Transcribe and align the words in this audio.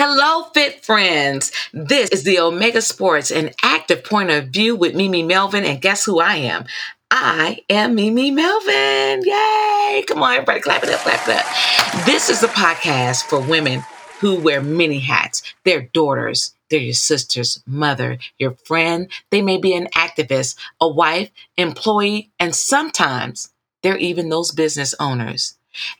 Hello, 0.00 0.44
fit 0.54 0.84
friends. 0.84 1.50
This 1.72 2.10
is 2.10 2.22
the 2.22 2.38
Omega 2.38 2.80
Sports, 2.80 3.32
an 3.32 3.50
active 3.64 4.04
point 4.04 4.30
of 4.30 4.50
view 4.50 4.76
with 4.76 4.94
Mimi 4.94 5.24
Melvin. 5.24 5.64
And 5.64 5.82
guess 5.82 6.04
who 6.04 6.20
I 6.20 6.36
am? 6.36 6.66
I 7.10 7.62
am 7.68 7.96
Mimi 7.96 8.30
Melvin. 8.30 9.24
Yay! 9.24 10.04
Come 10.06 10.22
on, 10.22 10.34
everybody, 10.34 10.60
clap 10.60 10.84
it 10.84 10.90
up, 10.90 11.00
clap 11.00 11.26
it 11.26 11.34
up. 11.34 12.06
This 12.06 12.30
is 12.30 12.44
a 12.44 12.46
podcast 12.46 13.24
for 13.24 13.40
women 13.40 13.82
who 14.20 14.38
wear 14.38 14.62
many 14.62 15.00
hats. 15.00 15.42
They're 15.64 15.90
daughters, 15.92 16.54
they're 16.70 16.78
your 16.78 16.94
sister's 16.94 17.60
mother, 17.66 18.18
your 18.38 18.52
friend. 18.52 19.10
They 19.30 19.42
may 19.42 19.58
be 19.58 19.74
an 19.74 19.88
activist, 19.96 20.54
a 20.80 20.88
wife, 20.88 21.32
employee, 21.56 22.30
and 22.38 22.54
sometimes 22.54 23.48
they're 23.82 23.98
even 23.98 24.28
those 24.28 24.52
business 24.52 24.94
owners. 25.00 25.58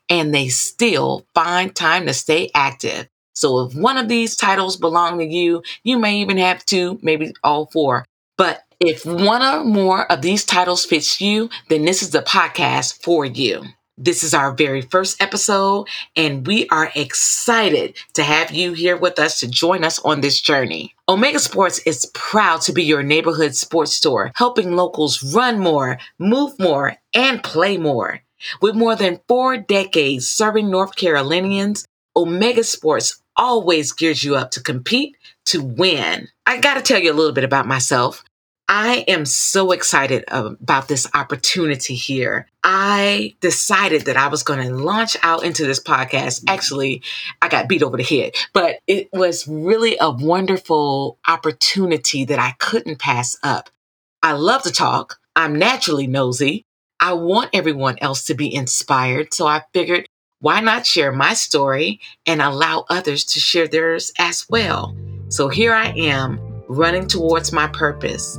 And 0.08 0.32
they 0.32 0.50
still 0.50 1.26
find 1.34 1.74
time 1.74 2.06
to 2.06 2.14
stay 2.14 2.52
active. 2.54 3.08
So 3.38 3.60
if 3.60 3.74
one 3.74 3.96
of 3.96 4.08
these 4.08 4.34
titles 4.34 4.76
belong 4.76 5.18
to 5.18 5.24
you, 5.24 5.62
you 5.84 5.98
may 5.98 6.20
even 6.20 6.38
have 6.38 6.64
two, 6.64 6.98
maybe 7.02 7.32
all 7.44 7.66
four. 7.66 8.04
But 8.36 8.64
if 8.80 9.06
one 9.06 9.42
or 9.42 9.64
more 9.64 10.10
of 10.10 10.22
these 10.22 10.44
titles 10.44 10.84
fits 10.84 11.20
you, 11.20 11.48
then 11.68 11.84
this 11.84 12.02
is 12.02 12.10
the 12.10 12.22
podcast 12.22 13.02
for 13.02 13.24
you. 13.24 13.62
This 13.96 14.22
is 14.22 14.32
our 14.32 14.52
very 14.52 14.82
first 14.82 15.20
episode, 15.20 15.88
and 16.14 16.46
we 16.46 16.68
are 16.68 16.92
excited 16.94 17.96
to 18.14 18.22
have 18.22 18.52
you 18.52 18.72
here 18.72 18.96
with 18.96 19.18
us 19.18 19.40
to 19.40 19.48
join 19.48 19.82
us 19.82 19.98
on 20.00 20.20
this 20.20 20.40
journey. 20.40 20.94
Omega 21.08 21.40
Sports 21.40 21.80
is 21.80 22.06
proud 22.14 22.60
to 22.62 22.72
be 22.72 22.84
your 22.84 23.02
neighborhood 23.02 23.56
sports 23.56 23.92
store, 23.92 24.30
helping 24.36 24.76
locals 24.76 25.34
run 25.34 25.58
more, 25.58 25.98
move 26.18 26.56
more, 26.60 26.94
and 27.12 27.42
play 27.42 27.76
more. 27.76 28.20
With 28.62 28.76
more 28.76 28.94
than 28.94 29.20
four 29.26 29.56
decades 29.56 30.28
serving 30.28 30.70
North 30.70 30.94
Carolinians, 30.94 31.84
Omega 32.16 32.62
Sports 32.62 33.20
always 33.38 33.92
gears 33.92 34.22
you 34.22 34.36
up 34.36 34.50
to 34.52 34.62
compete, 34.62 35.16
to 35.46 35.62
win. 35.62 36.28
I 36.44 36.58
got 36.58 36.74
to 36.74 36.82
tell 36.82 37.00
you 37.00 37.12
a 37.12 37.14
little 37.14 37.32
bit 37.32 37.44
about 37.44 37.66
myself. 37.66 38.24
I 38.70 39.06
am 39.08 39.24
so 39.24 39.72
excited 39.72 40.24
about 40.28 40.88
this 40.88 41.08
opportunity 41.14 41.94
here. 41.94 42.46
I 42.62 43.34
decided 43.40 44.02
that 44.02 44.18
I 44.18 44.28
was 44.28 44.42
going 44.42 44.66
to 44.66 44.74
launch 44.74 45.16
out 45.22 45.42
into 45.42 45.64
this 45.64 45.82
podcast. 45.82 46.44
Actually, 46.48 47.02
I 47.40 47.48
got 47.48 47.66
beat 47.66 47.82
over 47.82 47.96
the 47.96 48.02
head, 48.02 48.34
but 48.52 48.80
it 48.86 49.08
was 49.14 49.48
really 49.48 49.96
a 49.98 50.10
wonderful 50.10 51.16
opportunity 51.26 52.26
that 52.26 52.38
I 52.38 52.56
couldn't 52.58 52.98
pass 52.98 53.38
up. 53.42 53.70
I 54.22 54.32
love 54.32 54.64
to 54.64 54.72
talk. 54.72 55.18
I'm 55.34 55.56
naturally 55.56 56.06
nosy. 56.06 56.66
I 57.00 57.14
want 57.14 57.50
everyone 57.54 57.96
else 58.02 58.24
to 58.24 58.34
be 58.34 58.54
inspired. 58.54 59.32
So 59.32 59.46
I 59.46 59.62
figured 59.72 60.08
why 60.40 60.60
not 60.60 60.86
share 60.86 61.10
my 61.10 61.34
story 61.34 62.00
and 62.24 62.40
allow 62.40 62.84
others 62.88 63.24
to 63.24 63.40
share 63.40 63.66
theirs 63.66 64.12
as 64.18 64.46
well? 64.48 64.96
So 65.28 65.48
here 65.48 65.72
I 65.72 65.88
am 65.96 66.38
running 66.68 67.08
towards 67.08 67.52
my 67.52 67.66
purpose. 67.68 68.38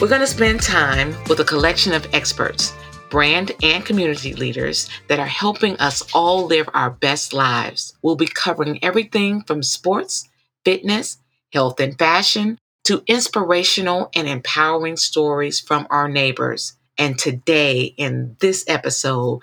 We're 0.00 0.08
going 0.08 0.20
to 0.20 0.26
spend 0.26 0.60
time 0.60 1.14
with 1.28 1.38
a 1.40 1.44
collection 1.44 1.92
of 1.92 2.06
experts 2.12 2.72
brand 3.12 3.52
and 3.62 3.84
community 3.84 4.32
leaders 4.32 4.88
that 5.08 5.18
are 5.18 5.26
helping 5.26 5.76
us 5.76 6.02
all 6.14 6.46
live 6.46 6.66
our 6.72 6.88
best 6.88 7.34
lives. 7.34 7.94
We'll 8.00 8.16
be 8.16 8.26
covering 8.26 8.82
everything 8.82 9.42
from 9.42 9.62
sports, 9.62 10.30
fitness, 10.64 11.18
health 11.52 11.78
and 11.78 11.96
fashion 11.98 12.56
to 12.84 13.02
inspirational 13.06 14.08
and 14.16 14.26
empowering 14.26 14.96
stories 14.96 15.60
from 15.60 15.86
our 15.90 16.08
neighbors. 16.08 16.72
And 16.96 17.18
today, 17.18 17.82
in 17.98 18.38
this 18.40 18.64
episode, 18.66 19.42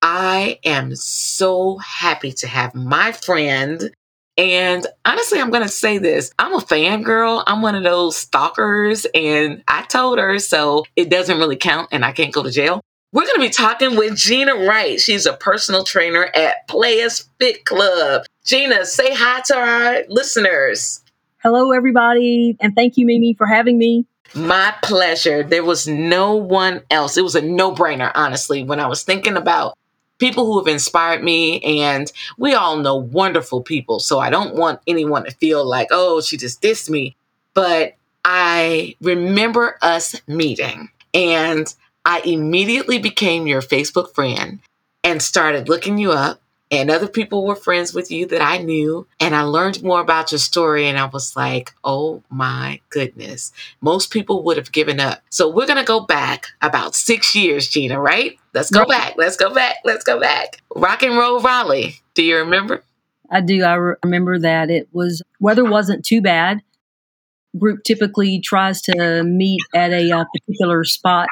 I 0.00 0.58
am 0.64 0.96
so 0.96 1.76
happy 1.76 2.32
to 2.32 2.46
have 2.46 2.74
my 2.74 3.12
friend. 3.12 3.90
And 4.38 4.86
honestly, 5.04 5.40
I'm 5.42 5.50
going 5.50 5.62
to 5.62 5.68
say 5.68 5.98
this 5.98 6.32
I'm 6.38 6.54
a 6.54 6.58
fangirl. 6.58 7.44
I'm 7.46 7.60
one 7.60 7.74
of 7.74 7.82
those 7.82 8.16
stalkers, 8.16 9.06
and 9.14 9.62
I 9.68 9.82
told 9.82 10.18
her, 10.18 10.38
so 10.38 10.84
it 10.96 11.10
doesn't 11.10 11.36
really 11.36 11.56
count, 11.56 11.90
and 11.92 12.02
I 12.02 12.12
can't 12.12 12.32
go 12.32 12.42
to 12.42 12.50
jail. 12.50 12.80
We're 13.12 13.24
going 13.24 13.40
to 13.40 13.40
be 13.40 13.50
talking 13.50 13.96
with 13.96 14.14
Gena 14.14 14.54
Wright. 14.54 15.00
She's 15.00 15.26
a 15.26 15.32
personal 15.32 15.82
trainer 15.82 16.30
at 16.32 16.68
Playa's 16.68 17.28
Fit 17.40 17.64
Club. 17.64 18.24
Gena, 18.44 18.86
say 18.86 19.12
hi 19.12 19.40
to 19.46 19.56
our 19.56 20.04
listeners. 20.08 21.02
Hello, 21.38 21.72
everybody, 21.72 22.56
and 22.60 22.72
thank 22.76 22.96
you, 22.96 23.04
Mimi, 23.04 23.34
for 23.34 23.46
having 23.46 23.78
me. 23.78 24.06
My 24.32 24.72
pleasure. 24.84 25.42
There 25.42 25.64
was 25.64 25.88
no 25.88 26.36
one 26.36 26.82
else. 26.88 27.16
It 27.16 27.24
was 27.24 27.34
a 27.34 27.42
no 27.42 27.74
brainer, 27.74 28.12
honestly, 28.14 28.62
when 28.62 28.78
I 28.78 28.86
was 28.86 29.02
thinking 29.02 29.36
about 29.36 29.76
people 30.18 30.46
who 30.46 30.60
have 30.60 30.72
inspired 30.72 31.24
me. 31.24 31.80
And 31.80 32.12
we 32.38 32.54
all 32.54 32.76
know 32.76 32.94
wonderful 32.94 33.60
people. 33.60 33.98
So 33.98 34.20
I 34.20 34.30
don't 34.30 34.54
want 34.54 34.82
anyone 34.86 35.24
to 35.24 35.32
feel 35.32 35.68
like, 35.68 35.88
oh, 35.90 36.20
she 36.20 36.36
just 36.36 36.62
dissed 36.62 36.88
me. 36.88 37.16
But 37.54 37.96
I 38.24 38.94
remember 39.00 39.78
us 39.82 40.14
meeting 40.28 40.90
and 41.12 41.74
I 42.10 42.22
immediately 42.24 42.98
became 42.98 43.46
your 43.46 43.62
Facebook 43.62 44.16
friend 44.16 44.58
and 45.04 45.22
started 45.22 45.68
looking 45.68 45.96
you 45.96 46.10
up. 46.10 46.40
And 46.68 46.90
other 46.90 47.06
people 47.06 47.46
were 47.46 47.54
friends 47.54 47.94
with 47.94 48.10
you 48.10 48.26
that 48.26 48.42
I 48.42 48.58
knew. 48.58 49.06
And 49.20 49.32
I 49.32 49.42
learned 49.42 49.84
more 49.84 50.00
about 50.00 50.32
your 50.32 50.40
story. 50.40 50.88
And 50.88 50.98
I 50.98 51.04
was 51.04 51.36
like, 51.36 51.72
oh 51.84 52.20
my 52.28 52.80
goodness. 52.88 53.52
Most 53.80 54.10
people 54.10 54.42
would 54.42 54.56
have 54.56 54.72
given 54.72 54.98
up. 54.98 55.22
So 55.30 55.48
we're 55.48 55.68
going 55.68 55.78
to 55.78 55.84
go 55.84 56.00
back 56.00 56.48
about 56.62 56.96
six 56.96 57.36
years, 57.36 57.68
Gena, 57.68 58.00
right? 58.00 58.36
Let's 58.54 58.72
go 58.72 58.80
right. 58.80 58.88
back. 58.88 59.14
Let's 59.16 59.36
go 59.36 59.54
back. 59.54 59.76
Let's 59.84 60.02
go 60.02 60.18
back. 60.18 60.60
Rock 60.74 61.04
and 61.04 61.16
roll 61.16 61.38
Raleigh. 61.40 62.00
Do 62.14 62.24
you 62.24 62.38
remember? 62.38 62.82
I 63.30 63.40
do. 63.40 63.62
I 63.62 63.74
remember 64.02 64.36
that 64.40 64.68
it 64.68 64.88
was, 64.90 65.22
weather 65.38 65.64
wasn't 65.64 66.04
too 66.04 66.20
bad. 66.20 66.60
Group 67.56 67.84
typically 67.84 68.40
tries 68.40 68.82
to 68.82 69.22
meet 69.22 69.60
at 69.72 69.92
a 69.92 70.10
uh, 70.10 70.24
particular 70.34 70.82
spot 70.82 71.28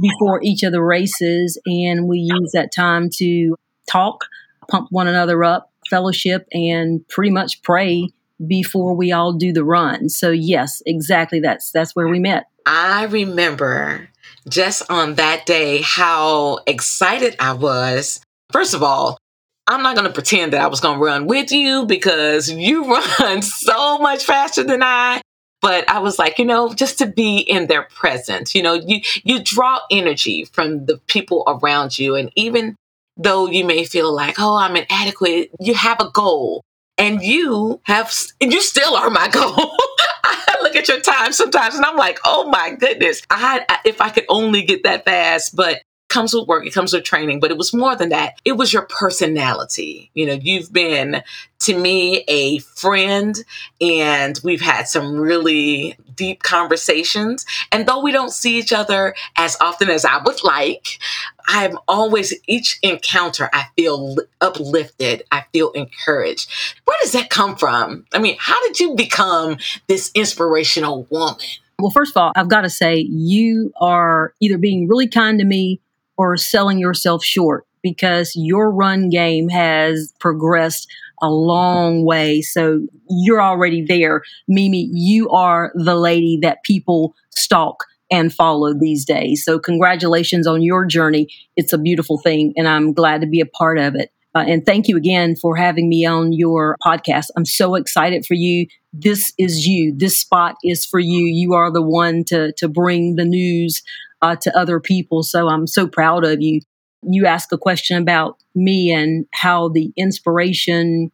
before 0.00 0.40
each 0.42 0.62
of 0.62 0.72
the 0.72 0.82
races, 0.82 1.60
and 1.66 2.08
we 2.08 2.18
use 2.18 2.52
that 2.52 2.72
time 2.74 3.08
to 3.16 3.56
talk, 3.90 4.26
pump 4.68 4.88
one 4.90 5.08
another 5.08 5.42
up, 5.44 5.70
fellowship, 5.88 6.46
and 6.52 7.06
pretty 7.08 7.30
much 7.30 7.62
pray 7.62 8.08
before 8.46 8.94
we 8.94 9.12
all 9.12 9.32
do 9.32 9.52
the 9.52 9.64
run. 9.64 10.08
So 10.08 10.30
yes, 10.30 10.82
exactly 10.86 11.40
that's 11.40 11.70
that's 11.70 11.94
where 11.94 12.08
we 12.08 12.18
met. 12.18 12.46
I 12.66 13.04
remember 13.04 14.08
just 14.48 14.90
on 14.90 15.14
that 15.14 15.46
day 15.46 15.82
how 15.82 16.58
excited 16.66 17.36
I 17.38 17.52
was. 17.52 18.20
First 18.52 18.74
of 18.74 18.82
all, 18.82 19.18
I'm 19.66 19.82
not 19.82 19.94
going 19.94 20.06
to 20.06 20.12
pretend 20.12 20.52
that 20.52 20.60
I 20.60 20.66
was 20.66 20.80
going 20.80 20.98
to 20.98 21.04
run 21.04 21.26
with 21.26 21.52
you 21.52 21.86
because 21.86 22.50
you 22.50 22.84
run 23.20 23.42
so 23.42 23.98
much 23.98 24.24
faster 24.24 24.64
than 24.64 24.82
I 24.82 25.20
but 25.62 25.88
I 25.88 26.00
was 26.00 26.18
like, 26.18 26.38
you 26.40 26.44
know, 26.44 26.74
just 26.74 26.98
to 26.98 27.06
be 27.06 27.38
in 27.38 27.68
their 27.68 27.84
presence, 27.84 28.54
you 28.54 28.62
know, 28.64 28.74
you, 28.74 29.00
you 29.22 29.42
draw 29.42 29.78
energy 29.90 30.44
from 30.44 30.86
the 30.86 30.98
people 31.06 31.44
around 31.46 31.98
you. 31.98 32.16
And 32.16 32.32
even 32.34 32.74
though 33.16 33.46
you 33.46 33.64
may 33.64 33.84
feel 33.84 34.12
like, 34.12 34.40
oh, 34.40 34.56
I'm 34.56 34.74
inadequate, 34.74 35.52
you 35.60 35.74
have 35.74 36.00
a 36.00 36.10
goal 36.10 36.64
and 36.98 37.22
you 37.22 37.80
have, 37.84 38.12
you 38.40 38.60
still 38.60 38.96
are 38.96 39.08
my 39.08 39.28
goal. 39.32 39.76
I 40.24 40.56
look 40.62 40.74
at 40.74 40.88
your 40.88 41.00
time 41.00 41.32
sometimes 41.32 41.76
and 41.76 41.86
I'm 41.86 41.96
like, 41.96 42.18
oh 42.24 42.48
my 42.50 42.74
goodness, 42.74 43.22
I, 43.30 43.64
if 43.84 44.00
I 44.00 44.10
could 44.10 44.26
only 44.28 44.62
get 44.62 44.82
that 44.82 45.04
fast, 45.04 45.54
but 45.54 45.80
comes 46.12 46.34
with 46.34 46.46
work, 46.46 46.66
it 46.66 46.74
comes 46.74 46.92
with 46.92 47.04
training, 47.04 47.40
but 47.40 47.50
it 47.50 47.56
was 47.56 47.72
more 47.72 47.96
than 47.96 48.10
that. 48.10 48.34
It 48.44 48.52
was 48.52 48.72
your 48.72 48.82
personality. 48.82 50.10
You 50.14 50.26
know, 50.26 50.38
you've 50.40 50.72
been 50.72 51.22
to 51.60 51.78
me 51.78 52.24
a 52.28 52.58
friend 52.58 53.36
and 53.80 54.38
we've 54.44 54.60
had 54.60 54.88
some 54.88 55.18
really 55.18 55.96
deep 56.14 56.42
conversations. 56.42 57.46
And 57.70 57.86
though 57.86 58.02
we 58.02 58.12
don't 58.12 58.32
see 58.32 58.58
each 58.58 58.72
other 58.72 59.14
as 59.36 59.56
often 59.60 59.88
as 59.88 60.04
I 60.04 60.22
would 60.22 60.44
like, 60.44 60.98
I'm 61.46 61.78
always, 61.88 62.34
each 62.46 62.78
encounter, 62.82 63.48
I 63.52 63.66
feel 63.76 64.16
uplifted. 64.40 65.24
I 65.32 65.44
feel 65.52 65.70
encouraged. 65.70 66.50
Where 66.84 66.96
does 67.02 67.12
that 67.12 67.30
come 67.30 67.56
from? 67.56 68.04
I 68.12 68.18
mean, 68.18 68.36
how 68.38 68.60
did 68.66 68.78
you 68.80 68.94
become 68.94 69.56
this 69.88 70.10
inspirational 70.14 71.06
woman? 71.10 71.38
Well, 71.78 71.90
first 71.90 72.14
of 72.14 72.20
all, 72.20 72.32
I've 72.36 72.48
got 72.48 72.60
to 72.60 72.70
say, 72.70 72.96
you 72.96 73.72
are 73.80 74.34
either 74.40 74.58
being 74.58 74.86
really 74.86 75.08
kind 75.08 75.38
to 75.40 75.44
me 75.44 75.80
or 76.16 76.36
selling 76.36 76.78
yourself 76.78 77.24
short 77.24 77.66
because 77.82 78.32
your 78.36 78.70
run 78.70 79.08
game 79.08 79.48
has 79.48 80.12
progressed 80.20 80.88
a 81.20 81.30
long 81.30 82.04
way. 82.04 82.40
So 82.40 82.86
you're 83.08 83.42
already 83.42 83.84
there. 83.84 84.22
Mimi, 84.48 84.88
you 84.92 85.28
are 85.30 85.72
the 85.74 85.94
lady 85.94 86.38
that 86.42 86.62
people 86.64 87.14
stalk 87.30 87.84
and 88.10 88.32
follow 88.32 88.74
these 88.74 89.04
days. 89.04 89.44
So 89.44 89.58
congratulations 89.58 90.46
on 90.46 90.62
your 90.62 90.84
journey. 90.84 91.28
It's 91.56 91.72
a 91.72 91.78
beautiful 91.78 92.18
thing 92.18 92.52
and 92.56 92.68
I'm 92.68 92.92
glad 92.92 93.20
to 93.22 93.26
be 93.26 93.40
a 93.40 93.46
part 93.46 93.78
of 93.78 93.94
it. 93.94 94.10
Uh, 94.34 94.44
and 94.46 94.64
thank 94.64 94.88
you 94.88 94.96
again 94.96 95.36
for 95.36 95.56
having 95.56 95.88
me 95.88 96.06
on 96.06 96.32
your 96.32 96.76
podcast. 96.84 97.26
I'm 97.36 97.44
so 97.44 97.74
excited 97.74 98.24
for 98.24 98.34
you. 98.34 98.66
This 98.92 99.32
is 99.38 99.66
you. 99.66 99.94
This 99.96 100.18
spot 100.18 100.56
is 100.64 100.86
for 100.86 100.98
you. 100.98 101.24
You 101.24 101.54
are 101.54 101.70
the 101.70 101.82
one 101.82 102.24
to 102.24 102.52
to 102.54 102.68
bring 102.68 103.16
the 103.16 103.24
news 103.24 103.82
uh, 104.22 104.36
to 104.36 104.58
other 104.58 104.80
people. 104.80 105.22
So 105.22 105.48
I'm 105.48 105.66
so 105.66 105.86
proud 105.86 106.24
of 106.24 106.40
you. 106.40 106.60
You 107.02 107.26
asked 107.26 107.52
a 107.52 107.58
question 107.58 108.00
about 108.00 108.38
me 108.54 108.92
and 108.92 109.26
how 109.32 109.68
the 109.68 109.92
inspiration 109.96 111.10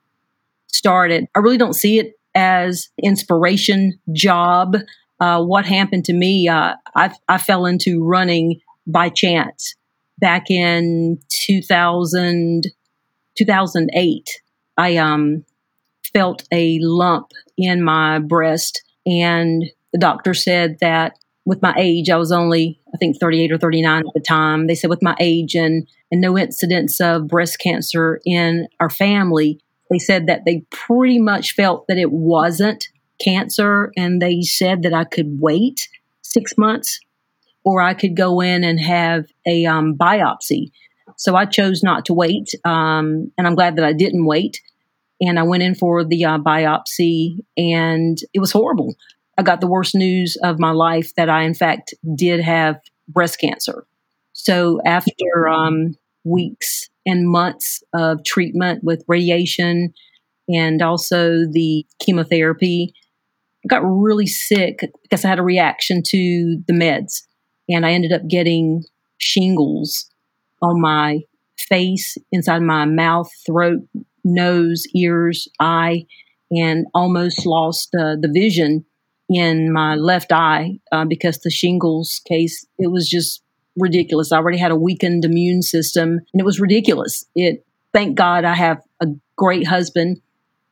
started. 0.68 1.26
I 1.34 1.40
really 1.40 1.56
don't 1.56 1.72
see 1.74 1.98
it 1.98 2.18
as 2.34 2.88
inspiration 3.02 3.98
job. 4.12 4.76
Uh, 5.18 5.42
what 5.42 5.66
happened 5.66 6.04
to 6.04 6.12
me? 6.12 6.46
Uh, 6.46 6.74
I, 6.94 7.12
I 7.28 7.38
fell 7.38 7.66
into 7.66 8.04
running 8.04 8.60
by 8.86 9.08
chance 9.08 9.74
back 10.18 10.50
in 10.50 11.18
2000, 11.46 12.64
2008. 13.38 14.42
I 14.76 14.96
um, 14.96 15.44
felt 16.12 16.44
a 16.52 16.78
lump 16.80 17.32
in 17.56 17.82
my 17.82 18.18
breast, 18.18 18.82
and 19.06 19.64
the 19.92 19.98
doctor 19.98 20.34
said 20.34 20.78
that 20.80 21.18
with 21.44 21.62
my 21.62 21.74
age, 21.78 22.10
I 22.10 22.16
was 22.16 22.30
only, 22.30 22.78
I 22.94 22.98
think, 22.98 23.18
38 23.18 23.52
or 23.52 23.58
39 23.58 24.00
at 24.00 24.14
the 24.14 24.20
time. 24.20 24.66
They 24.66 24.74
said 24.74 24.90
with 24.90 25.02
my 25.02 25.16
age 25.18 25.54
and, 25.54 25.88
and 26.10 26.20
no 26.20 26.36
incidence 26.36 27.00
of 27.00 27.26
breast 27.26 27.58
cancer 27.58 28.20
in 28.26 28.68
our 28.80 28.90
family, 28.90 29.58
they 29.90 29.98
said 29.98 30.26
that 30.26 30.44
they 30.44 30.64
pretty 30.70 31.18
much 31.18 31.54
felt 31.54 31.86
that 31.88 31.96
it 31.96 32.12
wasn't 32.12 32.88
cancer, 33.18 33.92
and 33.96 34.20
they 34.20 34.42
said 34.42 34.82
that 34.82 34.92
I 34.92 35.04
could 35.04 35.40
wait 35.40 35.88
six 36.22 36.58
months 36.58 37.00
or 37.64 37.82
I 37.82 37.94
could 37.94 38.16
go 38.16 38.40
in 38.40 38.64
and 38.64 38.78
have 38.80 39.26
a 39.46 39.66
um, 39.66 39.94
biopsy. 39.94 40.70
So 41.18 41.34
I 41.34 41.44
chose 41.44 41.82
not 41.82 42.04
to 42.06 42.14
wait, 42.14 42.54
um, 42.64 43.30
and 43.36 43.46
I'm 43.46 43.56
glad 43.56 43.76
that 43.76 43.84
I 43.84 43.92
didn't 43.92 44.24
wait. 44.24 44.62
And 45.20 45.38
I 45.38 45.42
went 45.42 45.64
in 45.64 45.74
for 45.74 46.04
the 46.04 46.24
uh, 46.24 46.38
biopsy, 46.38 47.40
and 47.56 48.16
it 48.32 48.38
was 48.38 48.52
horrible. 48.52 48.94
I 49.36 49.42
got 49.42 49.60
the 49.60 49.66
worst 49.66 49.94
news 49.94 50.36
of 50.42 50.60
my 50.60 50.70
life 50.70 51.14
that 51.16 51.28
I, 51.28 51.42
in 51.42 51.54
fact, 51.54 51.92
did 52.14 52.40
have 52.40 52.80
breast 53.08 53.40
cancer. 53.40 53.84
So 54.32 54.80
after 54.86 55.48
um, 55.48 55.96
weeks 56.24 56.88
and 57.04 57.28
months 57.28 57.82
of 57.92 58.24
treatment 58.24 58.84
with 58.84 59.04
radiation 59.08 59.92
and 60.48 60.80
also 60.80 61.46
the 61.50 61.84
chemotherapy, 62.00 62.94
I 63.64 63.68
got 63.68 63.82
really 63.82 64.28
sick 64.28 64.84
because 65.02 65.24
I 65.24 65.28
had 65.28 65.40
a 65.40 65.44
reaction 65.44 66.02
to 66.06 66.62
the 66.68 66.72
meds 66.72 67.22
and 67.68 67.84
I 67.84 67.92
ended 67.92 68.12
up 68.12 68.28
getting 68.28 68.84
shingles 69.18 70.08
on 70.62 70.80
my 70.80 71.20
face, 71.56 72.16
inside 72.32 72.62
my 72.62 72.84
mouth, 72.84 73.30
throat, 73.46 73.80
nose, 74.24 74.84
ears, 74.94 75.48
eye, 75.60 76.06
and 76.50 76.86
almost 76.94 77.44
lost 77.46 77.94
uh, 77.94 78.16
the 78.20 78.30
vision 78.32 78.84
in 79.28 79.72
my 79.72 79.94
left 79.94 80.32
eye 80.32 80.78
uh, 80.92 81.04
because 81.04 81.38
the 81.40 81.50
shingles 81.50 82.20
case 82.26 82.66
it 82.78 82.90
was 82.90 83.08
just 83.08 83.42
ridiculous. 83.76 84.32
I 84.32 84.38
already 84.38 84.58
had 84.58 84.70
a 84.70 84.76
weakened 84.76 85.24
immune 85.24 85.62
system, 85.62 86.20
and 86.32 86.40
it 86.40 86.44
was 86.44 86.60
ridiculous. 86.60 87.24
It 87.34 87.64
thank 87.92 88.16
God 88.16 88.44
I 88.44 88.54
have 88.54 88.80
a 89.00 89.06
great 89.36 89.66
husband 89.66 90.20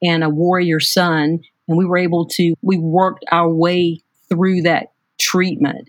and 0.02 0.24
a 0.24 0.30
warrior 0.30 0.80
son, 0.80 1.40
and 1.68 1.78
we 1.78 1.84
were 1.84 1.98
able 1.98 2.26
to 2.26 2.54
we 2.62 2.78
worked 2.78 3.24
our 3.30 3.52
way 3.52 4.00
through 4.28 4.62
that 4.62 4.92
treatment 5.18 5.88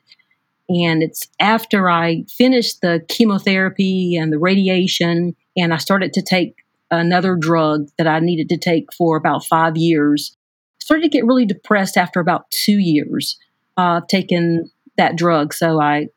and 0.69 1.01
it's 1.01 1.27
after 1.39 1.89
I 1.89 2.23
finished 2.29 2.81
the 2.81 3.03
chemotherapy 3.07 4.15
and 4.15 4.31
the 4.31 4.39
radiation, 4.39 5.35
and 5.55 5.73
I 5.73 5.77
started 5.77 6.13
to 6.13 6.21
take 6.21 6.55
another 6.91 7.35
drug 7.35 7.87
that 7.97 8.07
I 8.07 8.19
needed 8.19 8.49
to 8.49 8.57
take 8.57 8.93
for 8.93 9.17
about 9.17 9.45
five 9.45 9.77
years. 9.77 10.35
I 10.35 10.83
started 10.83 11.03
to 11.03 11.09
get 11.09 11.25
really 11.25 11.45
depressed 11.45 11.97
after 11.97 12.19
about 12.19 12.49
two 12.51 12.77
years 12.79 13.37
of 13.77 14.03
uh, 14.03 14.05
taking 14.09 14.69
that 14.97 15.15
drug. 15.15 15.53
So 15.53 15.79
I, 15.79 16.07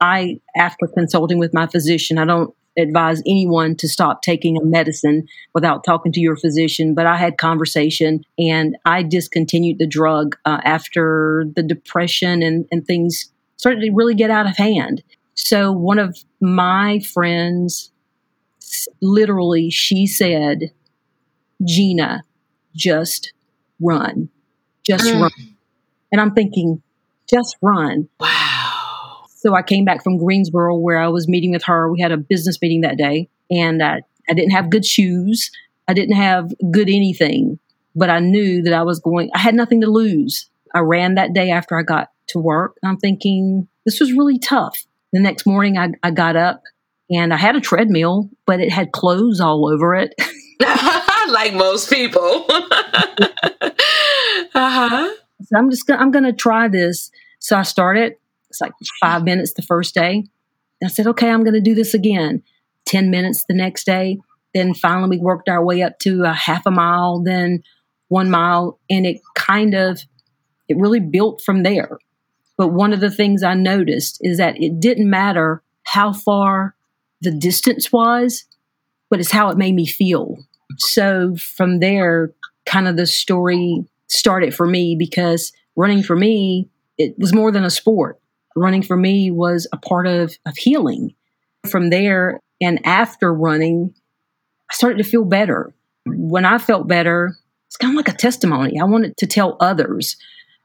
I 0.00 0.40
after 0.56 0.86
consulting 0.86 1.38
with 1.38 1.54
my 1.54 1.66
physician, 1.66 2.18
I 2.18 2.24
don't 2.24 2.54
advise 2.78 3.22
anyone 3.26 3.74
to 3.76 3.88
stop 3.88 4.22
taking 4.22 4.58
a 4.58 4.64
medicine 4.64 5.26
without 5.54 5.84
talking 5.84 6.12
to 6.12 6.20
your 6.20 6.36
physician. 6.36 6.94
But 6.94 7.06
I 7.06 7.16
had 7.16 7.38
conversation 7.38 8.22
and 8.38 8.76
I 8.84 9.02
discontinued 9.02 9.78
the 9.78 9.86
drug 9.86 10.36
uh, 10.44 10.60
after 10.64 11.46
the 11.56 11.62
depression 11.62 12.42
and, 12.42 12.66
and 12.70 12.86
things 12.86 13.32
started 13.56 13.80
to 13.80 13.90
really 13.92 14.14
get 14.14 14.30
out 14.30 14.48
of 14.48 14.56
hand. 14.56 15.02
So 15.34 15.72
one 15.72 15.98
of 15.98 16.16
my 16.40 17.00
friends, 17.00 17.90
literally, 19.00 19.70
she 19.70 20.06
said, 20.06 20.72
Gena, 21.64 22.22
just 22.74 23.32
run, 23.80 24.28
just 24.82 25.06
mm. 25.06 25.22
run. 25.22 25.56
And 26.12 26.20
I'm 26.20 26.32
thinking, 26.34 26.82
just 27.28 27.56
run. 27.60 28.08
Wow. 28.20 29.24
So 29.28 29.54
I 29.54 29.62
came 29.62 29.84
back 29.84 30.02
from 30.02 30.18
Greensboro 30.18 30.76
where 30.76 30.98
I 30.98 31.08
was 31.08 31.28
meeting 31.28 31.52
with 31.52 31.64
her. 31.64 31.90
We 31.92 32.00
had 32.00 32.12
a 32.12 32.16
business 32.16 32.60
meeting 32.60 32.80
that 32.82 32.96
day, 32.96 33.28
and 33.50 33.82
I, 33.82 34.02
I 34.28 34.34
didn't 34.34 34.52
have 34.52 34.70
good 34.70 34.84
shoes. 34.84 35.50
I 35.88 35.94
didn't 35.94 36.16
have 36.16 36.52
good 36.72 36.88
anything, 36.88 37.58
but 37.94 38.10
I 38.10 38.18
knew 38.18 38.62
that 38.62 38.72
I 38.72 38.82
was 38.82 38.98
going, 38.98 39.30
I 39.34 39.38
had 39.38 39.54
nothing 39.54 39.80
to 39.82 39.86
lose. 39.86 40.48
I 40.74 40.80
ran 40.80 41.14
that 41.14 41.32
day 41.32 41.50
after 41.50 41.78
I 41.78 41.82
got 41.82 42.10
to 42.28 42.38
work. 42.38 42.76
I'm 42.84 42.96
thinking, 42.96 43.68
this 43.84 44.00
was 44.00 44.12
really 44.12 44.38
tough. 44.38 44.84
The 45.12 45.20
next 45.20 45.46
morning, 45.46 45.78
I, 45.78 45.90
I 46.02 46.10
got 46.10 46.36
up 46.36 46.62
and 47.10 47.32
I 47.32 47.36
had 47.36 47.56
a 47.56 47.60
treadmill, 47.60 48.30
but 48.46 48.60
it 48.60 48.70
had 48.70 48.92
clothes 48.92 49.40
all 49.40 49.72
over 49.72 49.94
it. 49.94 50.14
like 51.28 51.54
most 51.54 51.90
people. 51.90 52.46
uh-huh. 54.54 55.08
So 55.42 55.56
I'm 55.56 55.70
just 55.70 55.86
gonna, 55.86 56.00
I'm 56.00 56.10
going 56.10 56.24
to 56.24 56.32
try 56.32 56.68
this. 56.68 57.10
So 57.38 57.56
I 57.56 57.62
started. 57.62 58.14
It's 58.48 58.60
like 58.60 58.72
five 59.00 59.24
minutes 59.24 59.52
the 59.54 59.62
first 59.62 59.94
day. 59.94 60.24
I 60.82 60.88
said, 60.88 61.06
okay, 61.08 61.30
I'm 61.30 61.42
going 61.42 61.54
to 61.54 61.60
do 61.60 61.74
this 61.74 61.94
again. 61.94 62.42
Ten 62.84 63.10
minutes 63.10 63.44
the 63.48 63.54
next 63.54 63.84
day. 63.84 64.18
Then 64.54 64.74
finally, 64.74 65.18
we 65.18 65.22
worked 65.22 65.48
our 65.48 65.64
way 65.64 65.82
up 65.82 65.98
to 66.00 66.22
a 66.24 66.32
half 66.32 66.64
a 66.66 66.70
mile, 66.70 67.22
then 67.22 67.62
one 68.08 68.30
mile, 68.30 68.78
and 68.88 69.04
it 69.04 69.20
kind 69.34 69.74
of 69.74 70.00
it 70.68 70.76
really 70.76 71.00
built 71.00 71.42
from 71.44 71.62
there. 71.62 71.98
But 72.56 72.68
one 72.68 72.92
of 72.92 73.00
the 73.00 73.10
things 73.10 73.42
I 73.42 73.54
noticed 73.54 74.18
is 74.22 74.38
that 74.38 74.60
it 74.60 74.80
didn't 74.80 75.10
matter 75.10 75.62
how 75.84 76.12
far 76.12 76.74
the 77.20 77.30
distance 77.30 77.92
was, 77.92 78.44
but 79.10 79.20
it's 79.20 79.30
how 79.30 79.50
it 79.50 79.58
made 79.58 79.74
me 79.74 79.86
feel. 79.86 80.38
So 80.78 81.36
from 81.36 81.80
there, 81.80 82.32
kind 82.64 82.88
of 82.88 82.96
the 82.96 83.06
story 83.06 83.84
started 84.08 84.54
for 84.54 84.66
me 84.66 84.96
because 84.98 85.52
running 85.76 86.02
for 86.02 86.16
me, 86.16 86.68
it 86.98 87.14
was 87.18 87.34
more 87.34 87.52
than 87.52 87.64
a 87.64 87.70
sport. 87.70 88.20
Running 88.54 88.82
for 88.82 88.96
me 88.96 89.30
was 89.30 89.68
a 89.72 89.76
part 89.76 90.06
of, 90.06 90.36
of 90.46 90.56
healing. 90.56 91.14
From 91.70 91.90
there 91.90 92.40
and 92.60 92.84
after 92.86 93.32
running, 93.32 93.94
I 94.70 94.74
started 94.74 94.98
to 94.98 95.08
feel 95.08 95.24
better. 95.24 95.74
When 96.06 96.44
I 96.44 96.58
felt 96.58 96.88
better, 96.88 97.36
it's 97.66 97.76
kind 97.76 97.92
of 97.92 97.96
like 97.96 98.08
a 98.08 98.16
testimony. 98.16 98.80
I 98.80 98.84
wanted 98.84 99.16
to 99.18 99.26
tell 99.26 99.56
others 99.60 100.16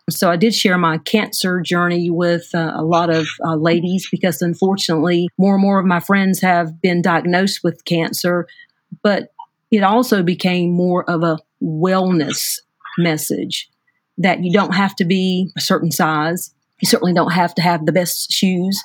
so 0.10 0.29
I 0.29 0.36
did 0.36 0.53
share 0.53 0.77
my 0.77 0.98
cancer 0.98 1.62
journey 1.62 2.10
with 2.10 2.50
uh, 2.53 2.74
a 2.75 2.84
lot 2.84 3.10
of 3.10 3.27
uh, 3.46 3.55
ladies 3.55 4.08
because 4.12 4.41
unfortunately, 4.41 5.29
more 5.38 5.55
and 5.55 5.62
more 5.62 5.79
of 5.79 5.86
my 5.86 6.00
friends 6.00 6.41
have 6.41 6.81
been 6.81 7.01
diagnosed 7.01 7.62
with 7.63 7.86
cancer. 7.86 8.48
But 9.03 9.34
it 9.72 9.84
also 9.84 10.22
became 10.24 10.72
more 10.72 11.10
of 11.10 11.24
a 11.24 11.39
wellness 11.63 12.60
message 12.98 13.70
that 14.17 14.43
you 14.43 14.51
don't 14.51 14.75
have 14.75 14.96
to 14.98 15.05
be 15.05 15.50
a 15.58 15.62
certain 15.62 15.91
size. 15.91 16.53
You 16.81 16.88
certainly 16.88 17.13
don't 17.13 17.31
have 17.31 17.55
to 17.55 17.62
have 17.62 17.86
the 17.86 17.91
best 17.91 18.31
shoes. 18.31 18.84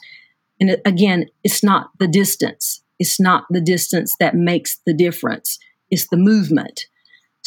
And 0.61 0.76
again, 0.85 1.26
it's 1.42 1.62
not 1.62 1.90
the 1.99 2.08
distance. 2.08 2.82
It's 2.99 3.20
not 3.20 3.44
the 3.50 3.61
distance 3.61 4.14
that 4.20 4.35
makes 4.35 4.80
the 4.87 4.94
difference. 4.94 5.58
It's 5.90 6.08
the 6.08 6.16
movement. 6.16 6.87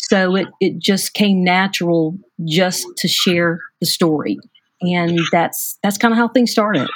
So 0.10 0.36
it, 0.36 0.48
it 0.60 0.80
just 0.80 1.14
came 1.14 1.44
natural 1.44 2.18
just 2.46 2.86
to 2.98 3.08
share 3.08 3.60
the 3.80 3.86
story. 3.86 4.38
And 4.82 5.20
that's 5.32 5.78
that's 5.84 5.98
kind 5.98 6.14
of 6.14 6.18
how 6.18 6.30
things 6.30 6.52
started. 6.52 6.90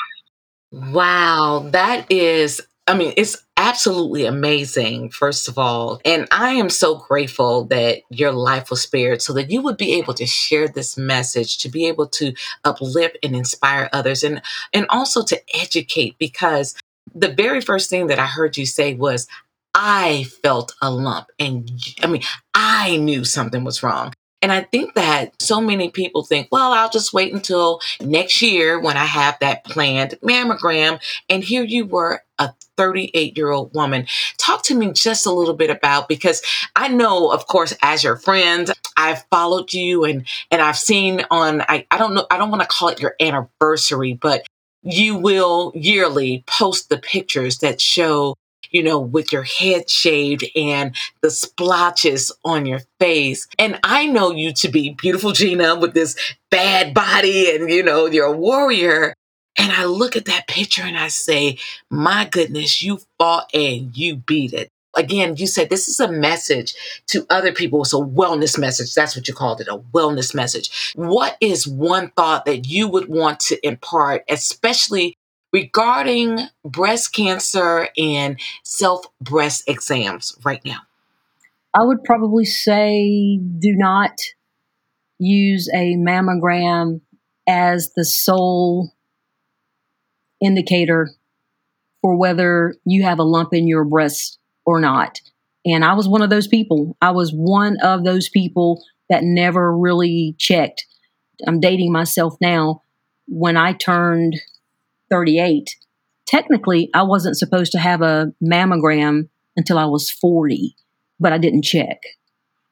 Wow, 0.71 1.67
that 1.71 2.11
is 2.11 2.61
I 2.85 2.95
mean, 2.95 3.13
it's 3.15 3.41
absolutely 3.55 4.25
amazing, 4.25 5.09
first 5.09 5.47
of 5.47 5.57
all. 5.57 6.01
And 6.03 6.27
I 6.31 6.51
am 6.51 6.69
so 6.69 6.95
grateful 6.95 7.63
that 7.65 8.01
your 8.09 8.33
life 8.33 8.69
was 8.69 8.81
spared 8.81 9.21
so 9.21 9.31
that 9.33 9.49
you 9.49 9.61
would 9.61 9.77
be 9.77 9.93
able 9.93 10.13
to 10.15 10.25
share 10.25 10.67
this 10.67 10.97
message, 10.97 11.59
to 11.59 11.69
be 11.69 11.87
able 11.87 12.07
to 12.07 12.33
uplift 12.65 13.17
and 13.23 13.35
inspire 13.35 13.89
others 13.93 14.23
and 14.23 14.41
and 14.73 14.85
also 14.89 15.23
to 15.23 15.41
educate 15.55 16.17
because 16.17 16.75
the 17.15 17.31
very 17.31 17.61
first 17.61 17.89
thing 17.89 18.07
that 18.07 18.19
I 18.19 18.25
heard 18.25 18.57
you 18.57 18.65
say 18.65 18.95
was 18.95 19.27
I 19.73 20.25
felt 20.43 20.73
a 20.81 20.91
lump 20.91 21.27
and 21.39 21.69
I 22.01 22.07
mean, 22.07 22.23
I 22.53 22.97
knew 22.97 23.25
something 23.25 23.63
was 23.63 23.83
wrong. 23.83 24.13
And 24.43 24.51
I 24.51 24.61
think 24.61 24.95
that 24.95 25.41
so 25.41 25.61
many 25.61 25.89
people 25.89 26.25
think, 26.25 26.49
well, 26.51 26.73
I'll 26.73 26.89
just 26.89 27.13
wait 27.13 27.33
until 27.33 27.79
next 28.01 28.41
year 28.41 28.77
when 28.77 28.97
I 28.97 29.05
have 29.05 29.37
that 29.39 29.63
planned 29.63 30.15
mammogram. 30.21 31.01
And 31.29 31.41
here 31.41 31.63
you 31.63 31.85
were, 31.85 32.21
a 32.39 32.53
38 32.75 33.37
year 33.37 33.51
old 33.51 33.73
woman. 33.73 34.05
Talk 34.37 34.63
to 34.63 34.75
me 34.75 34.91
just 34.91 35.25
a 35.25 35.31
little 35.31 35.53
bit 35.53 35.69
about 35.69 36.09
because 36.09 36.41
I 36.75 36.89
know, 36.89 37.31
of 37.31 37.47
course, 37.47 37.73
as 37.81 38.03
your 38.03 38.17
friend, 38.17 38.69
I've 38.97 39.23
followed 39.31 39.73
you 39.73 40.03
and 40.03 40.27
and 40.51 40.61
I've 40.61 40.77
seen 40.77 41.23
on 41.31 41.61
I, 41.61 41.85
I 41.91 41.97
don't 41.97 42.13
know, 42.13 42.25
I 42.29 42.37
don't 42.37 42.51
want 42.51 42.61
to 42.61 42.67
call 42.67 42.89
it 42.89 42.99
your 42.99 43.15
anniversary, 43.21 44.13
but 44.13 44.45
you 44.81 45.15
will 45.15 45.71
yearly 45.75 46.43
post 46.47 46.89
the 46.89 46.97
pictures 46.97 47.59
that 47.59 47.79
show 47.79 48.35
you 48.71 48.83
know, 48.83 48.99
with 48.99 49.31
your 49.31 49.43
head 49.43 49.89
shaved 49.89 50.45
and 50.55 50.95
the 51.21 51.31
splotches 51.31 52.31
on 52.43 52.65
your 52.65 52.81
face. 52.99 53.47
And 53.59 53.79
I 53.83 54.07
know 54.07 54.31
you 54.31 54.53
to 54.53 54.69
be 54.69 54.91
beautiful 54.91 55.31
Gena 55.31 55.75
with 55.75 55.93
this 55.93 56.15
bad 56.49 56.93
body 56.93 57.55
and, 57.55 57.69
you 57.69 57.83
know, 57.83 58.05
you're 58.05 58.25
a 58.25 58.37
warrior. 58.37 59.13
And 59.57 59.71
I 59.71 59.85
look 59.85 60.15
at 60.15 60.25
that 60.25 60.47
picture 60.47 60.83
and 60.83 60.97
I 60.97 61.09
say, 61.09 61.57
my 61.89 62.27
goodness, 62.29 62.81
you 62.81 62.99
fought 63.19 63.49
and 63.53 63.95
you 63.95 64.17
beat 64.17 64.53
it. 64.53 64.69
Again, 64.95 65.35
you 65.37 65.47
said 65.47 65.69
this 65.69 65.87
is 65.87 65.99
a 65.99 66.11
message 66.11 66.75
to 67.07 67.25
other 67.29 67.51
people. 67.51 67.81
It's 67.81 67.93
a 67.93 67.97
wellness 67.97 68.59
message. 68.59 68.93
That's 68.93 69.15
what 69.15 69.27
you 69.27 69.33
called 69.33 69.59
it, 69.59 69.67
a 69.67 69.77
wellness 69.77 70.35
message. 70.35 70.93
What 70.95 71.35
is 71.41 71.67
one 71.67 72.11
thought 72.11 72.45
that 72.45 72.67
you 72.67 72.87
would 72.87 73.07
want 73.07 73.39
to 73.41 73.65
impart, 73.65 74.23
especially 74.29 75.15
regarding 75.53 76.39
breast 76.65 77.13
cancer 77.13 77.87
and 77.97 78.39
self 78.63 79.05
breast 79.21 79.63
exams 79.67 80.35
right 80.43 80.63
now? 80.65 80.79
I 81.73 81.83
would 81.83 82.03
probably 82.03 82.45
say 82.45 83.37
do 83.37 83.75
not 83.75 84.17
use 85.19 85.69
a 85.73 85.95
mammogram 85.95 87.01
as 87.47 87.91
the 87.95 88.03
sole 88.03 88.91
indicator 90.41 91.09
for 92.01 92.17
whether 92.17 92.75
you 92.85 93.03
have 93.03 93.19
a 93.19 93.23
lump 93.23 93.53
in 93.53 93.67
your 93.67 93.85
breast 93.85 94.39
or 94.65 94.79
not. 94.79 95.21
And 95.65 95.85
I 95.85 95.93
was 95.93 96.07
one 96.07 96.21
of 96.21 96.29
those 96.29 96.47
people. 96.47 96.97
I 97.01 97.11
was 97.11 97.31
one 97.31 97.77
of 97.81 98.03
those 98.03 98.27
people 98.27 98.83
that 99.09 99.23
never 99.23 99.75
really 99.75 100.35
checked. 100.37 100.85
I'm 101.47 101.59
dating 101.59 101.91
myself 101.91 102.35
now. 102.41 102.81
When 103.27 103.55
I 103.55 103.71
turned 103.71 104.35
38, 105.13 105.69
technically, 106.25 106.89
I 106.95 107.03
wasn't 107.03 107.37
supposed 107.37 107.71
to 107.73 107.77
have 107.77 108.01
a 108.01 108.33
mammogram 108.43 109.29
until 109.55 109.77
I 109.77 109.85
was 109.85 110.09
40, 110.09 110.75
but 111.19 111.31
I 111.31 111.37
didn't 111.37 111.61
check. 111.61 112.01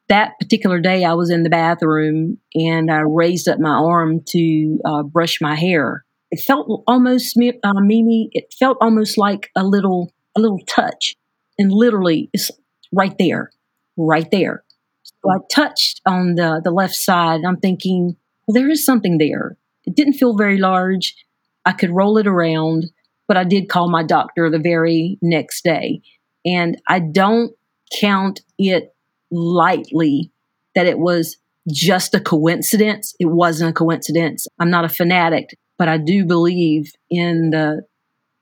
That 0.10 0.32
particular 0.40 0.80
day, 0.80 1.06
I 1.06 1.14
was 1.14 1.30
in 1.30 1.44
the 1.44 1.52
bathroom 1.52 2.40
and 2.56 2.92
I 2.92 3.02
raised 3.02 3.48
up 3.48 3.60
my 3.60 3.76
arm 3.76 4.22
to 4.30 4.80
uh, 4.84 5.04
brush 5.04 5.40
my 5.40 5.54
hair. 5.54 6.04
It 6.32 6.40
felt 6.40 6.84
almost, 6.88 7.38
uh, 7.38 7.74
Mimi, 7.76 8.30
it 8.32 8.52
felt 8.58 8.78
almost 8.82 9.20
like 9.20 9.52
a 9.56 9.64
little, 9.64 10.12
a 10.36 10.42
little 10.42 10.62
touch. 10.66 11.16
And 11.60 11.72
literally, 11.72 12.32
it's 12.34 12.50
right 12.92 13.16
there, 13.20 13.52
right 13.98 14.30
there. 14.32 14.64
So 15.04 15.30
I 15.30 15.38
touched 15.54 16.02
on 16.08 16.34
the, 16.34 16.60
the 16.64 16.72
left 16.72 16.96
side. 16.96 17.42
I'm 17.46 17.58
thinking, 17.58 18.16
well, 18.48 18.56
there 18.56 18.70
is 18.70 18.84
something 18.84 19.20
there. 19.20 19.58
It 19.86 19.96
didn't 19.96 20.14
feel 20.14 20.36
very 20.36 20.58
large. 20.58 21.16
I 21.66 21.74
could 21.74 21.92
roll 21.92 22.18
it 22.18 22.28
around, 22.28 22.86
but 23.28 23.38
I 23.38 23.44
did 23.44 23.70
call 23.70 23.90
my 23.90 24.04
doctor 24.04 24.50
the 24.50 24.60
very 24.60 25.18
next 25.22 25.64
day. 25.64 26.02
And 26.46 26.82
I 26.88 27.00
don't 27.00 27.54
count 28.00 28.42
it 28.58 28.96
lightly 29.30 30.32
that 30.76 30.88
it 30.88 31.00
was 31.00 31.38
just 31.72 32.16
a 32.16 32.20
coincidence. 32.20 33.14
It 33.20 33.26
wasn't 33.26 33.72
a 33.72 33.74
coincidence. 33.74 34.48
I'm 34.60 34.70
not 34.70 34.86
a 34.86 34.90
fanatic, 34.90 35.58
but 35.78 35.88
I 35.88 35.98
do 35.98 36.26
believe 36.26 36.92
in 37.10 37.52
the, 37.52 37.84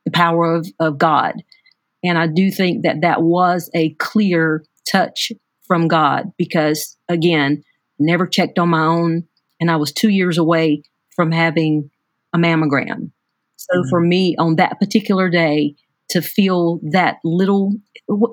the 0.04 0.10
power 0.10 0.54
of, 0.54 0.66
of 0.78 0.98
God. 0.98 1.42
And 2.02 2.16
I 2.16 2.26
do 2.26 2.50
think 2.50 2.84
that 2.84 3.02
that 3.02 3.22
was 3.22 3.70
a 3.74 3.90
clear 3.94 4.64
touch 4.90 5.32
from 5.66 5.86
God 5.88 6.32
because, 6.38 6.96
again, 7.08 7.62
never 7.98 8.26
checked 8.26 8.58
on 8.58 8.70
my 8.70 8.84
own. 8.84 9.24
And 9.60 9.70
I 9.70 9.76
was 9.76 9.92
two 9.92 10.08
years 10.08 10.38
away 10.38 10.82
from 11.14 11.30
having 11.30 11.90
a 12.32 12.38
mammogram. 12.38 13.10
So 13.56 13.78
mm-hmm. 13.78 13.88
for 13.88 14.00
me 14.00 14.36
on 14.38 14.56
that 14.56 14.78
particular 14.78 15.28
day 15.28 15.74
to 16.10 16.20
feel 16.20 16.80
that 16.90 17.18
little, 17.24 17.74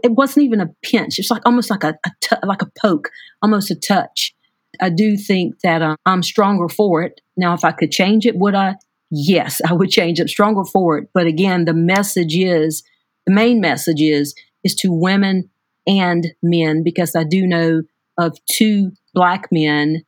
it 0.04 0.12
wasn't 0.12 0.46
even 0.46 0.62
a 0.62 0.74
pinch. 0.82 1.20
It's 1.20 1.30
like 1.30 1.44
almost 1.46 1.70
like 1.70 1.84
a, 1.84 1.98
a 2.06 2.12
t- 2.22 2.36
like 2.44 2.62
a 2.62 2.72
poke, 2.82 3.10
almost 3.42 3.70
a 3.70 3.76
touch. 3.76 4.34
I 4.82 4.90
do 4.90 5.18
think 5.18 5.60
that 5.64 5.82
uh, 5.82 5.96
I'm 6.06 6.24
stronger 6.24 6.70
for 6.70 7.04
it. 7.04 7.22
Now, 7.36 7.54
if 7.54 7.64
I 7.64 7.72
could 7.72 7.92
change 7.92 8.26
it, 8.26 8.38
would 8.38 8.56
I? 8.56 8.76
Yes, 9.10 9.62
I 9.68 9.74
would 9.74 9.90
change 9.90 10.20
it. 10.20 10.30
Stronger 10.30 10.66
for 10.66 10.98
it. 10.98 11.10
But 11.14 11.28
again, 11.28 11.66
the 11.66 11.74
message 11.74 12.36
is 12.36 12.84
the 13.26 13.34
main 13.34 13.62
message 13.62 14.02
is 14.02 14.36
is 14.64 14.76
to 14.76 14.92
women 14.92 15.50
and 15.86 16.28
men 16.44 16.84
because 16.84 17.16
I 17.16 17.24
do 17.24 17.48
know 17.48 17.84
of 18.18 18.38
two 18.52 18.92
black 19.14 19.48
men 19.52 20.04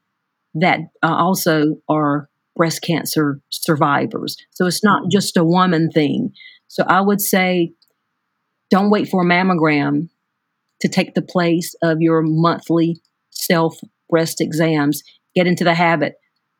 that 0.55 0.79
uh, 1.03 1.15
also 1.15 1.81
are 1.87 2.29
breast 2.59 2.81
cancer 2.81 3.39
survivors. 3.47 4.35
So 4.51 4.67
it's 4.67 4.83
not 4.83 5.09
just 5.09 5.37
a 5.37 5.45
woman 5.45 5.89
thing. 5.89 6.33
So 6.67 6.83
I 6.85 6.99
would 6.99 7.21
say 7.21 7.71
don't 8.69 8.89
wait 8.89 9.07
for 9.07 9.23
a 9.23 9.25
mammogram 9.25 10.09
to 10.81 10.89
take 10.89 11.13
the 11.13 11.21
place 11.21 11.73
of 11.81 12.01
your 12.01 12.21
monthly 12.21 13.01
self 13.29 13.79
breast 14.09 14.41
exams. 14.41 15.03
Get 15.35 15.47
into 15.47 15.63
the 15.63 15.73
habit. 15.73 16.15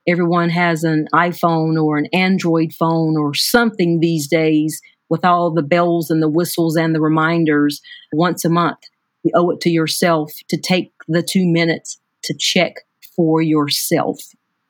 Everyone 0.08 0.50
has 0.50 0.86
an 0.86 1.08
iPhone 1.13 1.82
or 1.84 1.98
an 1.98 2.08
Android 2.13 2.72
phone 2.74 3.18
or 3.18 3.34
something 3.34 4.00
these 4.00 4.27
days 4.29 4.82
with 5.10 5.25
all 5.25 5.51
the 5.51 5.62
bells 5.62 6.10
and 6.10 6.24
the 6.24 6.29
whistles 6.29 6.77
and 6.77 6.96
the 6.96 7.01
reminders 7.01 7.82
once 8.13 8.46
a 8.46 8.50
month. 8.50 8.79
You 9.24 9.34
owe 9.36 9.50
it 9.50 9.60
to 9.62 9.70
yourself 9.70 10.32
to 10.48 10.58
take 10.58 10.94
the 11.10 11.22
two 11.22 11.46
minutes 11.46 12.00
to 12.24 12.34
check 12.39 12.75
for 13.18 13.41
yourself. 13.41 14.18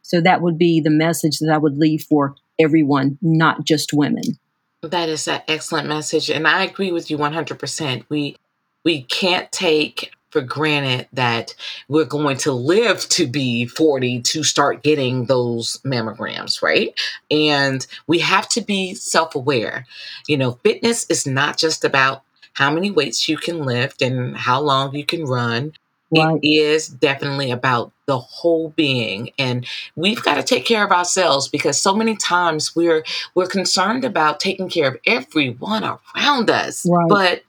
So 0.09 0.21
that 0.21 0.41
would 0.41 0.57
be 0.57 0.81
the 0.81 0.89
message 0.89 1.37
that 1.37 1.51
I 1.53 1.57
would 1.57 1.77
leave 1.77 2.01
for 2.01 2.35
everyone, 2.59 3.19
not 3.21 3.63
just 3.63 3.93
women. 3.93 4.39
That 4.81 5.07
is 5.07 5.27
an 5.27 5.41
excellent 5.47 5.87
message. 5.87 6.31
And 6.31 6.47
I 6.47 6.63
agree 6.63 6.91
with 6.91 7.11
you 7.11 7.17
100%. 7.19 8.05
We, 8.09 8.35
we 8.83 9.03
can't 9.03 9.51
take 9.51 10.11
for 10.31 10.41
granted 10.41 11.07
that 11.13 11.53
we're 11.87 12.05
going 12.05 12.37
to 12.37 12.51
live 12.51 13.07
to 13.09 13.27
be 13.27 13.67
40 13.67 14.21
to 14.21 14.43
start 14.43 14.81
getting 14.81 15.25
those 15.25 15.77
mammograms, 15.85 16.63
right? 16.63 16.99
And 17.29 17.85
we 18.07 18.19
have 18.19 18.49
to 18.49 18.61
be 18.61 18.95
self 18.95 19.35
aware. 19.35 19.85
You 20.27 20.37
know, 20.37 20.53
fitness 20.63 21.05
is 21.07 21.27
not 21.27 21.57
just 21.57 21.85
about 21.85 22.23
how 22.53 22.71
many 22.71 22.89
weights 22.89 23.29
you 23.29 23.37
can 23.37 23.63
lift 23.63 24.01
and 24.01 24.35
how 24.35 24.59
long 24.59 24.95
you 24.95 25.05
can 25.05 25.25
run. 25.25 25.73
Right. 26.11 26.39
It 26.41 26.47
is 26.47 26.87
definitely 26.87 27.51
about 27.51 27.91
the 28.07 28.17
whole 28.17 28.69
being 28.69 29.29
and 29.37 29.67
we've 29.95 30.23
got 30.23 30.35
to 30.35 30.43
take 30.43 30.65
care 30.65 30.83
of 30.83 30.91
ourselves 30.91 31.47
because 31.47 31.79
so 31.79 31.93
many 31.93 32.15
times 32.15 32.75
we're 32.75 33.03
we're 33.35 33.47
concerned 33.47 34.03
about 34.03 34.39
taking 34.39 34.69
care 34.69 34.87
of 34.87 34.97
everyone 35.05 35.83
around 35.83 36.49
us. 36.49 36.85
Right. 36.89 37.07
But 37.07 37.43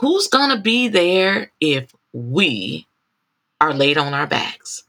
who's 0.00 0.26
going 0.26 0.50
to 0.50 0.60
be 0.60 0.88
there 0.88 1.52
if 1.60 1.92
we 2.12 2.86
are 3.60 3.72
laid 3.72 3.98
on 3.98 4.14
our 4.14 4.26
backs? 4.26 4.82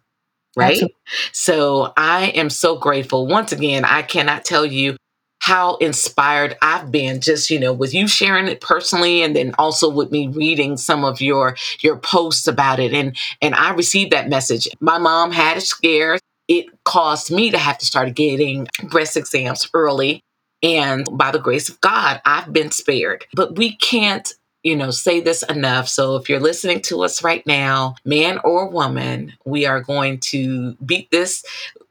Right? 0.55 0.73
Absolutely. 0.73 0.95
So 1.31 1.93
I 1.95 2.25
am 2.35 2.49
so 2.49 2.77
grateful. 2.77 3.27
Once 3.27 3.51
again, 3.51 3.85
I 3.85 4.01
cannot 4.01 4.45
tell 4.45 4.65
you 4.65 4.97
how 5.43 5.75
inspired 5.75 6.55
I've 6.61 6.89
been 6.89 7.19
just, 7.19 7.49
you 7.49 7.59
know, 7.59 7.73
with 7.73 7.93
you 7.93 8.07
sharing 8.07 8.47
it 8.47 8.61
personally 8.61 9.21
and 9.23 9.35
then 9.35 9.53
also 9.59 9.89
with 9.89 10.09
me 10.09 10.29
reading 10.29 10.77
some 10.77 11.03
of 11.03 11.19
your 11.19 11.57
your 11.81 11.97
posts 11.97 12.47
about 12.47 12.79
it 12.79 12.93
and 12.93 13.17
and 13.41 13.53
I 13.53 13.71
received 13.73 14.13
that 14.13 14.29
message. 14.29 14.69
My 14.79 14.97
mom 14.97 15.33
had 15.33 15.57
a 15.57 15.61
scare. 15.61 16.17
It 16.47 16.67
caused 16.85 17.29
me 17.29 17.51
to 17.51 17.57
have 17.57 17.77
to 17.79 17.85
start 17.85 18.15
getting 18.15 18.67
breast 18.89 19.17
exams 19.17 19.69
early 19.73 20.21
and 20.63 21.05
by 21.11 21.31
the 21.31 21.39
grace 21.39 21.67
of 21.67 21.81
God, 21.81 22.21
I've 22.25 22.53
been 22.53 22.71
spared. 22.71 23.25
But 23.35 23.57
we 23.57 23.75
can't 23.75 24.33
you 24.63 24.77
know, 24.77 24.91
say 24.91 25.19
this 25.19 25.43
enough. 25.43 25.89
So 25.89 26.15
if 26.15 26.29
you're 26.29 26.39
listening 26.39 26.81
to 26.83 27.03
us 27.03 27.23
right 27.23 27.45
now, 27.45 27.95
man 28.05 28.39
or 28.43 28.69
woman, 28.69 29.33
we 29.45 29.65
are 29.65 29.81
going 29.81 30.19
to 30.21 30.75
beat 30.75 31.11
this 31.11 31.43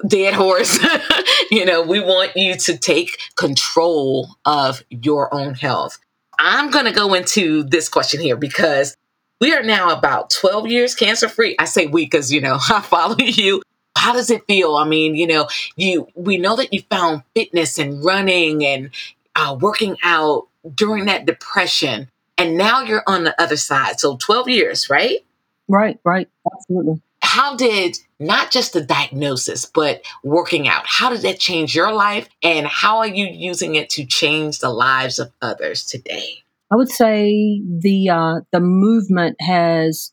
dead 0.06 0.34
horse. 0.34 0.78
you 1.50 1.66
know, 1.66 1.82
we 1.82 2.00
want 2.00 2.36
you 2.36 2.56
to 2.56 2.78
take 2.78 3.18
control 3.36 4.30
of 4.46 4.82
your 4.88 5.32
own 5.32 5.54
health. 5.54 5.98
I'm 6.38 6.70
going 6.70 6.86
to 6.86 6.92
go 6.92 7.14
into 7.14 7.62
this 7.62 7.88
question 7.88 8.20
here 8.20 8.36
because 8.36 8.96
we 9.40 9.52
are 9.52 9.62
now 9.62 9.90
about 9.96 10.30
12 10.30 10.68
years 10.68 10.94
cancer 10.94 11.28
free. 11.28 11.54
I 11.58 11.66
say 11.66 11.86
we 11.86 12.06
because, 12.06 12.32
you 12.32 12.40
know, 12.40 12.58
I 12.70 12.80
follow 12.80 13.18
you. 13.18 13.62
How 13.96 14.14
does 14.14 14.30
it 14.30 14.46
feel? 14.46 14.76
I 14.76 14.84
mean, 14.84 15.14
you 15.14 15.26
know, 15.26 15.48
you 15.76 16.08
we 16.14 16.38
know 16.38 16.56
that 16.56 16.72
you 16.72 16.82
found 16.90 17.22
fitness 17.34 17.78
and 17.78 18.02
running 18.02 18.64
and 18.64 18.90
uh, 19.36 19.56
working 19.60 19.96
out 20.02 20.48
during 20.74 21.04
that 21.04 21.26
depression 21.26 22.08
and 22.42 22.58
now 22.58 22.82
you're 22.82 23.04
on 23.06 23.22
the 23.22 23.40
other 23.40 23.56
side. 23.56 24.00
So 24.00 24.16
12 24.16 24.49
years, 24.49 24.90
right? 24.90 25.20
Right, 25.68 25.99
right. 26.04 26.28
Absolutely. 26.52 27.00
how 27.22 27.54
did 27.54 27.99
not 28.18 28.50
just 28.50 28.72
the 28.72 28.80
diagnosis, 28.80 29.64
but 29.64 30.02
working 30.25 30.66
out, 30.66 30.82
how 30.84 31.08
did 31.11 31.22
that 31.22 31.38
change 31.38 31.75
your 31.75 31.92
life? 31.92 32.28
And 32.42 32.66
how 32.66 32.99
are 32.99 33.06
you 33.06 33.26
using 33.26 33.76
it 33.76 33.90
to 33.90 34.04
change 34.04 34.58
the 34.58 34.70
lives 34.70 35.20
of 35.20 35.30
others 35.40 35.84
today? 35.84 36.42
I 36.72 36.76
would 36.76 36.90
say 36.90 37.62
the 37.64 38.08
uh, 38.08 38.40
the 38.50 38.61
movement 38.61 39.37
has 39.40 40.11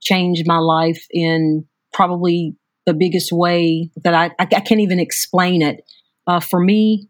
changed 0.00 0.46
my 0.46 0.58
life 0.58 1.04
in 1.10 1.66
probably 1.92 2.54
the 2.86 2.94
biggest 2.94 3.32
way 3.32 3.90
that 4.02 4.14
I, 4.14 4.26
I, 4.38 4.48
I 4.56 4.60
can't 4.60 4.80
even 4.80 5.00
explain 5.00 5.60
it. 5.62 5.84
Uh, 6.26 6.40
for 6.40 6.60
me, 6.60 7.08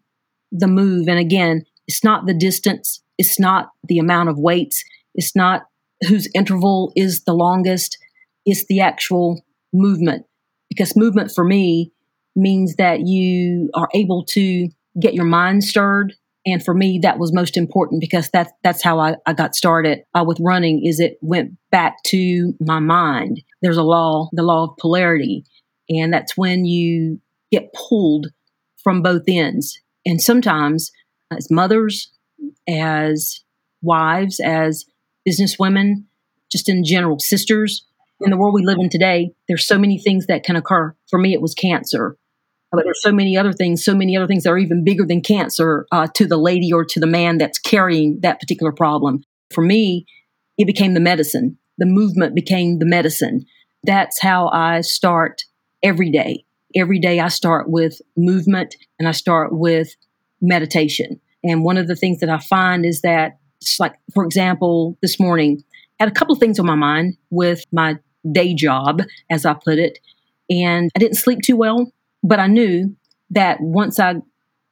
the 0.50 0.66
move, 0.66 1.08
and 1.08 1.18
again, 1.18 1.64
it's 1.86 2.02
not 2.02 2.26
the 2.26 2.34
distance, 2.34 3.02
it's 3.20 3.38
not 3.38 3.68
the 3.84 3.98
amount 3.98 4.30
of 4.30 4.38
weights, 4.38 4.82
it's 5.14 5.36
not 5.36 5.64
whose 6.08 6.26
interval 6.34 6.90
is 6.96 7.24
the 7.24 7.34
longest, 7.34 7.98
it's 8.46 8.64
the 8.66 8.80
actual 8.80 9.44
movement. 9.74 10.24
Because 10.70 10.96
movement 10.96 11.30
for 11.30 11.44
me 11.44 11.92
means 12.34 12.76
that 12.76 13.06
you 13.06 13.68
are 13.74 13.90
able 13.92 14.24
to 14.24 14.68
get 14.98 15.12
your 15.12 15.26
mind 15.26 15.64
stirred. 15.64 16.14
And 16.46 16.64
for 16.64 16.72
me, 16.72 16.98
that 17.02 17.18
was 17.18 17.30
most 17.34 17.58
important 17.58 18.00
because 18.00 18.30
that, 18.30 18.52
that's 18.64 18.82
how 18.82 18.98
I, 18.98 19.16
I 19.26 19.34
got 19.34 19.54
started 19.54 19.98
uh, 20.14 20.24
with 20.26 20.38
running 20.40 20.86
is 20.86 20.98
it 20.98 21.18
went 21.20 21.52
back 21.70 22.02
to 22.06 22.54
my 22.58 22.78
mind. 22.78 23.42
There's 23.60 23.76
a 23.76 23.82
law, 23.82 24.30
the 24.32 24.42
law 24.42 24.64
of 24.64 24.78
polarity. 24.78 25.44
And 25.90 26.10
that's 26.10 26.38
when 26.38 26.64
you 26.64 27.20
get 27.52 27.74
pulled 27.74 28.28
from 28.82 29.02
both 29.02 29.24
ends. 29.28 29.78
And 30.06 30.22
sometimes 30.22 30.90
as 31.30 31.50
mothers, 31.50 32.10
as 32.70 33.40
wives, 33.82 34.40
as 34.40 34.84
businesswomen, 35.28 36.04
just 36.50 36.68
in 36.68 36.84
general, 36.84 37.18
sisters, 37.18 37.84
in 38.20 38.30
the 38.30 38.36
world 38.36 38.54
we 38.54 38.64
live 38.64 38.78
in 38.78 38.90
today, 38.90 39.32
there's 39.48 39.66
so 39.66 39.78
many 39.78 39.98
things 39.98 40.26
that 40.26 40.44
can 40.44 40.56
occur. 40.56 40.94
For 41.08 41.18
me, 41.18 41.32
it 41.32 41.40
was 41.40 41.54
cancer. 41.54 42.16
But 42.70 42.84
there's 42.84 43.02
so 43.02 43.12
many 43.12 43.36
other 43.36 43.52
things, 43.52 43.84
so 43.84 43.94
many 43.94 44.16
other 44.16 44.26
things 44.26 44.44
that 44.44 44.50
are 44.50 44.58
even 44.58 44.84
bigger 44.84 45.04
than 45.04 45.22
cancer 45.22 45.86
uh, 45.90 46.06
to 46.14 46.26
the 46.26 46.36
lady 46.36 46.72
or 46.72 46.84
to 46.84 47.00
the 47.00 47.06
man 47.06 47.38
that's 47.38 47.58
carrying 47.58 48.20
that 48.20 48.38
particular 48.38 48.72
problem. 48.72 49.24
For 49.50 49.62
me, 49.62 50.06
it 50.56 50.66
became 50.66 50.94
the 50.94 51.00
medicine. 51.00 51.58
The 51.78 51.86
movement 51.86 52.34
became 52.34 52.78
the 52.78 52.86
medicine. 52.86 53.46
That's 53.82 54.20
how 54.20 54.48
I 54.48 54.82
start 54.82 55.42
every 55.82 56.10
day. 56.10 56.44
Every 56.76 57.00
day 57.00 57.18
I 57.18 57.28
start 57.28 57.68
with 57.68 58.00
movement 58.16 58.76
and 58.98 59.08
I 59.08 59.12
start 59.12 59.52
with 59.52 59.96
meditation. 60.40 61.20
And 61.42 61.64
one 61.64 61.76
of 61.78 61.86
the 61.86 61.96
things 61.96 62.20
that 62.20 62.28
I 62.28 62.38
find 62.38 62.84
is 62.84 63.00
that, 63.02 63.38
like, 63.78 63.94
for 64.14 64.24
example, 64.24 64.96
this 65.02 65.18
morning, 65.18 65.62
I 65.98 66.04
had 66.04 66.12
a 66.12 66.14
couple 66.14 66.34
things 66.36 66.58
on 66.58 66.66
my 66.66 66.74
mind 66.74 67.16
with 67.30 67.64
my 67.72 67.98
day 68.30 68.54
job, 68.54 69.02
as 69.30 69.46
I 69.46 69.54
put 69.54 69.78
it. 69.78 69.98
And 70.48 70.90
I 70.94 70.98
didn't 70.98 71.16
sleep 71.16 71.40
too 71.42 71.56
well, 71.56 71.92
but 72.22 72.38
I 72.38 72.46
knew 72.46 72.94
that 73.30 73.60
once 73.60 74.00
I 74.00 74.16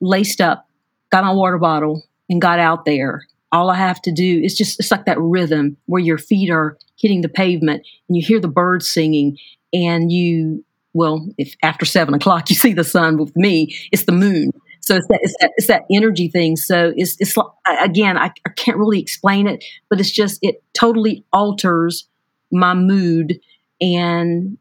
laced 0.00 0.40
up, 0.40 0.66
got 1.10 1.24
my 1.24 1.32
water 1.32 1.58
bottle, 1.58 2.02
and 2.28 2.40
got 2.40 2.58
out 2.58 2.84
there, 2.84 3.26
all 3.52 3.70
I 3.70 3.76
have 3.76 4.02
to 4.02 4.12
do 4.12 4.40
is 4.42 4.56
just, 4.56 4.78
it's 4.78 4.90
like 4.90 5.06
that 5.06 5.18
rhythm 5.20 5.76
where 5.86 6.02
your 6.02 6.18
feet 6.18 6.50
are 6.50 6.76
hitting 6.96 7.22
the 7.22 7.28
pavement 7.28 7.86
and 8.08 8.16
you 8.16 8.22
hear 8.22 8.40
the 8.40 8.48
birds 8.48 8.88
singing 8.88 9.38
and 9.72 10.12
you, 10.12 10.64
well, 10.92 11.26
if 11.38 11.54
after 11.62 11.84
seven 11.86 12.14
o'clock 12.14 12.50
you 12.50 12.56
see 12.56 12.72
the 12.72 12.84
sun 12.84 13.16
with 13.16 13.34
me, 13.36 13.74
it's 13.92 14.04
the 14.04 14.12
moon. 14.12 14.50
So 14.88 14.96
it's 14.96 15.06
that, 15.08 15.20
it's 15.22 15.34
that, 15.38 15.50
it's 15.56 15.66
that 15.66 15.82
energy 15.92 16.28
thing. 16.28 16.56
So 16.56 16.94
it's, 16.96 17.16
it's 17.20 17.36
like, 17.36 17.46
again, 17.82 18.16
I, 18.16 18.32
I 18.46 18.50
can't 18.56 18.78
really 18.78 18.98
explain 18.98 19.46
it, 19.46 19.62
but 19.90 20.00
it's 20.00 20.10
just, 20.10 20.38
it 20.40 20.62
totally 20.72 21.26
alters 21.30 22.08
my 22.50 22.72
mood 22.72 23.38
and 23.82 24.56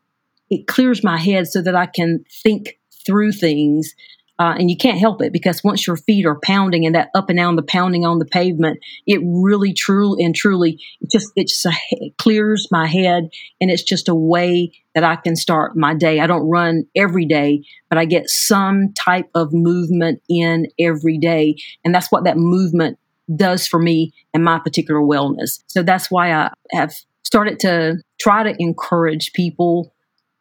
it 0.49 0.67
clears 0.67 1.01
my 1.01 1.17
head 1.17 1.47
so 1.47 1.61
that 1.61 1.75
I 1.75 1.85
can 1.85 2.25
think 2.43 2.77
through 3.05 3.31
things. 3.31 3.95
Uh, 4.39 4.53
and 4.57 4.69
you 4.69 4.77
can't 4.77 4.99
help 4.99 5.21
it 5.21 5.33
because 5.33 5.63
once 5.63 5.87
your 5.87 5.97
feet 5.97 6.25
are 6.25 6.39
pounding 6.43 6.85
and 6.85 6.93
that 6.93 7.09
up 7.15 7.29
and 7.29 7.37
down 7.37 7.55
the 7.55 7.63
pounding 7.63 8.05
on 8.05 8.19
the 8.19 8.25
pavement, 8.25 8.79
it 9.07 9.19
really, 9.23 9.73
truly, 9.73 10.23
and 10.23 10.35
truly, 10.35 10.79
it 11.01 11.09
just 11.11 11.31
it 11.35 11.47
just 11.47 11.65
it 11.91 12.17
clears 12.17 12.67
my 12.71 12.85
head, 12.85 13.29
and 13.59 13.71
it's 13.71 13.83
just 13.83 14.07
a 14.07 14.15
way 14.15 14.71
that 14.93 15.03
I 15.03 15.15
can 15.15 15.35
start 15.35 15.75
my 15.75 15.95
day. 15.95 16.19
I 16.19 16.27
don't 16.27 16.47
run 16.47 16.85
every 16.95 17.25
day, 17.25 17.63
but 17.89 17.97
I 17.97 18.05
get 18.05 18.29
some 18.29 18.93
type 18.93 19.29
of 19.33 19.53
movement 19.53 20.21
in 20.29 20.67
every 20.79 21.17
day, 21.17 21.55
and 21.83 21.93
that's 21.93 22.11
what 22.11 22.25
that 22.25 22.37
movement 22.37 22.99
does 23.35 23.67
for 23.67 23.79
me 23.79 24.13
and 24.33 24.43
my 24.43 24.59
particular 24.59 25.01
wellness. 25.01 25.63
So 25.67 25.83
that's 25.83 26.09
why 26.09 26.31
I 26.31 26.51
have 26.71 26.93
started 27.23 27.59
to 27.59 27.97
try 28.19 28.43
to 28.43 28.55
encourage 28.59 29.33
people 29.33 29.93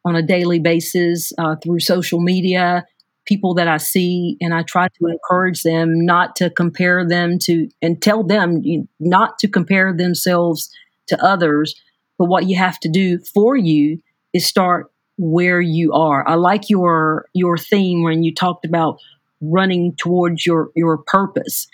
on 0.05 0.15
a 0.15 0.21
daily 0.21 0.59
basis 0.59 1.33
uh, 1.37 1.55
through 1.61 1.81
social 1.81 2.21
media, 2.21 2.85
people 3.27 3.53
that 3.55 3.67
I 3.67 3.77
see, 3.77 4.37
and 4.41 4.53
I 4.53 4.63
try 4.63 4.87
to 4.87 5.07
encourage 5.07 5.63
them 5.63 6.05
not 6.05 6.35
to 6.37 6.49
compare 6.49 7.07
them 7.07 7.37
to, 7.39 7.69
and 7.81 8.01
tell 8.01 8.23
them 8.23 8.61
not 8.99 9.37
to 9.39 9.47
compare 9.47 9.93
themselves 9.95 10.69
to 11.07 11.23
others. 11.23 11.75
But 12.17 12.25
what 12.25 12.47
you 12.47 12.57
have 12.57 12.79
to 12.79 12.89
do 12.89 13.19
for 13.19 13.55
you 13.55 14.01
is 14.33 14.45
start 14.45 14.91
where 15.17 15.61
you 15.61 15.93
are. 15.93 16.27
I 16.27 16.35
like 16.35 16.69
your 16.69 17.25
your 17.33 17.57
theme 17.57 18.03
when 18.03 18.23
you 18.23 18.33
talked 18.33 18.65
about 18.65 18.99
running 19.41 19.95
towards 19.97 20.45
your 20.45 20.71
your 20.75 20.97
purpose. 20.97 21.67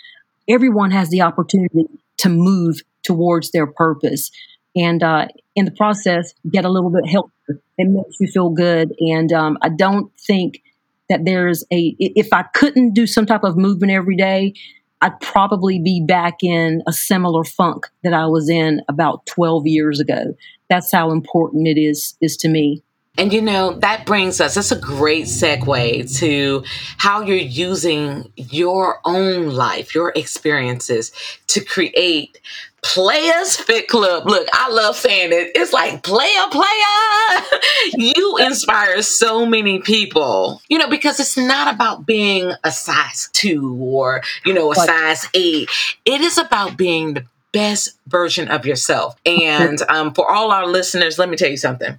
Everyone 0.48 0.90
has 0.90 1.08
the 1.08 1.22
opportunity 1.22 1.86
to 2.18 2.28
move 2.28 2.82
towards 3.02 3.50
their 3.50 3.66
purpose 3.66 4.30
and 4.76 5.02
uh, 5.02 5.28
in 5.54 5.64
the 5.64 5.70
process 5.70 6.34
get 6.50 6.64
a 6.64 6.68
little 6.68 6.90
bit 6.90 7.06
healthier. 7.06 7.60
It 7.78 7.88
makes 7.88 8.16
you 8.20 8.26
feel 8.26 8.50
good. 8.50 8.94
And 8.98 9.32
um, 9.32 9.58
I 9.62 9.68
don't 9.68 10.10
think 10.18 10.62
that 11.08 11.24
there's 11.24 11.64
a 11.72 11.94
if 11.98 12.32
I 12.32 12.42
couldn't 12.54 12.94
do 12.94 13.06
some 13.06 13.26
type 13.26 13.44
of 13.44 13.56
movement 13.56 13.92
every 13.92 14.16
day, 14.16 14.54
I'd 15.00 15.20
probably 15.20 15.78
be 15.78 16.04
back 16.06 16.42
in 16.42 16.82
a 16.86 16.92
similar 16.92 17.44
funk 17.44 17.86
that 18.02 18.14
I 18.14 18.26
was 18.26 18.48
in 18.48 18.80
about 18.88 19.26
12 19.26 19.66
years 19.66 20.00
ago. 20.00 20.34
That's 20.70 20.90
how 20.90 21.10
important 21.10 21.68
it 21.68 21.78
is 21.78 22.16
is 22.20 22.36
to 22.38 22.48
me. 22.48 22.82
And 23.16 23.32
you 23.32 23.42
know, 23.42 23.74
that 23.74 24.06
brings 24.06 24.40
us, 24.40 24.56
that's 24.56 24.72
a 24.72 24.78
great 24.78 25.26
segue 25.26 26.18
to 26.18 26.64
how 26.98 27.22
you're 27.22 27.36
using 27.36 28.32
your 28.36 29.00
own 29.04 29.50
life, 29.50 29.94
your 29.94 30.12
experiences 30.16 31.12
to 31.48 31.64
create 31.64 32.40
Playa's 32.84 33.56
Fit 33.56 33.88
Club. 33.88 34.26
Look, 34.26 34.46
I 34.52 34.70
love 34.70 34.94
saying 34.94 35.32
it. 35.32 35.52
It's 35.54 35.72
like 35.72 36.02
player, 36.02 36.28
player. 36.50 37.60
you 37.96 38.36
inspire 38.38 39.00
so 39.02 39.46
many 39.46 39.80
people, 39.80 40.60
you 40.68 40.78
know, 40.78 40.88
because 40.88 41.18
it's 41.18 41.36
not 41.36 41.74
about 41.74 42.04
being 42.06 42.52
a 42.62 42.70
size 42.70 43.30
two 43.32 43.74
or, 43.80 44.22
you 44.44 44.52
know, 44.52 44.70
a 44.70 44.74
size 44.74 45.26
eight. 45.32 45.70
It 46.04 46.20
is 46.20 46.36
about 46.36 46.76
being 46.76 47.14
the 47.14 47.24
best 47.54 47.96
version 48.08 48.48
of 48.48 48.66
yourself. 48.66 49.16
And 49.24 49.80
um, 49.88 50.12
for 50.12 50.30
all 50.30 50.50
our 50.50 50.66
listeners, 50.66 51.18
let 51.18 51.30
me 51.30 51.36
tell 51.36 51.48
you 51.48 51.56
something. 51.56 51.98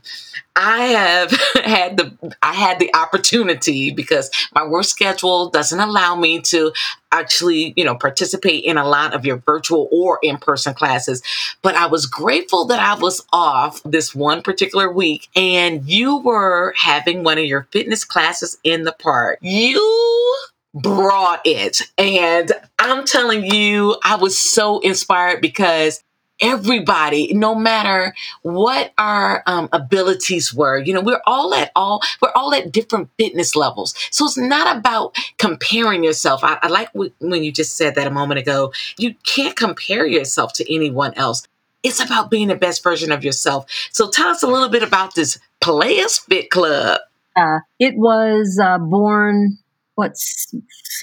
I 0.57 0.81
have 0.87 1.31
had 1.65 1.97
the 1.97 2.35
I 2.43 2.53
had 2.53 2.77
the 2.79 2.93
opportunity 2.93 3.91
because 3.91 4.29
my 4.53 4.65
work 4.65 4.85
schedule 4.85 5.49
doesn't 5.49 5.79
allow 5.79 6.15
me 6.15 6.41
to 6.41 6.71
actually, 7.11 7.73
you 7.77 7.83
know, 7.83 7.95
participate 7.95 8.65
in 8.65 8.77
a 8.77 8.87
lot 8.87 9.13
of 9.13 9.25
your 9.25 9.37
virtual 9.37 9.87
or 9.91 10.19
in-person 10.21 10.73
classes, 10.73 11.23
but 11.61 11.75
I 11.75 11.87
was 11.87 12.05
grateful 12.05 12.65
that 12.65 12.79
I 12.79 12.99
was 12.99 13.25
off 13.31 13.81
this 13.83 14.13
one 14.13 14.41
particular 14.41 14.91
week 14.91 15.29
and 15.35 15.87
you 15.89 16.17
were 16.17 16.73
having 16.77 17.23
one 17.23 17.37
of 17.37 17.45
your 17.45 17.67
fitness 17.71 18.03
classes 18.03 18.57
in 18.63 18.83
the 18.83 18.91
park. 18.91 19.39
You 19.41 20.35
brought 20.75 21.39
it. 21.45 21.81
And 21.97 22.51
I'm 22.91 23.05
telling 23.05 23.45
you, 23.45 23.97
I 24.03 24.15
was 24.15 24.37
so 24.37 24.79
inspired 24.79 25.41
because 25.41 26.03
everybody, 26.41 27.33
no 27.33 27.55
matter 27.55 28.13
what 28.41 28.93
our 28.97 29.43
um, 29.45 29.69
abilities 29.71 30.53
were, 30.53 30.77
you 30.77 30.93
know, 30.93 31.01
we're 31.01 31.21
all 31.25 31.53
at 31.53 31.71
all, 31.75 32.01
we're 32.21 32.31
all 32.35 32.53
at 32.53 32.71
different 32.71 33.09
fitness 33.17 33.55
levels. 33.55 33.93
So 34.11 34.25
it's 34.25 34.37
not 34.37 34.77
about 34.77 35.15
comparing 35.37 36.03
yourself. 36.03 36.43
I, 36.43 36.57
I 36.61 36.67
like 36.67 36.91
w- 36.93 37.11
when 37.19 37.43
you 37.43 37.51
just 37.51 37.77
said 37.77 37.95
that 37.95 38.07
a 38.07 38.11
moment 38.11 38.39
ago. 38.39 38.73
You 38.97 39.15
can't 39.23 39.55
compare 39.55 40.05
yourself 40.05 40.53
to 40.53 40.73
anyone 40.73 41.13
else. 41.15 41.47
It's 41.83 42.03
about 42.03 42.31
being 42.31 42.47
the 42.47 42.55
best 42.55 42.83
version 42.83 43.11
of 43.11 43.23
yourself. 43.23 43.65
So 43.91 44.09
tell 44.09 44.29
us 44.29 44.43
a 44.43 44.47
little 44.47 44.69
bit 44.69 44.83
about 44.83 45.15
this 45.15 45.39
Playa's 45.61 46.17
Fit 46.17 46.49
Club. 46.49 46.99
Uh, 47.35 47.59
it 47.79 47.95
was 47.95 48.59
uh, 48.61 48.77
born 48.79 49.57
what's 49.95 50.53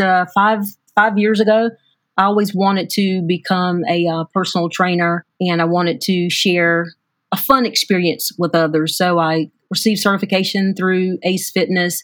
uh, 0.01 0.27
five 0.35 0.65
five 0.95 1.19
years 1.19 1.41
ago. 1.41 1.71
I 2.17 2.25
always 2.25 2.55
wanted 2.55 2.91
to 2.91 3.23
become 3.27 3.85
a 3.89 4.07
uh, 4.07 4.25
personal 4.35 4.69
trainer, 4.69 5.25
and 5.41 5.63
I 5.63 5.65
wanted 5.65 6.01
to 6.03 6.29
share 6.29 6.93
a 7.33 7.37
fun 7.37 7.65
experience 7.65 8.33
with 8.39 8.55
others. 8.55 8.97
So 8.97 9.19
I 9.19 9.51
received 9.71 10.01
certification 10.01 10.75
through 10.75 11.19
Ace 11.23 11.51
Fitness, 11.51 12.03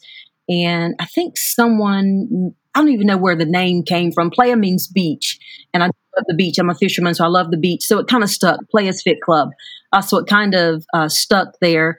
and 0.48 0.94
I 0.98 1.04
think 1.04 1.36
someone 1.36 2.54
I 2.74 2.80
don't 2.80 2.90
even 2.90 3.06
know 3.06 3.16
where 3.18 3.36
the 3.36 3.44
name 3.44 3.82
came 3.82 4.12
from. 4.12 4.30
Playa 4.30 4.56
means 4.56 4.86
beach, 4.86 5.38
and 5.74 5.82
I 5.82 5.86
love 5.86 6.24
the 6.26 6.34
beach. 6.34 6.58
I'm 6.58 6.70
a 6.70 6.74
fisherman, 6.74 7.14
so 7.14 7.24
I 7.24 7.28
love 7.28 7.50
the 7.50 7.58
beach. 7.58 7.84
So 7.84 7.98
it 7.98 8.06
kind 8.06 8.24
of 8.24 8.30
stuck. 8.30 8.60
Playa's 8.70 9.02
Fit 9.02 9.20
Club. 9.20 9.50
Uh, 9.92 10.00
so 10.00 10.18
it 10.18 10.26
kind 10.26 10.54
of 10.54 10.84
uh, 10.94 11.08
stuck 11.08 11.54
there. 11.60 11.98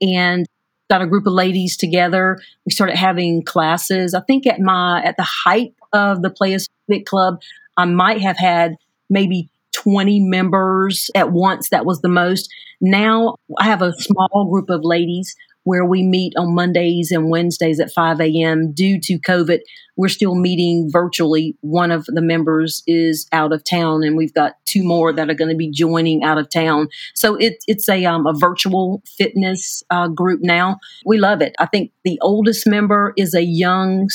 and 0.00 0.46
got 0.90 1.02
a 1.02 1.06
group 1.06 1.26
of 1.26 1.32
ladies 1.32 1.76
together. 1.76 2.38
We 2.64 2.72
started 2.72 2.96
having 2.96 3.44
classes. 3.44 4.14
I 4.14 4.20
think 4.20 4.46
at 4.46 4.60
my 4.60 5.02
at 5.04 5.16
the 5.16 5.26
height 5.44 5.74
of 5.92 6.22
the 6.22 6.30
Playa's 6.30 6.68
Fit 6.88 7.06
Club, 7.06 7.40
I 7.76 7.84
might 7.84 8.20
have 8.20 8.38
had 8.38 8.76
maybe 9.08 9.48
20 9.74 10.20
members 10.20 11.10
at 11.14 11.32
once. 11.32 11.70
That 11.70 11.86
was 11.86 12.00
the 12.00 12.08
most. 12.08 12.48
Now 12.80 13.36
I 13.58 13.64
have 13.64 13.82
a 13.82 13.92
small 13.94 14.48
group 14.50 14.70
of 14.70 14.80
ladies 14.84 15.34
where 15.68 15.84
we 15.84 16.02
meet 16.02 16.32
on 16.36 16.54
Mondays 16.54 17.10
and 17.10 17.28
Wednesdays 17.28 17.78
at 17.78 17.92
5 17.92 18.20
a.m. 18.22 18.72
Due 18.72 18.98
to 19.02 19.18
COVID, 19.18 19.58
we're 19.98 20.08
still 20.08 20.34
meeting 20.34 20.88
virtually. 20.90 21.58
One 21.60 21.90
of 21.90 22.06
the 22.06 22.22
members 22.22 22.82
is 22.86 23.28
out 23.32 23.52
of 23.52 23.64
town, 23.64 24.02
and 24.02 24.16
we've 24.16 24.32
got 24.32 24.54
two 24.64 24.82
more 24.82 25.12
that 25.12 25.28
are 25.28 25.34
going 25.34 25.50
to 25.50 25.56
be 25.56 25.70
joining 25.70 26.22
out 26.22 26.38
of 26.38 26.48
town. 26.48 26.88
So 27.14 27.34
it, 27.34 27.62
it's 27.66 27.86
a, 27.86 28.06
um, 28.06 28.26
a 28.26 28.32
virtual 28.32 29.02
fitness 29.18 29.82
uh, 29.90 30.08
group 30.08 30.40
now. 30.42 30.78
We 31.04 31.18
love 31.18 31.42
it. 31.42 31.54
I 31.58 31.66
think 31.66 31.92
the 32.02 32.18
oldest 32.22 32.66
member 32.66 33.12
is 33.18 33.34
a 33.34 33.42
young 33.42 34.08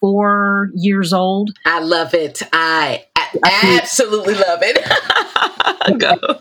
64 0.00 0.70
years 0.74 1.12
old. 1.12 1.50
I 1.66 1.80
love 1.80 2.14
it. 2.14 2.42
I, 2.52 3.04
I 3.16 3.78
absolutely 3.78 4.34
love 4.34 4.60
it. 4.62 5.98
Go. 5.98 6.40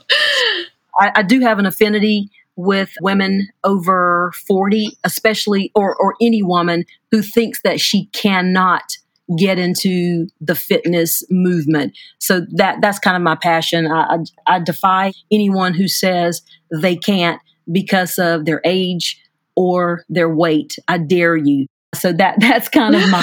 I, 0.99 1.11
I 1.15 1.23
do 1.23 1.39
have 1.41 1.59
an 1.59 1.65
affinity 1.65 2.29
with 2.55 2.93
women 3.01 3.47
over 3.63 4.33
40, 4.47 4.97
especially, 5.03 5.71
or, 5.75 5.95
or 5.95 6.15
any 6.21 6.43
woman 6.43 6.85
who 7.11 7.21
thinks 7.21 7.61
that 7.63 7.79
she 7.79 8.07
cannot 8.07 8.97
get 9.37 9.59
into 9.59 10.27
the 10.41 10.55
fitness 10.55 11.23
movement. 11.29 11.95
So 12.17 12.45
that 12.53 12.81
that's 12.81 12.97
kind 12.97 13.15
of 13.15 13.21
my 13.21 13.35
passion. 13.35 13.85
I, 13.85 14.15
I, 14.47 14.55
I 14.55 14.59
defy 14.59 15.13
anyone 15.31 15.75
who 15.75 15.87
says 15.87 16.41
they 16.71 16.95
can't 16.95 17.39
because 17.71 18.17
of 18.17 18.45
their 18.45 18.59
age 18.65 19.21
or 19.55 20.03
their 20.09 20.29
weight. 20.29 20.77
I 20.87 20.97
dare 20.97 21.37
you. 21.37 21.67
So 21.95 22.13
that 22.13 22.35
that's 22.39 22.69
kind 22.69 22.95
of 22.95 23.09
my 23.09 23.21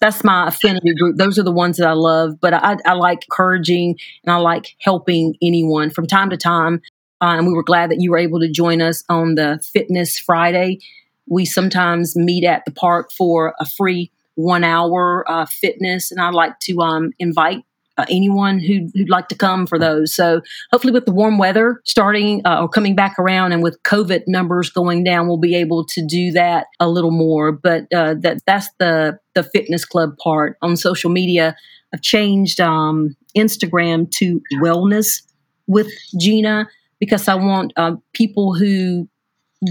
that's 0.00 0.22
my 0.22 0.48
affinity 0.48 0.94
group. 0.94 1.16
Those 1.16 1.38
are 1.38 1.42
the 1.42 1.52
ones 1.52 1.76
that 1.76 1.88
I 1.88 1.92
love. 1.92 2.40
But 2.40 2.54
I, 2.54 2.76
I 2.84 2.92
like 2.92 3.24
encouraging 3.24 3.96
and 4.24 4.32
I 4.32 4.36
like 4.36 4.76
helping 4.80 5.34
anyone 5.42 5.90
from 5.90 6.06
time 6.06 6.30
to 6.30 6.36
time. 6.36 6.80
Uh, 7.20 7.34
and 7.36 7.46
we 7.46 7.52
were 7.52 7.64
glad 7.64 7.90
that 7.90 8.00
you 8.00 8.12
were 8.12 8.18
able 8.18 8.38
to 8.40 8.50
join 8.50 8.80
us 8.80 9.02
on 9.08 9.34
the 9.34 9.60
Fitness 9.72 10.18
Friday. 10.18 10.78
We 11.26 11.44
sometimes 11.44 12.14
meet 12.14 12.44
at 12.44 12.64
the 12.64 12.70
park 12.70 13.10
for 13.10 13.54
a 13.58 13.66
free 13.66 14.12
one 14.36 14.62
hour 14.62 15.24
uh, 15.28 15.46
fitness, 15.46 16.12
and 16.12 16.20
I'd 16.20 16.32
like 16.32 16.60
to 16.60 16.78
um, 16.80 17.10
invite 17.18 17.64
uh, 17.98 18.06
anyone 18.08 18.58
who'd, 18.58 18.90
who'd, 18.94 19.10
like 19.10 19.28
to 19.28 19.34
come 19.34 19.66
for 19.66 19.78
those. 19.78 20.14
So 20.14 20.40
hopefully, 20.72 20.92
with 20.92 21.04
the 21.04 21.12
warm 21.12 21.36
weather 21.36 21.82
starting 21.84 22.40
uh, 22.46 22.62
or 22.62 22.68
coming 22.68 22.94
back 22.94 23.18
around, 23.18 23.52
and 23.52 23.62
with 23.62 23.82
COVID 23.82 24.22
numbers 24.26 24.70
going 24.70 25.04
down, 25.04 25.26
we'll 25.28 25.36
be 25.36 25.54
able 25.54 25.84
to 25.86 26.06
do 26.06 26.30
that 26.32 26.66
a 26.80 26.88
little 26.88 27.10
more. 27.10 27.52
But 27.52 27.92
uh, 27.92 28.14
that 28.20 28.38
that's 28.46 28.68
the 28.78 29.18
the 29.34 29.42
fitness 29.42 29.84
club 29.84 30.16
part 30.18 30.56
on 30.62 30.76
social 30.76 31.10
media. 31.10 31.56
I've 31.92 32.02
changed 32.02 32.60
um, 32.60 33.16
Instagram 33.36 34.10
to 34.12 34.40
Wellness 34.60 35.22
with 35.66 35.88
Gena 36.18 36.68
because 37.00 37.28
I 37.28 37.34
want 37.34 37.72
uh, 37.76 37.96
people 38.12 38.54
who 38.54 39.08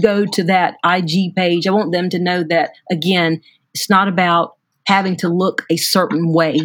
go 0.02 0.26
to 0.26 0.44
that 0.44 0.74
IG 0.84 1.34
page, 1.34 1.66
I 1.66 1.70
want 1.70 1.92
them 1.92 2.10
to 2.10 2.18
know 2.18 2.44
that, 2.44 2.72
again, 2.90 3.40
it's 3.74 3.88
not 3.88 4.08
about 4.08 4.56
having 4.86 5.16
to 5.16 5.28
look 5.28 5.64
a 5.70 5.76
certain 5.76 6.32
way. 6.32 6.58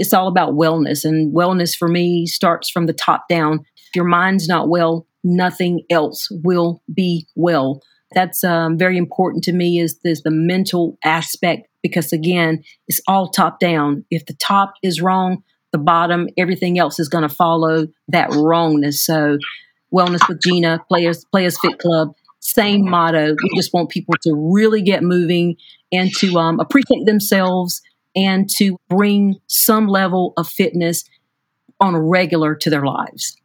It's 0.00 0.14
all 0.14 0.26
about 0.26 0.54
wellness. 0.54 1.04
And 1.04 1.34
wellness 1.34 1.76
for 1.76 1.86
me 1.86 2.26
starts 2.26 2.68
from 2.68 2.86
the 2.86 2.92
top 2.92 3.28
down. 3.28 3.60
If 3.88 3.94
your 3.94 4.06
mind's 4.06 4.48
not 4.48 4.68
well, 4.68 5.06
nothing 5.22 5.82
else 5.90 6.28
will 6.42 6.82
be 6.92 7.28
well. 7.36 7.82
That's 8.12 8.42
um, 8.42 8.78
very 8.78 8.96
important 8.96 9.44
to 9.44 9.52
me 9.52 9.78
is, 9.78 10.00
is 10.02 10.22
the 10.22 10.30
mental 10.32 10.98
aspect 11.04 11.68
because 11.82 12.12
again, 12.12 12.64
it's 12.88 13.00
all 13.06 13.28
top 13.28 13.60
down. 13.60 14.04
If 14.10 14.26
the 14.26 14.34
top 14.34 14.72
is 14.82 15.00
wrong, 15.00 15.42
the 15.72 15.78
bottom, 15.78 16.28
everything 16.36 16.78
else 16.78 16.98
is 16.98 17.08
going 17.08 17.28
to 17.28 17.34
follow 17.34 17.86
that 18.08 18.30
wrongness. 18.32 19.04
So 19.04 19.38
Wellness 19.92 20.26
with 20.28 20.40
Gena, 20.40 20.80
Playa's 20.88 21.24
Playa's 21.32 21.58
Fit 21.60 21.78
Club. 21.78 22.14
Same 22.40 22.88
motto. 22.88 23.34
We 23.42 23.56
just 23.56 23.74
want 23.74 23.90
people 23.90 24.14
to 24.22 24.32
really 24.34 24.82
get 24.82 25.02
moving 25.02 25.56
and 25.92 26.10
to 26.18 26.38
um, 26.38 26.58
appreciate 26.58 27.04
themselves 27.04 27.82
and 28.14 28.48
to 28.56 28.76
bring 28.88 29.40
some 29.46 29.86
level 29.86 30.32
of 30.36 30.48
fitness 30.48 31.04
on 31.80 31.94
a 31.94 32.00
regular 32.00 32.54
to 32.54 32.70
their 32.70 32.84
lives. 32.84 33.36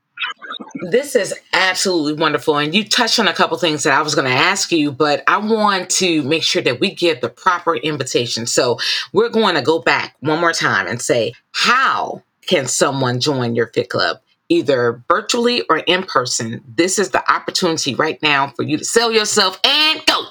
This 0.89 1.15
is 1.15 1.33
absolutely 1.53 2.13
wonderful. 2.13 2.57
And 2.57 2.73
you 2.73 2.83
touched 2.83 3.19
on 3.19 3.27
a 3.27 3.33
couple 3.33 3.57
things 3.57 3.83
that 3.83 3.93
I 3.93 4.01
was 4.01 4.15
going 4.15 4.27
to 4.27 4.33
ask 4.33 4.71
you, 4.71 4.91
but 4.91 5.23
I 5.27 5.37
want 5.37 5.89
to 5.91 6.23
make 6.23 6.43
sure 6.43 6.61
that 6.61 6.79
we 6.79 6.93
give 6.93 7.21
the 7.21 7.29
proper 7.29 7.75
invitation. 7.75 8.45
So 8.45 8.79
we're 9.11 9.29
going 9.29 9.55
to 9.55 9.61
go 9.61 9.79
back 9.79 10.15
one 10.21 10.39
more 10.39 10.53
time 10.53 10.87
and 10.87 11.01
say, 11.01 11.33
how 11.51 12.23
can 12.47 12.67
someone 12.67 13.19
join 13.19 13.55
your 13.55 13.67
fit 13.67 13.89
club? 13.89 14.19
either 14.49 15.03
virtually 15.07 15.63
or 15.69 15.77
in 15.77 16.03
person, 16.03 16.63
this 16.75 16.99
is 16.99 17.11
the 17.11 17.31
opportunity 17.31 17.95
right 17.95 18.21
now 18.21 18.47
for 18.55 18.63
you 18.63 18.77
to 18.77 18.85
sell 18.85 19.11
yourself 19.11 19.59
and 19.63 20.05
go. 20.05 20.23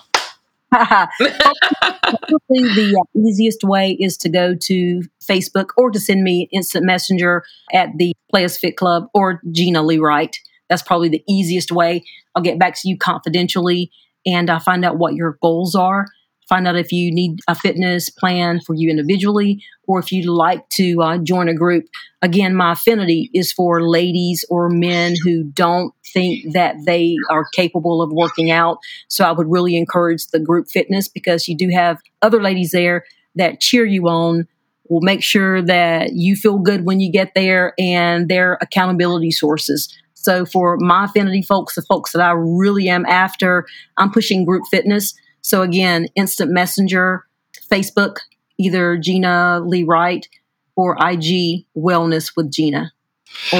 The 2.48 2.96
uh, 3.00 3.20
easiest 3.20 3.64
way 3.64 3.96
is 3.98 4.16
to 4.18 4.28
go 4.28 4.54
to 4.54 5.02
Facebook 5.22 5.68
or 5.76 5.90
to 5.90 6.00
send 6.00 6.22
me 6.22 6.48
instant 6.52 6.84
messenger 6.84 7.42
at 7.72 7.90
the 7.96 8.14
Playa's 8.30 8.58
Fit 8.58 8.76
Club 8.76 9.04
or 9.14 9.40
Gena 9.50 9.82
Lee 9.82 9.98
Wright. 9.98 10.36
That's 10.68 10.82
probably 10.82 11.08
the 11.08 11.22
easiest 11.28 11.72
way. 11.72 12.04
I'll 12.34 12.42
get 12.42 12.58
back 12.58 12.74
to 12.74 12.88
you 12.88 12.98
confidentially 12.98 13.90
and 14.26 14.50
I 14.50 14.56
uh, 14.56 14.60
find 14.60 14.84
out 14.84 14.98
what 14.98 15.14
your 15.14 15.38
goals 15.42 15.74
are 15.74 16.06
find 16.48 16.66
out 16.66 16.76
if 16.76 16.92
you 16.92 17.12
need 17.12 17.40
a 17.48 17.54
fitness 17.54 18.10
plan 18.10 18.60
for 18.60 18.74
you 18.74 18.90
individually 18.90 19.62
or 19.86 19.98
if 19.98 20.12
you'd 20.12 20.28
like 20.28 20.68
to 20.70 21.00
uh, 21.02 21.18
join 21.18 21.48
a 21.48 21.54
group. 21.54 21.84
Again, 22.22 22.54
my 22.54 22.72
affinity 22.72 23.30
is 23.34 23.52
for 23.52 23.82
ladies 23.82 24.44
or 24.48 24.68
men 24.68 25.14
who 25.22 25.44
don't 25.44 25.92
think 26.12 26.52
that 26.52 26.76
they 26.86 27.16
are 27.30 27.44
capable 27.52 28.02
of 28.02 28.10
working 28.12 28.50
out. 28.50 28.78
So 29.08 29.24
I 29.24 29.32
would 29.32 29.50
really 29.50 29.76
encourage 29.76 30.26
the 30.28 30.38
group 30.38 30.68
fitness 30.68 31.08
because 31.08 31.48
you 31.48 31.56
do 31.56 31.68
have 31.70 31.98
other 32.22 32.42
ladies 32.42 32.70
there 32.70 33.04
that 33.34 33.60
cheer 33.60 33.84
you 33.84 34.08
on. 34.08 34.46
Will 34.90 35.00
make 35.00 35.22
sure 35.22 35.62
that 35.62 36.12
you 36.12 36.36
feel 36.36 36.58
good 36.58 36.84
when 36.84 37.00
you 37.00 37.10
get 37.10 37.32
there 37.34 37.72
and 37.78 38.28
their 38.28 38.58
accountability 38.60 39.30
sources. 39.30 39.88
So 40.12 40.44
for 40.44 40.76
my 40.76 41.06
affinity 41.06 41.40
folks, 41.40 41.74
the 41.74 41.82
folks 41.82 42.12
that 42.12 42.20
I 42.20 42.32
really 42.32 42.90
am 42.90 43.06
after, 43.06 43.66
I'm 43.96 44.10
pushing 44.10 44.44
group 44.44 44.64
fitness 44.70 45.14
so 45.44 45.60
again, 45.60 46.08
instant 46.14 46.50
messenger, 46.50 47.26
Facebook, 47.70 48.16
either 48.56 48.96
Gena 48.96 49.60
Lee 49.60 49.84
Wright 49.84 50.26
or 50.74 50.96
IG 50.98 51.66
Wellness 51.76 52.34
with 52.34 52.50
Gena. 52.50 52.92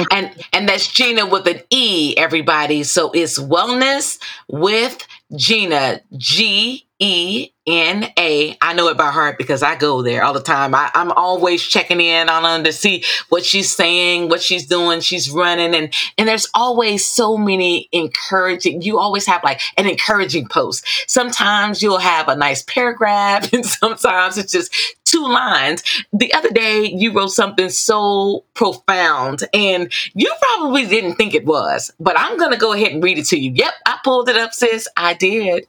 And 0.09 0.31
and 0.51 0.67
that's 0.67 0.87
Gena 0.87 1.27
with 1.27 1.45
an 1.47 1.61
E, 1.69 2.15
everybody. 2.17 2.83
So 2.83 3.11
it's 3.11 3.37
wellness 3.37 4.17
with 4.47 5.05
Gena. 5.35 6.01
G 6.17 6.84
E 6.99 7.49
N 7.67 8.07
A. 8.17 8.55
I 8.61 8.73
know 8.73 8.87
it 8.87 8.97
by 8.97 9.09
heart 9.09 9.37
because 9.37 9.63
I 9.63 9.75
go 9.75 10.01
there 10.01 10.23
all 10.23 10.33
the 10.33 10.41
time. 10.41 10.73
I, 10.75 10.91
am 10.93 11.11
always 11.11 11.61
checking 11.61 11.99
in 11.99 12.29
on 12.29 12.43
her 12.43 12.63
to 12.63 12.71
see 12.71 13.03
what 13.29 13.43
she's 13.43 13.75
saying, 13.75 14.29
what 14.29 14.41
she's 14.41 14.67
doing. 14.67 15.01
She's 15.01 15.29
running, 15.29 15.75
and 15.75 15.93
and 16.17 16.27
there's 16.27 16.47
always 16.53 17.03
so 17.03 17.37
many 17.37 17.89
encouraging. 17.91 18.81
You 18.81 18.99
always 18.99 19.25
have 19.25 19.43
like 19.43 19.61
an 19.77 19.87
encouraging 19.87 20.47
post. 20.47 20.85
Sometimes 21.07 21.81
you'll 21.81 21.97
have 21.97 22.29
a 22.29 22.35
nice 22.35 22.61
paragraph, 22.63 23.51
and 23.53 23.65
sometimes 23.65 24.37
it's 24.37 24.51
just 24.51 24.73
two 25.03 25.27
lines. 25.27 25.83
The 26.13 26.33
other 26.33 26.51
day 26.51 26.85
you 26.85 27.13
wrote 27.13 27.31
something 27.31 27.69
so 27.69 28.45
profound, 28.53 29.43
and 29.53 29.91
you 30.13 30.33
probably 30.39 30.85
didn't 30.85 31.15
think 31.15 31.33
it 31.33 31.45
was, 31.45 31.91
but 31.99 32.17
I'm 32.17 32.37
gonna 32.37 32.57
go 32.57 32.71
ahead 32.71 32.93
and 32.93 33.03
read 33.03 33.17
it 33.17 33.25
to 33.27 33.39
you. 33.39 33.51
Yep, 33.51 33.73
I 33.85 33.97
pulled 34.03 34.29
it 34.29 34.37
up, 34.37 34.53
sis. 34.53 34.87
I 34.95 35.13
did 35.13 35.65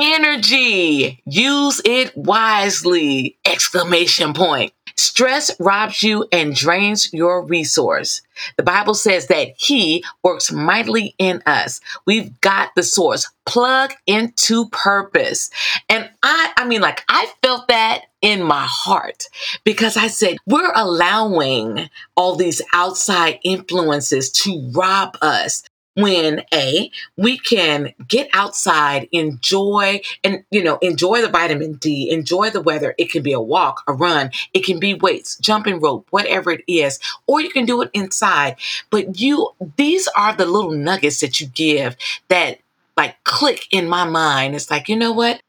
energy. 0.00 1.22
Use 1.24 1.80
it 1.84 2.16
wisely. 2.16 3.36
Exclamation 3.44 4.32
point. 4.32 4.72
Stress 4.96 5.50
robs 5.58 6.02
you 6.02 6.26
and 6.30 6.54
drains 6.54 7.10
your 7.12 7.42
resource. 7.42 8.20
The 8.56 8.62
Bible 8.62 8.92
says 8.92 9.28
that 9.28 9.54
He 9.56 10.04
works 10.22 10.52
mightily 10.52 11.14
in 11.18 11.42
us. 11.46 11.80
We've 12.06 12.38
got 12.42 12.74
the 12.76 12.82
source. 12.82 13.30
Plug 13.46 13.94
into 14.06 14.68
purpose. 14.68 15.50
And 15.88 16.10
I, 16.22 16.52
I 16.56 16.66
mean, 16.66 16.82
like, 16.82 17.02
I 17.08 17.32
felt 17.42 17.68
that 17.68 18.02
in 18.20 18.42
my 18.42 18.66
heart 18.68 19.24
because 19.64 19.96
I 19.96 20.08
said, 20.08 20.36
we're 20.46 20.72
allowing 20.74 21.88
all 22.14 22.36
these 22.36 22.60
outside 22.74 23.38
influences 23.42 24.30
to 24.30 24.70
rob 24.72 25.16
us 25.22 25.62
when 25.94 26.42
a 26.52 26.90
we 27.16 27.38
can 27.38 27.92
get 28.06 28.28
outside 28.32 29.08
enjoy 29.12 30.00
and 30.22 30.44
you 30.50 30.62
know 30.62 30.78
enjoy 30.78 31.20
the 31.20 31.28
vitamin 31.28 31.74
d 31.74 32.10
enjoy 32.10 32.50
the 32.50 32.60
weather. 32.60 32.94
It 32.98 33.10
can 33.10 33.22
be 33.22 33.32
a 33.32 33.40
walk 33.40 33.82
a 33.86 33.92
run 33.92 34.30
it 34.54 34.64
can 34.64 34.78
be 34.78 34.94
weights 34.94 35.36
jumping 35.38 35.80
rope 35.80 36.06
whatever 36.10 36.50
it 36.50 36.64
is 36.66 36.98
or 37.26 37.40
you 37.40 37.50
can 37.50 37.64
do 37.64 37.82
it 37.82 37.90
inside. 37.92 38.56
But 38.90 39.20
you 39.20 39.50
these 39.76 40.08
are 40.16 40.34
the 40.34 40.46
little 40.46 40.72
nuggets 40.72 41.20
that 41.20 41.40
you 41.40 41.46
give 41.46 41.96
that 42.28 42.58
like 42.96 43.22
click 43.24 43.66
in 43.70 43.88
my 43.88 44.04
mind. 44.04 44.54
It's 44.54 44.70
like 44.70 44.88
you 44.88 44.96
know 44.96 45.12
what 45.12 45.40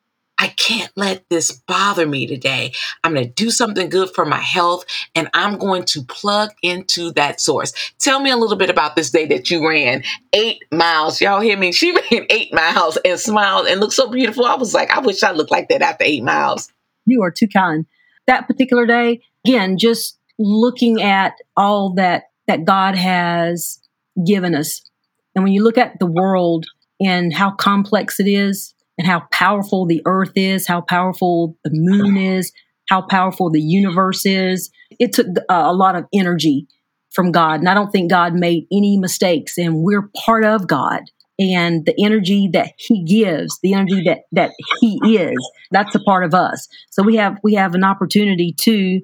I 0.41 0.47
can't 0.47 0.91
let 0.95 1.30
this 1.30 1.51
bother 1.51 2.08
me 2.08 2.25
today. 2.25 2.73
I'm 3.04 3.13
going 3.13 3.27
to 3.27 3.32
do 3.32 3.51
something 3.51 3.89
good 3.89 4.10
for 4.10 4.25
my 4.25 4.39
health 4.39 4.86
and 5.13 5.30
I'm 5.36 5.60
going 5.60 5.84
to 5.86 6.01
plug 6.01 6.49
into 6.63 7.12
that 7.12 7.39
source. 7.39 7.73
Tell 7.99 8.19
me 8.19 8.32
a 8.32 8.38
little 8.38 8.58
bit 8.58 8.71
about 8.71 8.95
this 8.95 9.12
day 9.12 9.27
that 9.27 9.51
you 9.51 9.69
ran 9.69 10.01
eight 10.34 10.63
miles. 10.71 11.21
Y'all 11.21 11.41
hear 11.41 11.56
me? 11.56 11.71
She 11.71 11.91
ran 12.12 12.25
eight 12.32 12.51
miles 12.56 12.97
and 13.06 13.19
smiled 13.19 13.67
and 13.67 13.80
looked 13.80 13.93
so 13.93 14.10
beautiful. 14.10 14.45
I 14.45 14.56
was 14.56 14.73
like, 14.73 14.89
I 14.89 14.99
wish 14.99 15.21
I 15.21 15.30
looked 15.30 15.51
like 15.51 15.69
that 15.69 15.84
after 15.84 16.06
eight 16.06 16.23
miles. 16.23 16.73
You 17.06 17.21
are 17.21 17.32
too 17.32 17.47
kind. 17.47 17.86
That 18.25 18.47
particular 18.47 18.88
day, 18.88 19.21
again, 19.45 19.77
just 19.77 20.17
looking 20.39 21.04
at 21.04 21.36
all 21.56 21.93
that 21.93 22.32
that 22.47 22.65
God 22.65 22.95
has 22.95 23.80
given 24.25 24.56
us. 24.56 24.82
And 25.36 25.43
when 25.43 25.54
you 25.54 25.63
look 25.63 25.77
at 25.77 25.99
the 25.99 26.08
world 26.08 26.65
and 26.99 27.32
how 27.32 27.51
complex 27.51 28.19
it 28.19 28.27
is, 28.27 28.73
and 28.97 29.08
how 29.08 29.21
powerful 29.32 29.86
the 29.86 30.01
earth 30.06 30.34
is, 30.36 30.67
how 30.67 30.82
powerful 30.82 31.58
the 31.63 31.71
moon 31.73 32.17
is, 32.17 32.51
how 32.89 33.01
powerful 33.01 33.49
the 33.49 33.62
universe 33.62 34.25
is. 34.25 34.69
It 34.99 35.13
took 35.13 35.27
uh, 35.27 35.63
a 35.65 35.73
lot 35.73 35.95
of 35.95 36.06
energy 36.13 36.67
from 37.12 37.32
God. 37.32 37.60
And 37.60 37.69
I 37.69 37.73
don't 37.73 37.91
think 37.91 38.10
God 38.10 38.34
made 38.34 38.65
any 38.71 38.97
mistakes. 38.97 39.58
And 39.58 39.84
we're 39.84 40.10
part 40.25 40.45
of 40.45 40.67
God. 40.67 41.04
And 41.39 41.86
the 41.86 41.95
energy 42.04 42.49
that 42.54 42.73
He 42.77 43.04
gives, 43.04 43.58
the 43.63 43.73
energy 43.73 44.04
that 44.06 44.19
that 44.32 44.51
He 44.80 44.99
is, 45.17 45.38
that's 45.71 45.95
a 45.95 45.99
part 45.99 46.23
of 46.23 46.34
us. 46.34 46.67
So 46.91 47.01
we 47.01 47.15
have 47.15 47.38
we 47.43 47.56
have 47.56 47.73
an 47.73 47.84
opportunity 47.84 48.54
to 48.62 49.01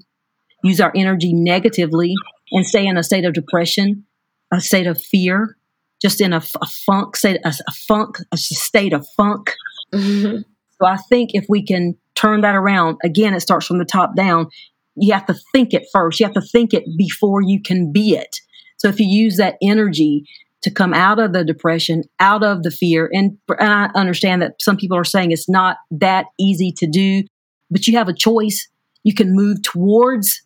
use 0.63 0.80
our 0.80 0.91
energy 0.95 1.34
negatively 1.34 2.13
and 2.52 2.65
stay 2.65 2.86
in 2.86 2.97
a 2.97 3.04
state 3.04 3.26
of 3.26 3.34
depression, 3.34 4.06
a 4.54 4.62
state 4.62 4.88
of 4.88 5.02
fear, 5.02 5.58
just 6.02 6.21
in 6.21 6.34
a, 6.34 6.41
a 6.62 6.65
funk, 6.86 7.15
state, 7.15 7.39
a, 7.43 7.50
a 7.50 7.71
funk, 7.88 8.17
a 8.32 8.38
state 8.38 8.93
of 8.93 9.08
funk, 9.15 9.56
Mm-hmm. 9.93 10.41
So 10.80 10.88
I 10.88 10.97
think 11.10 11.32
if 11.34 11.45
we 11.50 11.63
can 11.63 11.95
turn 12.15 12.41
that 12.41 12.56
around, 12.56 12.97
again, 13.04 13.34
it 13.34 13.41
starts 13.41 13.65
from 13.65 13.80
the 13.80 13.86
top 13.86 14.15
down. 14.15 14.47
You 14.95 15.13
have 15.13 15.26
to 15.28 15.36
think 15.52 15.73
it 15.73 15.88
first. 15.91 16.19
You 16.19 16.26
have 16.26 16.36
to 16.36 16.41
think 16.41 16.73
it 16.73 16.84
before 16.97 17.41
you 17.41 17.62
can 17.62 17.91
be 17.91 18.15
it. 18.15 18.36
So 18.78 18.88
if 18.88 19.00
you 19.00 19.08
use 19.08 19.38
that 19.38 19.58
energy 19.62 20.28
to 20.63 20.71
come 20.71 20.93
out 20.93 21.19
of 21.19 21.34
the 21.34 21.43
depression, 21.43 22.04
out 22.19 22.43
of 22.43 22.63
the 22.63 22.71
fear, 22.71 23.10
and, 23.12 23.38
and 23.60 23.73
I 23.73 23.89
understand 23.95 24.41
that 24.41 24.62
some 24.62 24.78
people 24.78 24.97
are 24.97 25.04
saying 25.04 25.32
it's 25.32 25.50
not 25.50 25.78
that 25.91 26.26
easy 26.39 26.71
to 26.78 26.88
do, 26.88 27.23
but 27.69 27.88
you 27.88 27.97
have 27.97 28.10
a 28.10 28.13
choice. 28.13 28.67
You 29.04 29.13
can 29.13 29.36
move 29.36 29.62
towards 29.62 30.41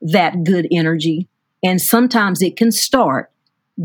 that 0.00 0.44
good 0.44 0.66
energy. 0.70 1.28
And 1.62 1.80
sometimes 1.80 2.42
it 2.42 2.56
can 2.56 2.70
start 2.70 3.30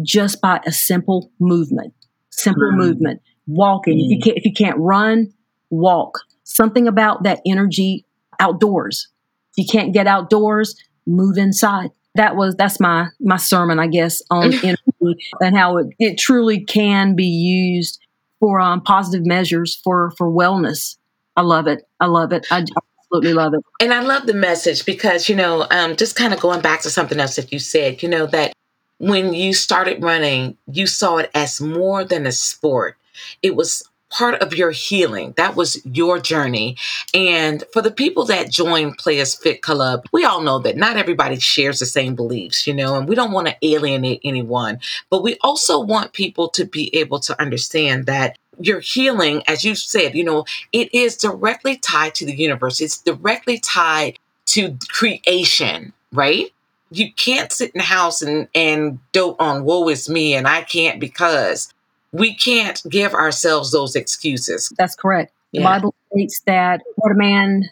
just 0.03 0.41
by 0.41 0.59
a 0.65 0.71
simple 0.71 1.31
movement, 1.39 1.93
simple 2.29 2.71
mm. 2.71 2.77
movement 2.77 3.21
walking. 3.49 3.97
Mm. 3.97 4.05
If 4.05 4.09
you 4.09 4.17
mm. 4.17 4.23
can't, 4.23 4.37
if 4.37 4.45
you 4.45 4.53
can't 4.53 4.77
run, 4.77 5.33
walk. 5.69 6.19
Something 6.43 6.87
about 6.87 7.23
that 7.23 7.41
energy 7.45 8.05
outdoors. 8.39 9.07
If 9.51 9.65
you 9.65 9.71
can't 9.71 9.93
get 9.93 10.07
outdoors, 10.07 10.75
move 11.05 11.37
inside. 11.37 11.91
That 12.15 12.35
was 12.35 12.55
that's 12.55 12.79
my 12.79 13.07
my 13.19 13.37
sermon, 13.37 13.79
I 13.79 13.87
guess, 13.87 14.21
on 14.29 14.53
energy 14.63 15.29
and 15.41 15.57
how 15.57 15.77
it, 15.77 15.87
it 15.99 16.17
truly 16.17 16.63
can 16.63 17.15
be 17.15 17.25
used 17.25 17.99
for 18.39 18.59
um, 18.59 18.81
positive 18.81 19.25
measures 19.25 19.75
for 19.83 20.11
for 20.17 20.29
wellness. 20.29 20.97
I 21.35 21.41
love 21.41 21.67
it. 21.67 21.87
I 21.99 22.07
love 22.07 22.33
it. 22.33 22.47
I 22.51 22.65
absolutely 23.11 23.33
love 23.33 23.53
it. 23.53 23.63
And 23.79 23.93
I 23.93 24.01
love 24.01 24.25
the 24.25 24.33
message 24.33 24.85
because 24.85 25.29
you 25.29 25.35
know, 25.35 25.67
um, 25.71 25.95
just 25.95 26.15
kind 26.15 26.33
of 26.33 26.39
going 26.39 26.61
back 26.61 26.81
to 26.81 26.89
something 26.89 27.19
else 27.19 27.35
that 27.35 27.51
you 27.51 27.59
said, 27.59 28.01
you 28.01 28.09
know, 28.09 28.25
that 28.27 28.53
when 28.97 29.33
you 29.33 29.53
started 29.53 30.03
running, 30.03 30.57
you 30.71 30.85
saw 30.85 31.17
it 31.17 31.31
as 31.33 31.61
more 31.61 32.03
than 32.03 32.25
a 32.25 32.31
sport. 32.31 32.97
It 33.41 33.55
was 33.55 33.83
part 34.09 34.41
of 34.41 34.53
your 34.53 34.71
healing. 34.71 35.33
That 35.37 35.55
was 35.55 35.83
your 35.85 36.19
journey. 36.19 36.77
And 37.13 37.63
for 37.71 37.81
the 37.81 37.91
people 37.91 38.25
that 38.25 38.49
join 38.49 38.93
Playa's 38.93 39.35
Fit 39.35 39.61
Club, 39.61 40.05
we 40.11 40.23
all 40.23 40.41
know 40.41 40.59
that 40.59 40.77
not 40.77 40.97
everybody 40.97 41.39
shares 41.39 41.79
the 41.79 41.85
same 41.85 42.15
beliefs, 42.15 42.65
you 42.65 42.73
know, 42.73 42.95
and 42.95 43.07
we 43.07 43.15
don't 43.15 43.31
want 43.31 43.47
to 43.47 43.57
alienate 43.61 44.21
anyone, 44.23 44.79
but 45.09 45.23
we 45.23 45.37
also 45.41 45.79
want 45.79 46.13
people 46.13 46.49
to 46.49 46.65
be 46.65 46.93
able 46.95 47.19
to 47.19 47.39
understand 47.39 48.07
that 48.07 48.37
your 48.59 48.79
healing, 48.79 49.41
as 49.47 49.63
you 49.63 49.75
said, 49.75 50.15
you 50.15 50.23
know, 50.23 50.45
it 50.73 50.93
is 50.93 51.15
directly 51.15 51.77
tied 51.77 52.15
to 52.15 52.25
the 52.25 52.35
universe. 52.35 52.81
It's 52.81 52.97
directly 52.97 53.59
tied 53.59 54.19
to 54.47 54.77
creation, 54.89 55.93
right? 56.11 56.51
You 56.91 57.13
can't 57.13 57.51
sit 57.51 57.71
in 57.73 57.79
the 57.79 57.85
house 57.85 58.21
and, 58.21 58.47
and 58.55 58.99
dote 59.11 59.37
on 59.39 59.63
woe 59.63 59.87
is 59.89 60.09
me 60.09 60.33
and 60.33 60.47
I 60.47 60.63
can't 60.63 60.99
because 60.99 61.71
we 62.11 62.35
can't 62.35 62.81
give 62.89 63.13
ourselves 63.13 63.71
those 63.71 63.95
excuses. 63.95 64.71
That's 64.77 64.95
correct. 64.95 65.33
Yeah. 65.51 65.61
The 65.61 65.65
Bible 65.65 65.95
states 66.11 66.41
that 66.45 66.81
what 66.95 67.11
a 67.11 67.15
man 67.15 67.69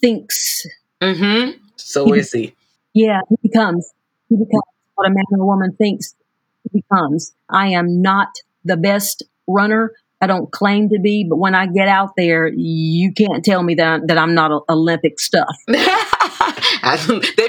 thinks. 0.00 0.66
Mm-hmm. 1.00 1.58
So 1.76 2.12
he 2.12 2.20
is 2.20 2.32
he. 2.32 2.54
Yeah, 2.92 3.20
he 3.28 3.36
becomes. 3.48 3.92
He 4.28 4.36
becomes 4.36 4.62
what 4.94 5.08
a 5.08 5.10
man 5.10 5.24
or 5.32 5.44
woman 5.44 5.72
thinks 5.76 6.14
he 6.62 6.80
becomes. 6.80 7.34
I 7.48 7.68
am 7.68 8.00
not 8.02 8.28
the 8.64 8.76
best 8.76 9.22
runner. 9.46 9.92
I 10.24 10.26
don't 10.26 10.50
claim 10.50 10.88
to 10.88 10.98
be, 10.98 11.26
but 11.28 11.36
when 11.36 11.54
I 11.54 11.66
get 11.66 11.86
out 11.86 12.16
there, 12.16 12.48
you 12.48 13.12
can't 13.12 13.44
tell 13.44 13.62
me 13.62 13.74
that, 13.74 14.08
that 14.08 14.16
I'm 14.16 14.34
not 14.34 14.64
Olympic 14.70 15.20
stuff. 15.20 15.54
they 15.66 15.76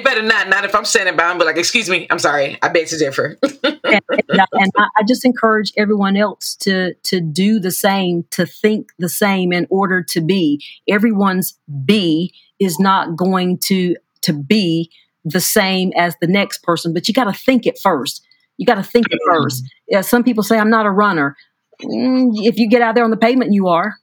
better 0.01 0.21
not. 0.21 0.49
Not 0.49 0.65
if 0.65 0.75
I'm 0.75 0.83
standing 0.83 1.15
by 1.15 1.29
and 1.29 1.39
be 1.39 1.45
like, 1.45 1.55
"Excuse 1.55 1.89
me, 1.89 2.05
I'm 2.09 2.19
sorry, 2.19 2.57
I 2.61 2.67
beg 2.67 2.87
to 2.87 2.97
differ." 2.97 3.37
and, 3.63 3.79
and, 3.83 4.01
and 4.29 4.71
I, 4.77 4.87
I 4.97 5.03
just 5.07 5.23
encourage 5.23 5.71
everyone 5.77 6.17
else 6.17 6.55
to 6.61 6.95
to 7.03 7.21
do 7.21 7.61
the 7.61 7.71
same, 7.71 8.25
to 8.31 8.45
think 8.45 8.89
the 8.99 9.07
same 9.07 9.53
in 9.53 9.67
order 9.69 10.03
to 10.03 10.19
be. 10.19 10.61
Everyone's 10.89 11.57
be 11.85 12.33
is 12.59 12.77
not 12.77 13.15
going 13.15 13.57
to 13.59 13.95
to 14.23 14.33
be 14.33 14.91
the 15.23 15.39
same 15.39 15.93
as 15.95 16.13
the 16.19 16.27
next 16.27 16.61
person, 16.63 16.93
but 16.93 17.07
you 17.07 17.13
got 17.13 17.23
to 17.25 17.33
think 17.33 17.65
it 17.65 17.79
first. 17.81 18.21
You 18.57 18.65
got 18.65 18.75
to 18.75 18.83
think 18.83 19.05
it 19.11 19.19
first. 19.27 19.63
Yeah, 19.87 20.01
some 20.01 20.25
people 20.25 20.43
say 20.43 20.57
I'm 20.57 20.69
not 20.69 20.85
a 20.85 20.91
runner. 20.91 21.37
Mm, 21.81 22.31
if 22.43 22.57
you 22.57 22.69
get 22.69 22.81
out 22.81 22.95
there 22.95 23.03
on 23.03 23.11
the 23.11 23.17
pavement, 23.17 23.53
you 23.53 23.67
are. 23.67 23.95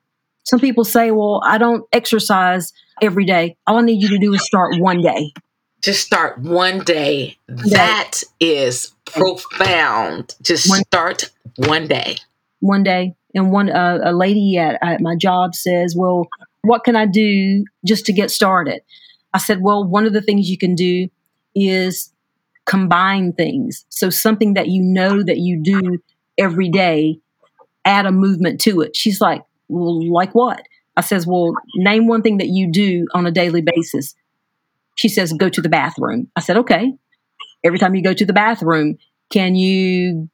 Some 0.44 0.60
people 0.60 0.84
say, 0.84 1.10
well, 1.10 1.40
I 1.44 1.58
don't 1.58 1.84
exercise 1.92 2.72
every 3.00 3.24
day. 3.24 3.56
All 3.66 3.78
I 3.78 3.82
need 3.82 4.02
you 4.02 4.08
to 4.10 4.18
do 4.18 4.32
is 4.34 4.44
start 4.44 4.74
one 4.78 5.00
day. 5.00 5.32
Just 5.82 6.04
start 6.04 6.38
one 6.38 6.80
day. 6.80 7.36
That 7.48 8.22
is 8.38 8.92
profound. 9.04 10.34
Just 10.42 10.68
one, 10.68 10.82
start 10.84 11.30
one 11.56 11.88
day. 11.88 12.16
One 12.60 12.82
day. 12.82 13.14
And 13.34 13.50
one 13.50 13.70
uh, 13.70 13.98
a 14.04 14.12
lady 14.12 14.58
at, 14.58 14.78
at 14.82 15.00
my 15.00 15.16
job 15.16 15.54
says, 15.54 15.94
"Well, 15.96 16.28
what 16.62 16.84
can 16.84 16.94
I 16.94 17.06
do 17.06 17.64
just 17.84 18.06
to 18.06 18.12
get 18.12 18.30
started?" 18.30 18.82
I 19.32 19.38
said, 19.38 19.62
"Well, 19.62 19.84
one 19.84 20.06
of 20.06 20.12
the 20.12 20.20
things 20.20 20.50
you 20.50 20.58
can 20.58 20.74
do 20.74 21.08
is 21.54 22.12
combine 22.64 23.32
things. 23.32 23.84
So 23.88 24.10
something 24.10 24.54
that 24.54 24.68
you 24.68 24.82
know 24.82 25.22
that 25.22 25.38
you 25.38 25.60
do 25.62 25.98
every 26.38 26.68
day, 26.68 27.18
add 27.84 28.06
a 28.06 28.12
movement 28.12 28.60
to 28.62 28.80
it." 28.80 28.96
She's 28.96 29.20
like, 29.20 29.42
well, 29.72 30.12
like 30.12 30.34
what? 30.34 30.62
I 30.96 31.00
says, 31.00 31.26
well, 31.26 31.54
name 31.74 32.06
one 32.06 32.22
thing 32.22 32.38
that 32.38 32.48
you 32.48 32.70
do 32.70 33.06
on 33.14 33.26
a 33.26 33.30
daily 33.30 33.62
basis. 33.62 34.14
She 34.96 35.08
says, 35.08 35.32
go 35.32 35.48
to 35.48 35.62
the 35.62 35.70
bathroom. 35.70 36.28
I 36.36 36.40
said, 36.40 36.58
okay. 36.58 36.92
Every 37.64 37.78
time 37.78 37.94
you 37.94 38.02
go 38.02 38.12
to 38.12 38.26
the 38.26 38.32
bathroom, 38.32 38.98
can 39.30 39.54
you 39.54 40.28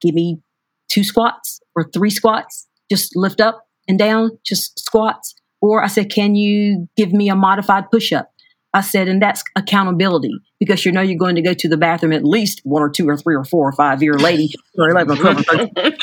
give 0.00 0.14
me 0.14 0.40
two 0.88 1.04
squats 1.04 1.60
or 1.74 1.90
three 1.92 2.10
squats? 2.10 2.66
Just 2.90 3.14
lift 3.16 3.40
up 3.40 3.66
and 3.86 3.98
down, 3.98 4.38
just 4.44 4.78
squats. 4.78 5.34
Or 5.60 5.82
I 5.82 5.88
said, 5.88 6.10
can 6.10 6.34
you 6.34 6.88
give 6.96 7.12
me 7.12 7.28
a 7.28 7.36
modified 7.36 7.90
push 7.90 8.12
up? 8.12 8.32
I 8.74 8.80
said, 8.80 9.06
and 9.06 9.20
that's 9.20 9.44
accountability 9.54 10.32
because 10.58 10.86
you 10.86 10.92
know 10.92 11.02
you're 11.02 11.18
going 11.18 11.34
to 11.34 11.42
go 11.42 11.52
to 11.52 11.68
the 11.68 11.76
bathroom 11.76 12.12
at 12.12 12.24
least 12.24 12.62
one 12.64 12.80
or 12.80 12.88
two 12.88 13.06
or 13.06 13.18
three 13.18 13.34
or 13.34 13.44
four 13.44 13.68
or 13.68 13.72
five 13.72 14.02
year 14.02 14.14
lady 14.14 14.50
or 14.78 14.88
11 14.88 15.18
or 15.18 15.34
12 15.34 15.94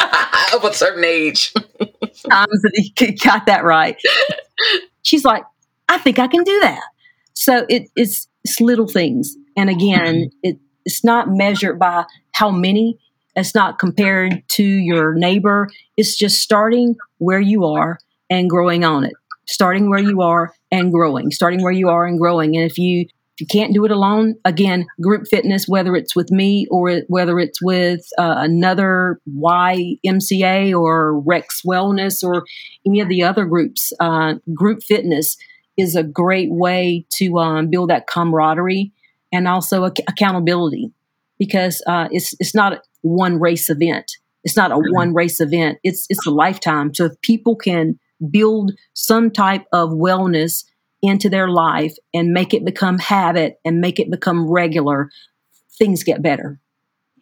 of 0.53 0.63
a 0.63 0.73
certain 0.73 1.03
age. 1.03 1.53
Times 1.53 2.61
that 2.61 2.91
he 2.95 3.11
got 3.13 3.45
that 3.45 3.63
right. 3.63 3.97
She's 5.03 5.25
like, 5.25 5.43
I 5.87 5.97
think 5.97 6.19
I 6.19 6.27
can 6.27 6.43
do 6.43 6.59
that. 6.61 6.81
So 7.33 7.65
it, 7.69 7.89
it's, 7.95 8.27
it's 8.43 8.59
little 8.59 8.87
things. 8.87 9.35
And 9.55 9.69
again, 9.69 10.15
mm-hmm. 10.15 10.39
it, 10.43 10.57
it's 10.85 11.03
not 11.03 11.29
measured 11.29 11.79
by 11.79 12.05
how 12.33 12.51
many, 12.51 12.99
it's 13.35 13.55
not 13.55 13.79
compared 13.79 14.43
to 14.49 14.63
your 14.63 15.13
neighbor. 15.13 15.69
It's 15.97 16.17
just 16.17 16.41
starting 16.41 16.95
where 17.17 17.39
you 17.39 17.65
are 17.65 17.99
and 18.29 18.49
growing 18.49 18.83
on 18.83 19.05
it 19.05 19.13
starting 19.49 19.89
where 19.89 19.99
you 19.99 20.21
are 20.21 20.53
and 20.71 20.93
growing, 20.93 21.31
starting 21.31 21.63
where 21.63 21.71
you 21.71 21.89
are 21.89 22.05
and 22.05 22.19
growing. 22.19 22.55
And 22.55 22.69
if 22.69 22.77
you 22.77 23.07
If 23.39 23.43
you 23.43 23.61
can't 23.61 23.73
do 23.73 23.85
it 23.85 23.91
alone, 23.91 24.35
again, 24.43 24.85
group 25.01 25.25
fitness, 25.25 25.65
whether 25.65 25.95
it's 25.95 26.13
with 26.13 26.29
me 26.29 26.67
or 26.69 27.03
whether 27.07 27.39
it's 27.39 27.61
with 27.61 28.01
uh, 28.17 28.35
another 28.39 29.21
YMCA 29.33 30.77
or 30.77 31.17
Rex 31.21 31.61
Wellness 31.65 32.21
or 32.21 32.43
any 32.85 32.99
of 32.99 33.07
the 33.07 33.23
other 33.23 33.45
groups, 33.45 33.93
uh, 34.01 34.33
group 34.53 34.83
fitness 34.83 35.37
is 35.77 35.95
a 35.95 36.03
great 36.03 36.51
way 36.51 37.05
to 37.13 37.37
um, 37.37 37.69
build 37.69 37.91
that 37.91 38.07
camaraderie 38.07 38.91
and 39.31 39.47
also 39.47 39.85
ac- 39.85 40.03
accountability 40.09 40.91
because 41.37 41.81
uh, 41.87 42.09
it's 42.11 42.35
it's 42.41 42.53
not 42.53 42.81
one 43.03 43.39
race 43.39 43.69
event. 43.69 44.17
It's 44.43 44.57
not 44.57 44.71
a 44.71 44.75
mm-hmm. 44.75 44.93
one 44.93 45.13
race 45.13 45.39
event. 45.39 45.77
It's 45.81 46.05
it's 46.09 46.27
a 46.27 46.31
lifetime. 46.31 46.93
So 46.93 47.05
if 47.05 47.21
people 47.21 47.55
can 47.55 47.97
build 48.29 48.73
some 48.95 49.31
type 49.31 49.63
of 49.71 49.91
wellness 49.91 50.65
into 51.01 51.29
their 51.29 51.47
life 51.47 51.95
and 52.13 52.33
make 52.33 52.53
it 52.53 52.65
become 52.65 52.99
habit 52.99 53.59
and 53.63 53.81
make 53.81 53.99
it 53.99 54.11
become 54.11 54.49
regular, 54.49 55.09
things 55.77 56.03
get 56.03 56.21
better. 56.21 56.59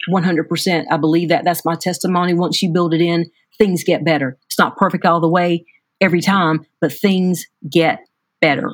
100%. 0.09 0.85
I 0.89 0.97
believe 0.97 1.29
that. 1.29 1.43
That's 1.43 1.65
my 1.65 1.75
testimony. 1.75 2.33
Once 2.33 2.61
you 2.61 2.71
build 2.71 2.93
it 2.93 3.01
in, 3.01 3.29
things 3.57 3.83
get 3.83 4.05
better. 4.05 4.37
It's 4.45 4.59
not 4.59 4.77
perfect 4.77 5.05
all 5.05 5.19
the 5.19 5.29
way 5.29 5.65
every 5.99 6.21
time, 6.21 6.65
but 6.79 6.93
things 6.93 7.47
get 7.69 7.99
better. 8.41 8.71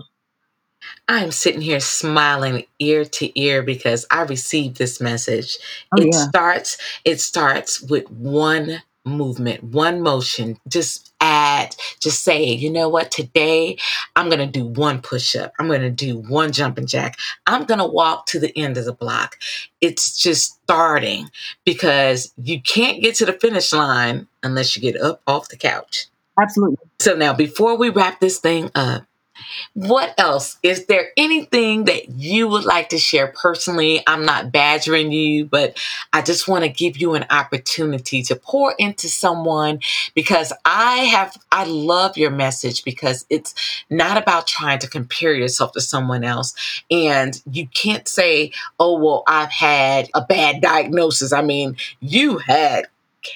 I'm 1.07 1.31
sitting 1.31 1.61
here 1.61 1.79
smiling 1.79 2.65
ear 2.79 3.05
to 3.05 3.39
ear 3.39 3.63
because 3.63 4.05
I 4.11 4.23
received 4.23 4.77
this 4.77 4.99
message. 4.99 5.57
Oh, 5.97 6.01
it 6.01 6.09
yeah. 6.11 6.27
starts 6.27 6.77
it 7.05 7.21
starts 7.21 7.81
with 7.81 8.09
one 8.11 8.81
movement, 9.05 9.63
one 9.63 10.01
motion. 10.01 10.57
Just 10.67 11.12
add, 11.23 11.75
just 12.01 12.21
say, 12.21 12.43
you 12.43 12.69
know 12.69 12.89
what, 12.89 13.09
today 13.09 13.77
I'm 14.15 14.27
going 14.27 14.39
to 14.39 14.45
do 14.45 14.65
one 14.65 15.01
push 15.01 15.36
up. 15.36 15.53
I'm 15.57 15.67
going 15.67 15.81
to 15.81 15.89
do 15.89 16.17
one 16.17 16.51
jumping 16.51 16.86
jack. 16.86 17.17
I'm 17.47 17.63
going 17.63 17.79
to 17.79 17.86
walk 17.86 18.25
to 18.27 18.39
the 18.39 18.55
end 18.57 18.77
of 18.77 18.83
the 18.83 18.93
block. 18.93 19.38
It's 19.79 20.21
just 20.21 20.62
starting 20.63 21.29
because 21.65 22.33
you 22.38 22.62
can't 22.62 23.01
get 23.01 23.15
to 23.15 23.25
the 23.25 23.33
finish 23.33 23.71
line 23.71 24.27
unless 24.43 24.75
you 24.75 24.81
get 24.81 25.01
up 25.01 25.21
off 25.25 25.47
the 25.47 25.57
couch. 25.57 26.07
Absolutely. 26.39 26.77
So 26.99 27.15
now, 27.15 27.33
before 27.33 27.77
we 27.77 27.89
wrap 27.89 28.19
this 28.19 28.39
thing 28.39 28.69
up, 28.75 29.05
what 29.74 30.13
else? 30.17 30.58
Is 30.63 30.86
there 30.86 31.12
anything 31.17 31.86
that 31.86 32.10
you 32.10 32.48
would 32.48 32.65
like 32.65 32.89
to 32.89 32.98
share 32.98 33.28
personally? 33.28 34.04
I'm 34.06 34.26
not 34.26 34.52
badgering 34.52 35.12
you, 35.12 35.46
but 35.46 35.78
I 36.12 36.22
just 36.22 36.48
want 36.48 36.63
to 36.63 36.69
give 36.69 36.98
you 36.98 37.15
an 37.15 37.26
opportunity 37.30 38.22
to 38.24 38.36
pour 38.36 38.74
into 38.78 39.08
someone 39.08 39.80
because 40.13 40.54
I 40.65 40.98
have, 40.98 41.36
I 41.52 41.65
love 41.65 42.17
your 42.17 42.32
message 42.32 42.84
because 42.84 43.26
it's 43.30 43.56
not 43.89 44.17
about 44.17 44.48
trying 44.48 44.80
to 44.80 44.89
compare 44.89 45.34
yourself 45.34 45.72
to 45.74 45.82
someone 45.82 46.24
else. 46.24 46.54
And 46.91 47.41
you 47.52 47.67
can't 47.67 48.08
say, 48.08 48.52
oh, 48.80 49.00
well, 49.00 49.24
I've 49.28 49.52
had 49.52 50.10
a 50.13 50.22
bad 50.22 50.62
diagnosis. 50.62 51.34
I 51.34 51.41
mean, 51.41 51.78
you 52.00 52.38
had 52.38 52.88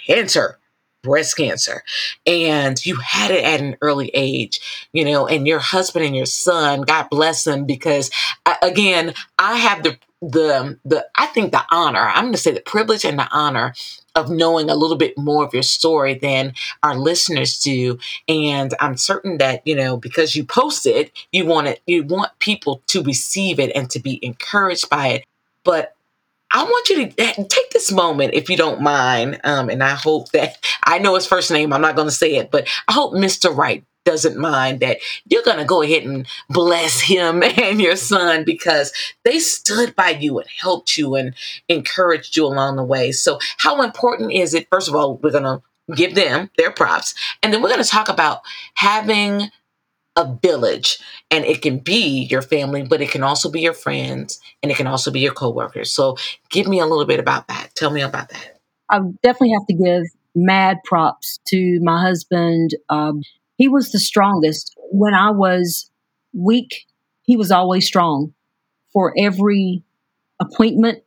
cancer 0.05 0.59
breast 1.07 1.37
cancer 1.37 1.83
and 2.25 2.85
you 2.85 2.97
had 2.97 3.31
it 3.31 3.43
at 3.43 3.61
an 3.61 3.77
early 3.81 4.11
age, 4.13 4.89
you 4.93 5.05
know, 5.05 5.27
and 5.27 5.47
your 5.47 5.59
husband 5.59 6.05
and 6.05 6.15
your 6.15 6.25
son, 6.25 6.81
God 6.81 7.07
bless 7.09 7.43
them, 7.43 7.65
because 7.65 8.11
uh, 8.45 8.55
again, 8.61 9.13
I 9.39 9.57
have 9.57 9.83
the 9.83 9.97
the 10.21 10.79
the 10.83 11.07
I 11.15 11.27
think 11.27 11.51
the 11.51 11.63
honor, 11.71 12.01
I'm 12.01 12.25
going 12.25 12.33
to 12.33 12.39
say 12.39 12.51
the 12.51 12.61
privilege 12.61 13.05
and 13.05 13.19
the 13.19 13.27
honor 13.31 13.73
of 14.15 14.31
knowing 14.31 14.69
a 14.69 14.75
little 14.75 14.97
bit 14.97 15.15
more 15.17 15.45
of 15.45 15.53
your 15.53 15.63
story 15.63 16.15
than 16.15 16.53
our 16.81 16.95
listeners 16.95 17.59
do 17.59 17.99
and 18.27 18.73
I'm 18.79 18.97
certain 18.97 19.37
that 19.37 19.61
you 19.65 19.75
know 19.75 19.95
because 19.95 20.35
you 20.35 20.43
post 20.43 20.87
it 20.87 21.11
you 21.31 21.45
want 21.45 21.67
it 21.67 21.81
you 21.85 22.03
want 22.03 22.31
people 22.39 22.81
to 22.87 23.03
receive 23.03 23.59
it 23.59 23.71
and 23.75 23.89
to 23.91 23.99
be 23.99 24.19
encouraged 24.25 24.89
by 24.89 25.09
it 25.09 25.25
but 25.63 25.96
I 26.51 26.63
want 26.63 26.89
you 26.89 27.07
to 27.07 27.21
eh, 27.21 27.33
take 27.49 27.71
this 27.71 27.91
moment, 27.91 28.33
if 28.33 28.49
you 28.49 28.57
don't 28.57 28.81
mind. 28.81 29.39
Um, 29.43 29.69
and 29.69 29.83
I 29.83 29.95
hope 29.95 30.31
that 30.31 30.57
I 30.83 30.99
know 30.99 31.15
his 31.15 31.25
first 31.25 31.51
name. 31.51 31.73
I'm 31.73 31.81
not 31.81 31.95
going 31.95 32.07
to 32.07 32.13
say 32.13 32.35
it, 32.35 32.51
but 32.51 32.67
I 32.87 32.93
hope 32.93 33.13
Mr. 33.13 33.55
Wright 33.55 33.83
doesn't 34.05 34.37
mind 34.37 34.79
that 34.79 34.99
you're 35.25 35.43
going 35.43 35.57
to 35.57 35.65
go 35.65 35.81
ahead 35.81 36.03
and 36.03 36.25
bless 36.49 37.01
him 37.01 37.43
and 37.57 37.81
your 37.81 37.97
son 37.97 38.45
because 38.45 38.93
they 39.25 39.37
stood 39.37 39.95
by 39.97 40.11
you 40.11 40.39
and 40.39 40.47
helped 40.61 40.97
you 40.97 41.15
and 41.15 41.35
encouraged 41.67 42.37
you 42.37 42.45
along 42.45 42.77
the 42.77 42.83
way. 42.83 43.11
So, 43.11 43.39
how 43.57 43.81
important 43.81 44.31
is 44.31 44.53
it? 44.53 44.67
First 44.71 44.87
of 44.87 44.95
all, 44.95 45.17
we're 45.17 45.31
going 45.31 45.43
to 45.43 45.61
give 45.93 46.15
them 46.15 46.49
their 46.57 46.71
props. 46.71 47.15
And 47.43 47.53
then 47.53 47.61
we're 47.61 47.69
going 47.69 47.83
to 47.83 47.89
talk 47.89 48.09
about 48.09 48.41
having 48.75 49.49
a 50.17 50.37
village 50.41 50.99
and 51.31 51.45
it 51.45 51.61
can 51.61 51.77
be 51.79 52.27
your 52.29 52.41
family 52.41 52.83
but 52.83 53.01
it 53.01 53.09
can 53.11 53.23
also 53.23 53.49
be 53.49 53.61
your 53.61 53.73
friends 53.73 54.39
and 54.61 54.71
it 54.71 54.75
can 54.75 54.87
also 54.87 55.11
be 55.11 55.21
your 55.21 55.33
coworkers. 55.33 55.91
So 55.91 56.17
give 56.49 56.67
me 56.67 56.79
a 56.79 56.85
little 56.85 57.05
bit 57.05 57.19
about 57.19 57.47
that. 57.47 57.69
Tell 57.75 57.91
me 57.91 58.01
about 58.01 58.29
that. 58.29 58.59
I 58.89 58.99
definitely 59.23 59.53
have 59.53 59.67
to 59.67 59.73
give 59.73 60.03
mad 60.35 60.79
props 60.83 61.39
to 61.47 61.79
my 61.81 62.01
husband. 62.01 62.71
Um, 62.89 63.21
he 63.57 63.67
was 63.67 63.91
the 63.91 63.99
strongest. 63.99 64.73
When 64.91 65.13
i 65.13 65.31
was 65.31 65.89
weak 66.33 66.85
he 67.23 67.35
was 67.35 67.51
always 67.51 67.85
strong 67.87 68.33
for 68.93 69.13
every 69.17 69.83
appointment 70.39 71.03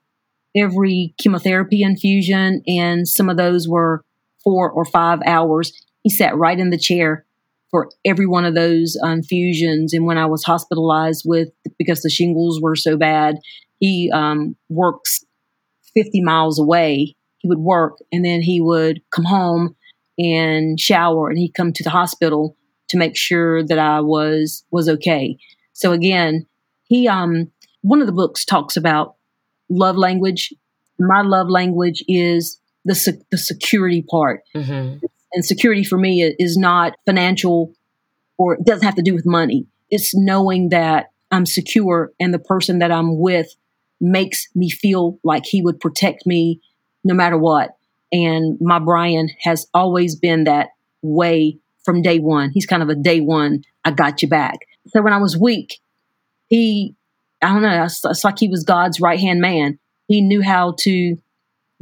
every 0.56 1.14
chemotherapy 1.18 1.82
infusion 1.82 2.62
and 2.66 3.06
some 3.06 3.28
of 3.28 3.36
those 3.36 3.68
were 3.68 4.04
four 4.42 4.70
or 4.70 4.84
five 4.84 5.20
hours. 5.26 5.72
He 6.02 6.10
sat 6.10 6.36
right 6.36 6.58
in 6.58 6.70
the 6.70 6.78
chair 6.78 7.24
for 7.70 7.88
every 8.04 8.26
one 8.26 8.44
of 8.44 8.54
those 8.54 8.96
infusions. 9.02 9.92
And 9.94 10.06
when 10.06 10.18
I 10.18 10.26
was 10.26 10.42
hospitalized 10.42 11.22
with 11.24 11.48
because 11.78 12.02
the 12.02 12.10
shingles 12.10 12.60
were 12.60 12.76
so 12.76 12.96
bad, 12.96 13.36
he 13.78 14.10
um, 14.12 14.56
works 14.68 15.24
50 15.94 16.22
miles 16.22 16.58
away. 16.58 17.16
He 17.38 17.48
would 17.48 17.58
work 17.58 17.98
and 18.12 18.24
then 18.24 18.42
he 18.42 18.60
would 18.60 19.00
come 19.10 19.24
home 19.24 19.76
and 20.18 20.78
shower 20.78 21.28
and 21.30 21.38
he'd 21.38 21.54
come 21.54 21.72
to 21.72 21.82
the 21.82 21.90
hospital 21.90 22.56
to 22.90 22.98
make 22.98 23.16
sure 23.16 23.64
that 23.64 23.78
I 23.78 24.00
was 24.00 24.64
was 24.70 24.88
okay. 24.88 25.38
So 25.72 25.92
again, 25.92 26.46
he 26.84 27.08
um 27.08 27.50
one 27.82 28.00
of 28.00 28.06
the 28.06 28.12
books 28.12 28.44
talks 28.44 28.76
about 28.76 29.14
love 29.70 29.96
language. 29.96 30.52
My 30.98 31.22
love 31.22 31.48
language 31.48 32.04
is 32.06 32.60
the 32.84 33.22
the 33.30 33.38
security 33.38 34.04
part. 34.10 34.42
Mm-hmm. 34.54 35.06
And 35.32 35.44
security 35.44 35.84
for 35.84 35.98
me 35.98 36.22
is 36.38 36.56
not 36.56 36.96
financial 37.06 37.72
or 38.36 38.54
it 38.54 38.64
doesn't 38.64 38.84
have 38.84 38.96
to 38.96 39.02
do 39.02 39.14
with 39.14 39.26
money. 39.26 39.66
It's 39.90 40.14
knowing 40.14 40.70
that 40.70 41.10
I'm 41.30 41.46
secure 41.46 42.12
and 42.18 42.34
the 42.34 42.38
person 42.38 42.78
that 42.80 42.90
I'm 42.90 43.18
with 43.18 43.54
makes 44.00 44.48
me 44.54 44.70
feel 44.70 45.18
like 45.22 45.44
he 45.44 45.62
would 45.62 45.78
protect 45.78 46.26
me 46.26 46.60
no 47.04 47.14
matter 47.14 47.38
what. 47.38 47.76
And 48.12 48.58
my 48.60 48.78
Brian 48.78 49.28
has 49.42 49.66
always 49.72 50.16
been 50.16 50.44
that 50.44 50.70
way 51.02 51.58
from 51.84 52.02
day 52.02 52.18
one. 52.18 52.50
He's 52.50 52.66
kind 52.66 52.82
of 52.82 52.88
a 52.88 52.94
day 52.94 53.20
one, 53.20 53.62
I 53.84 53.92
got 53.92 54.22
you 54.22 54.28
back. 54.28 54.58
So 54.88 55.02
when 55.02 55.12
I 55.12 55.18
was 55.18 55.36
weak, 55.36 55.78
he, 56.48 56.94
I 57.42 57.48
don't 57.48 57.62
know, 57.62 57.84
it's 57.84 58.24
like 58.24 58.38
he 58.38 58.48
was 58.48 58.64
God's 58.64 59.00
right 59.00 59.20
hand 59.20 59.40
man. 59.40 59.78
He 60.08 60.20
knew 60.20 60.42
how 60.42 60.74
to 60.80 61.16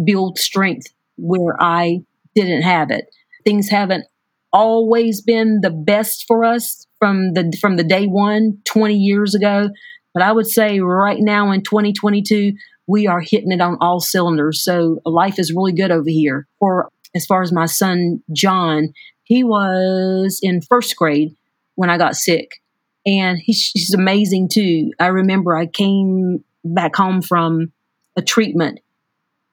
build 0.05 0.39
strength 0.39 0.89
where 1.17 1.57
I 1.61 2.03
didn't 2.35 2.63
have 2.63 2.91
it 2.91 3.09
things 3.49 3.71
haven't 3.71 4.05
always 4.53 5.23
been 5.23 5.61
the 5.63 5.71
best 5.71 6.27
for 6.29 6.45
us 6.45 6.87
from 6.99 7.33
the 7.33 7.57
from 7.59 7.77
the 7.77 7.85
day 7.85 8.07
one 8.07 8.59
20 8.67 8.95
years 8.95 9.35
ago. 9.35 9.71
But 10.13 10.23
i 10.23 10.31
would 10.31 10.47
say 10.47 10.81
right 10.81 11.19
now 11.19 11.51
in 11.53 11.63
2022 11.63 12.53
we 12.87 13.07
are 13.07 13.21
hitting 13.21 13.53
it 13.53 13.63
on 13.63 13.79
all 13.81 14.01
cylinders. 14.01 14.63
So 14.63 15.01
life 15.07 15.39
is 15.39 15.55
really 15.55 15.73
good 15.73 15.91
over 15.91 16.09
here. 16.09 16.47
For 16.59 16.91
as 17.15 17.25
far 17.25 17.41
as 17.41 17.51
my 17.51 17.65
son 17.65 18.23
john 18.33 18.93
he 19.25 19.45
was 19.45 20.41
in 20.43 20.61
first 20.61 20.95
grade 20.95 21.35
when 21.77 21.89
i 21.89 21.97
got 21.97 22.17
sick. 22.17 22.61
And 23.07 23.39
he's, 23.39 23.71
he's 23.73 23.95
amazing 23.95 24.51
too. 24.53 24.93
I 25.01 25.07
remember 25.07 25.57
i 25.57 25.65
came 25.65 26.45
back 26.65 26.97
home 26.97 27.23
from 27.23 27.73
a 28.15 28.21
treatment 28.21 28.81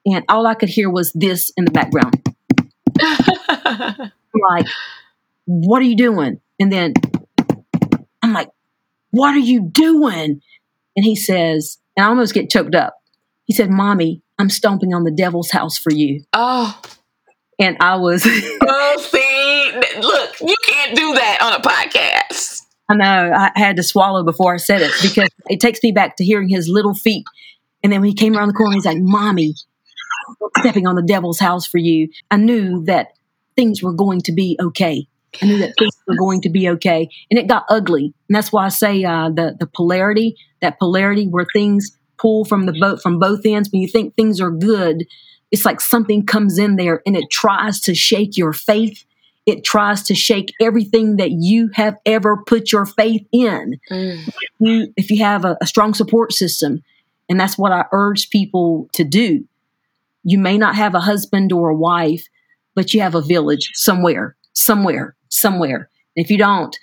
and 0.05 0.25
all 0.27 0.47
i 0.47 0.53
could 0.55 0.67
hear 0.67 0.89
was 0.89 1.13
this 1.13 1.49
in 1.55 1.63
the 1.63 1.71
background 1.71 2.21
like, 3.65 4.67
what 5.45 5.81
are 5.81 5.85
you 5.85 5.97
doing? 5.97 6.39
And 6.59 6.71
then 6.71 6.93
I'm 8.21 8.33
like, 8.33 8.49
what 9.11 9.35
are 9.35 9.39
you 9.39 9.61
doing? 9.61 10.41
And 10.95 11.05
he 11.05 11.15
says, 11.15 11.77
and 11.95 12.05
I 12.05 12.09
almost 12.09 12.33
get 12.33 12.49
choked 12.49 12.75
up. 12.75 12.95
He 13.45 13.53
said, 13.53 13.69
Mommy, 13.69 14.21
I'm 14.39 14.49
stomping 14.49 14.93
on 14.93 15.03
the 15.03 15.11
devil's 15.11 15.51
house 15.51 15.77
for 15.77 15.91
you. 15.91 16.23
Oh. 16.33 16.79
And 17.59 17.77
I 17.79 17.95
was. 17.95 18.25
oh, 18.61 18.97
see, 18.99 20.01
look, 20.01 20.41
you 20.41 20.55
can't 20.67 20.95
do 20.95 21.13
that 21.13 21.37
on 21.41 21.53
a 21.53 21.61
podcast. 21.61 22.61
I 22.89 22.95
know. 22.95 23.33
I 23.33 23.51
had 23.55 23.77
to 23.77 23.83
swallow 23.83 24.23
before 24.23 24.53
I 24.53 24.57
said 24.57 24.81
it 24.81 24.91
because 25.01 25.29
it 25.49 25.59
takes 25.59 25.79
me 25.81 25.91
back 25.91 26.17
to 26.17 26.25
hearing 26.25 26.49
his 26.49 26.67
little 26.67 26.93
feet. 26.93 27.25
And 27.83 27.91
then 27.91 28.01
when 28.01 28.09
he 28.09 28.15
came 28.15 28.35
around 28.35 28.47
the 28.47 28.53
corner, 28.53 28.73
he's 28.73 28.85
like, 28.85 28.97
Mommy, 28.99 29.53
stepping 30.57 30.87
on 30.87 30.95
the 30.95 31.01
devil's 31.01 31.39
house 31.39 31.65
for 31.65 31.77
you. 31.77 32.09
I 32.29 32.37
knew 32.37 32.83
that 32.85 33.09
things 33.55 33.81
were 33.81 33.93
going 33.93 34.21
to 34.21 34.31
be 34.31 34.57
okay. 34.61 35.07
I 35.41 35.45
knew 35.45 35.57
that 35.59 35.73
things 35.77 35.93
were 36.07 36.15
going 36.15 36.41
to 36.41 36.49
be 36.49 36.69
okay. 36.69 37.09
And 37.29 37.37
it 37.37 37.47
got 37.47 37.65
ugly. 37.69 38.13
And 38.29 38.35
that's 38.35 38.51
why 38.51 38.65
I 38.65 38.69
say 38.69 39.03
uh, 39.03 39.29
the, 39.29 39.55
the 39.59 39.67
polarity, 39.67 40.37
that 40.61 40.79
polarity 40.79 41.27
where 41.27 41.45
things 41.53 41.97
pull 42.17 42.45
from 42.45 42.65
the 42.65 42.73
boat 42.73 43.01
from 43.01 43.19
both 43.19 43.41
ends. 43.45 43.69
When 43.71 43.81
you 43.81 43.87
think 43.87 44.15
things 44.15 44.39
are 44.39 44.51
good, 44.51 45.05
it's 45.51 45.65
like 45.65 45.81
something 45.81 46.25
comes 46.25 46.57
in 46.57 46.77
there 46.77 47.01
and 47.05 47.15
it 47.15 47.29
tries 47.29 47.81
to 47.81 47.93
shake 47.93 48.37
your 48.37 48.53
faith. 48.53 49.03
It 49.45 49.63
tries 49.63 50.03
to 50.03 50.15
shake 50.15 50.53
everything 50.59 51.17
that 51.17 51.31
you 51.31 51.69
have 51.73 51.97
ever 52.05 52.37
put 52.37 52.71
your 52.71 52.85
faith 52.85 53.27
in. 53.31 53.79
Mm. 53.91 54.33
You, 54.59 54.93
if 54.97 55.11
you 55.11 55.23
have 55.23 55.45
a, 55.45 55.57
a 55.61 55.67
strong 55.67 55.93
support 55.93 56.33
system, 56.33 56.83
and 57.29 57.39
that's 57.39 57.57
what 57.57 57.71
I 57.71 57.85
urge 57.91 58.29
people 58.29 58.89
to 58.93 59.03
do. 59.03 59.45
You 60.23 60.39
may 60.39 60.57
not 60.57 60.75
have 60.75 60.95
a 60.95 60.99
husband 60.99 61.51
or 61.51 61.69
a 61.69 61.75
wife, 61.75 62.25
but 62.75 62.93
you 62.93 63.01
have 63.01 63.15
a 63.15 63.21
village 63.21 63.71
somewhere, 63.73 64.35
somewhere, 64.53 65.15
somewhere. 65.29 65.89
If 66.15 66.29
you 66.29 66.37
don't, 66.37 66.75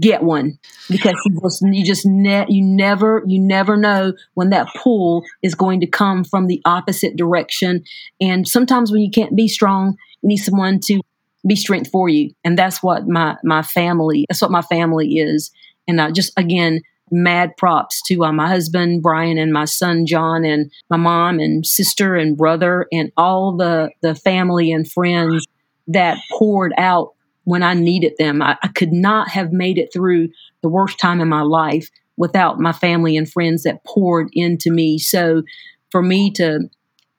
get 0.00 0.22
one 0.22 0.58
because 0.90 1.14
you 1.24 1.40
just 1.40 1.62
you 1.62 1.84
just 1.84 2.04
ne- 2.04 2.46
you 2.48 2.62
never 2.62 3.22
you 3.26 3.40
never 3.40 3.76
know 3.76 4.12
when 4.34 4.50
that 4.50 4.68
pull 4.82 5.22
is 5.42 5.54
going 5.54 5.80
to 5.80 5.86
come 5.86 6.24
from 6.24 6.46
the 6.46 6.60
opposite 6.64 7.16
direction. 7.16 7.84
And 8.20 8.46
sometimes 8.46 8.90
when 8.90 9.00
you 9.00 9.10
can't 9.10 9.36
be 9.36 9.46
strong, 9.46 9.96
you 10.22 10.28
need 10.28 10.38
someone 10.38 10.80
to 10.86 11.00
be 11.46 11.56
strength 11.56 11.90
for 11.90 12.08
you. 12.08 12.32
And 12.44 12.58
that's 12.58 12.82
what 12.82 13.06
my 13.06 13.36
my 13.44 13.62
family 13.62 14.26
that's 14.28 14.42
what 14.42 14.50
my 14.50 14.62
family 14.62 15.14
is. 15.14 15.52
And 15.86 16.00
I 16.00 16.10
just 16.10 16.32
again, 16.36 16.80
mad 17.10 17.56
props 17.58 18.00
to 18.06 18.24
uh, 18.24 18.32
my 18.32 18.48
husband 18.48 19.02
Brian 19.02 19.38
and 19.38 19.52
my 19.52 19.64
son 19.64 20.06
John 20.06 20.44
and 20.44 20.70
my 20.88 20.96
mom 20.96 21.40
and 21.40 21.66
sister 21.66 22.16
and 22.16 22.36
brother 22.36 22.86
and 22.92 23.12
all 23.16 23.56
the 23.56 23.90
the 24.02 24.14
family 24.14 24.72
and 24.72 24.90
friends 24.90 25.46
that 25.88 26.18
poured 26.30 26.72
out 26.78 27.14
when 27.44 27.62
I 27.62 27.74
needed 27.74 28.14
them. 28.18 28.40
I, 28.40 28.56
I, 28.62 28.68
could 28.68 28.92
not 28.92 29.28
have 29.28 29.52
made 29.52 29.78
it 29.78 29.92
through 29.92 30.28
the 30.62 30.68
worst 30.68 30.98
time 30.98 31.20
in 31.20 31.28
my 31.28 31.42
life 31.42 31.88
without 32.16 32.60
my 32.60 32.72
family 32.72 33.16
and 33.16 33.30
friends 33.30 33.64
that 33.64 33.84
poured 33.84 34.28
into 34.32 34.70
me. 34.70 34.98
So 34.98 35.42
for 35.90 36.02
me 36.02 36.30
to 36.32 36.70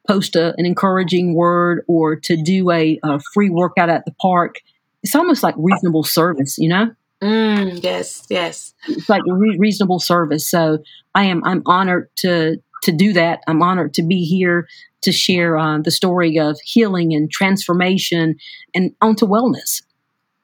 post 0.07 0.36
a, 0.36 0.53
an 0.57 0.65
encouraging 0.65 1.36
word 1.36 1.84
or 1.88 2.15
to 2.15 2.41
do 2.41 2.71
a, 2.71 2.99
a, 3.03 3.19
free 3.34 3.49
workout 3.49 3.89
at 3.89 4.05
the 4.05 4.13
park, 4.21 4.55
it's 5.01 5.15
almost 5.15 5.43
like 5.43 5.55
reasonable 5.57 6.03
service, 6.03 6.57
you 6.57 6.69
know? 6.69 6.91
Mm, 7.24 7.82
yes, 7.82 8.26
yes. 8.30 8.74
It's 8.88 9.07
like 9.07 9.21
re- 9.26 9.57
reasonable 9.57 9.99
service. 9.99 10.49
So 10.49 10.80
I 11.15 11.24
am 11.26 11.41
I'm 11.45 11.63
honored 11.65 12.09
to 12.17 12.57
to 12.84 12.91
do 12.91 13.13
that. 13.13 13.41
I'm 13.47 13.61
honored 13.63 13.93
to 13.93 14.03
be 14.03 14.26
here 14.26 14.67
to 15.03 15.11
share 15.13 15.57
uh, 15.57 15.80
the 15.80 15.91
story 15.91 16.38
of 16.38 16.59
healing 16.63 17.13
and 17.13 17.32
transformation 17.32 18.36
and 18.76 18.93
onto 19.01 19.26
wellness. 19.26 19.82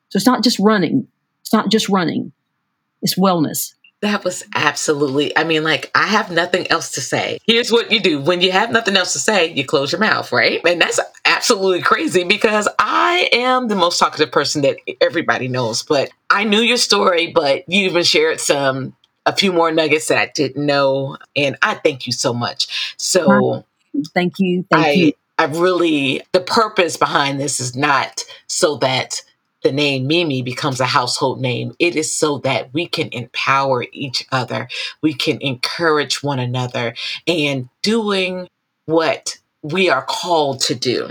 So 0.09 0.17
it's 0.17 0.25
not 0.25 0.43
just 0.43 0.57
running. 0.59 1.07
It's 1.41 1.51
not 1.51 1.69
just 1.69 1.89
running. 1.89 2.31
It's 3.01 3.17
wellness. 3.17 3.73
That 4.01 4.23
was 4.23 4.45
absolutely, 4.55 5.37
I 5.37 5.43
mean, 5.43 5.63
like, 5.63 5.91
I 5.93 6.07
have 6.07 6.31
nothing 6.31 6.71
else 6.71 6.91
to 6.91 7.01
say. 7.01 7.37
Here's 7.45 7.69
what 7.69 7.91
you 7.91 7.99
do 7.99 8.21
when 8.21 8.39
you 8.39 8.51
have 8.53 8.71
nothing 8.71 8.95
else 8.95 9.11
to 9.13 9.19
say, 9.19 9.51
you 9.51 9.65
close 9.65 9.91
your 9.91 9.99
mouth, 9.99 10.31
right? 10.31 10.61
And 10.65 10.81
that's 10.81 11.01
absolutely 11.39 11.81
crazy 11.81 12.25
because 12.25 12.67
I 12.77 13.29
am 13.31 13.69
the 13.69 13.75
most 13.75 13.97
talkative 13.97 14.29
person 14.29 14.61
that 14.63 14.75
everybody 14.99 15.47
knows. 15.47 15.83
But 15.83 16.09
I 16.29 16.43
knew 16.43 16.59
your 16.59 16.75
story, 16.75 17.31
but 17.31 17.63
you 17.69 17.85
even 17.85 18.03
shared 18.03 18.41
some, 18.41 18.93
a 19.25 19.33
few 19.33 19.53
more 19.53 19.71
nuggets 19.71 20.09
that 20.09 20.17
I 20.17 20.29
didn't 20.35 20.65
know. 20.65 21.15
And 21.37 21.55
I 21.61 21.75
thank 21.75 22.05
you 22.05 22.11
so 22.11 22.33
much. 22.33 22.93
So, 22.97 23.63
thank 24.13 24.37
you. 24.39 24.65
Thank 24.69 24.85
I, 24.85 24.91
you. 24.91 25.13
I 25.37 25.45
really, 25.45 26.21
the 26.33 26.41
purpose 26.41 26.97
behind 26.97 27.39
this 27.39 27.61
is 27.61 27.73
not 27.73 28.25
so 28.47 28.75
that 28.79 29.21
the 29.63 29.71
name 29.71 30.07
Mimi 30.07 30.41
becomes 30.41 30.81
a 30.81 30.85
household 30.85 31.39
name. 31.39 31.73
It 31.79 31.95
is 31.95 32.11
so 32.11 32.39
that 32.39 32.73
we 32.73 32.85
can 32.85 33.07
empower 33.13 33.85
each 33.93 34.27
other, 34.33 34.67
we 35.01 35.13
can 35.13 35.41
encourage 35.41 36.21
one 36.21 36.39
another, 36.39 36.95
and 37.25 37.69
doing 37.81 38.49
what 38.87 39.37
we 39.61 39.89
are 39.89 40.03
called 40.03 40.61
to 40.61 40.75
do. 40.75 41.09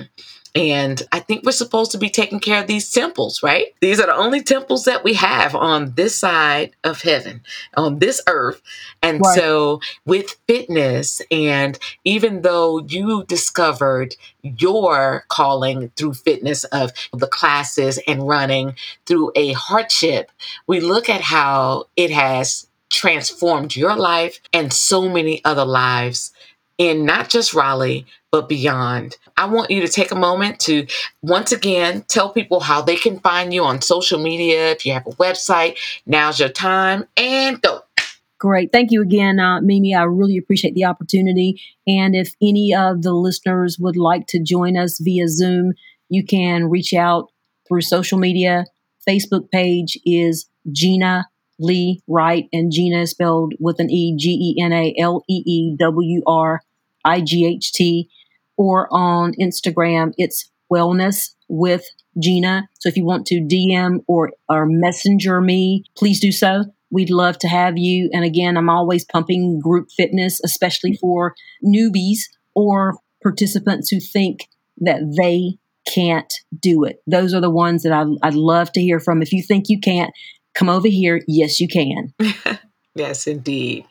And 0.55 1.03
I 1.12 1.20
think 1.20 1.44
we're 1.44 1.53
supposed 1.53 1.92
to 1.92 1.99
be 1.99 2.09
taking 2.09 2.40
care 2.40 2.61
of 2.61 2.66
these 2.66 2.90
temples, 2.90 3.42
right? 3.42 3.66
These 3.80 4.01
are 4.01 4.07
the 4.07 4.16
only 4.16 4.42
temples 4.42 4.86
that 4.86 5.05
we 5.05 5.14
have 5.14 5.55
on 5.55 5.94
this 5.94 6.16
side 6.16 6.72
of 6.82 7.03
heaven, 7.03 7.42
on 7.76 7.99
this 7.99 8.20
earth. 8.26 8.61
And 9.03 9.20
right. 9.20 9.38
so, 9.38 9.80
with 10.05 10.36
fitness, 10.49 11.20
and 11.30 11.78
even 12.05 12.42
though 12.42 12.80
you 12.80 13.24
discovered 13.28 14.16
your 14.42 15.24
calling 15.28 15.92
through 15.96 16.14
fitness 16.14 16.64
of 16.64 16.92
the 17.12 17.28
classes 17.28 18.01
and 18.09 18.26
running 18.26 18.74
through 19.07 19.32
a 19.36 19.53
hardship, 19.53 20.32
we 20.66 20.80
look 20.80 21.09
at 21.09 21.20
how 21.20 21.84
it 21.94 22.11
has 22.11 22.66
transformed 22.90 23.76
your 23.76 23.94
life 23.96 24.40
and 24.53 24.72
so 24.72 25.09
many 25.09 25.44
other 25.44 25.64
lives 25.64 26.32
in 26.78 27.04
not 27.04 27.28
just 27.28 27.52
Raleigh, 27.54 28.06
but 28.30 28.48
beyond. 28.48 29.16
I 29.36 29.46
want 29.46 29.70
you 29.70 29.80
to 29.80 29.88
take 29.88 30.12
a 30.12 30.16
moment 30.16 30.60
to 30.60 30.86
once 31.22 31.52
again 31.52 32.04
tell 32.08 32.30
people 32.30 32.60
how 32.60 32.80
they 32.82 32.96
can 32.96 33.18
find 33.20 33.52
you 33.52 33.64
on 33.64 33.82
social 33.82 34.20
media. 34.20 34.70
If 34.70 34.86
you 34.86 34.92
have 34.92 35.06
a 35.06 35.10
website, 35.10 35.76
now's 36.06 36.38
your 36.38 36.48
time 36.48 37.04
and 37.16 37.60
go. 37.60 37.82
Great. 38.38 38.70
Thank 38.70 38.92
you 38.92 39.02
again, 39.02 39.40
uh, 39.40 39.60
Mimi. 39.60 39.94
I 39.94 40.04
really 40.04 40.38
appreciate 40.38 40.74
the 40.74 40.84
opportunity. 40.84 41.60
And 41.88 42.14
if 42.14 42.34
any 42.40 42.72
of 42.72 43.02
the 43.02 43.12
listeners 43.12 43.78
would 43.80 43.96
like 43.96 44.28
to 44.28 44.40
join 44.40 44.76
us 44.76 44.98
via 45.00 45.26
Zoom, 45.26 45.72
you 46.08 46.24
can 46.24 46.70
reach 46.70 46.94
out 46.94 47.32
through 47.66 47.80
social 47.80 48.18
media. 48.18 48.64
Facebook 49.08 49.50
page 49.50 49.98
is 50.04 50.48
Gena 50.70 51.26
Lee 51.58 52.00
Wright, 52.06 52.48
and 52.52 52.70
Gena 52.70 53.00
is 53.00 53.10
spelled 53.10 53.54
with 53.58 53.80
an 53.80 53.90
E, 53.90 54.14
G 54.16 54.54
E 54.56 54.62
N 54.62 54.72
A 54.72 54.94
L 54.96 55.24
E 55.28 55.42
E 55.44 55.76
W 55.76 56.22
R 56.24 56.62
I 57.05 57.20
G 57.20 57.46
H 57.46 57.72
T, 57.72 58.09
or 58.57 58.88
on 58.90 59.34
Instagram, 59.40 60.12
it's 60.16 60.51
Wellness 60.70 61.34
with 61.49 61.84
Gena. 62.20 62.68
So 62.78 62.88
if 62.88 62.96
you 62.96 63.05
want 63.05 63.26
to 63.28 63.40
DM 63.40 64.01
or, 64.07 64.32
or 64.49 64.66
messenger 64.66 65.40
me, 65.40 65.84
please 65.96 66.20
do 66.20 66.32
so. 66.32 66.64
We'd 66.90 67.11
love 67.11 67.38
to 67.38 67.49
have 67.49 67.76
you. 67.76 68.11
And 68.12 68.24
again, 68.24 68.57
I'm 68.57 68.70
always 68.70 69.05
pumping 69.05 69.61
group 69.61 69.88
fitness, 69.96 70.40
especially 70.44 70.96
for 70.96 71.34
newbies 71.64 72.18
or 72.55 72.99
participants 73.22 73.90
who 73.90 74.01
think 74.01 74.49
that 74.78 75.01
they 75.16 75.59
can't 75.92 76.32
do 76.61 76.84
it. 76.84 77.03
Those 77.07 77.34
are 77.34 77.40
the 77.40 77.51
ones 77.51 77.82
that 77.82 77.92
I, 77.92 78.05
I'd 78.22 78.34
love 78.34 78.72
to 78.72 78.80
hear 78.80 79.01
from. 79.01 79.22
If 79.22 79.32
you 79.32 79.42
think 79.42 79.68
you 79.68 79.80
can't, 79.80 80.12
come 80.55 80.68
over 80.68 80.88
here. 80.88 81.22
Yes, 81.26 81.61
you 81.61 81.68
can. 81.68 82.12
Yes, 82.99 83.28
indeed. 83.28 83.84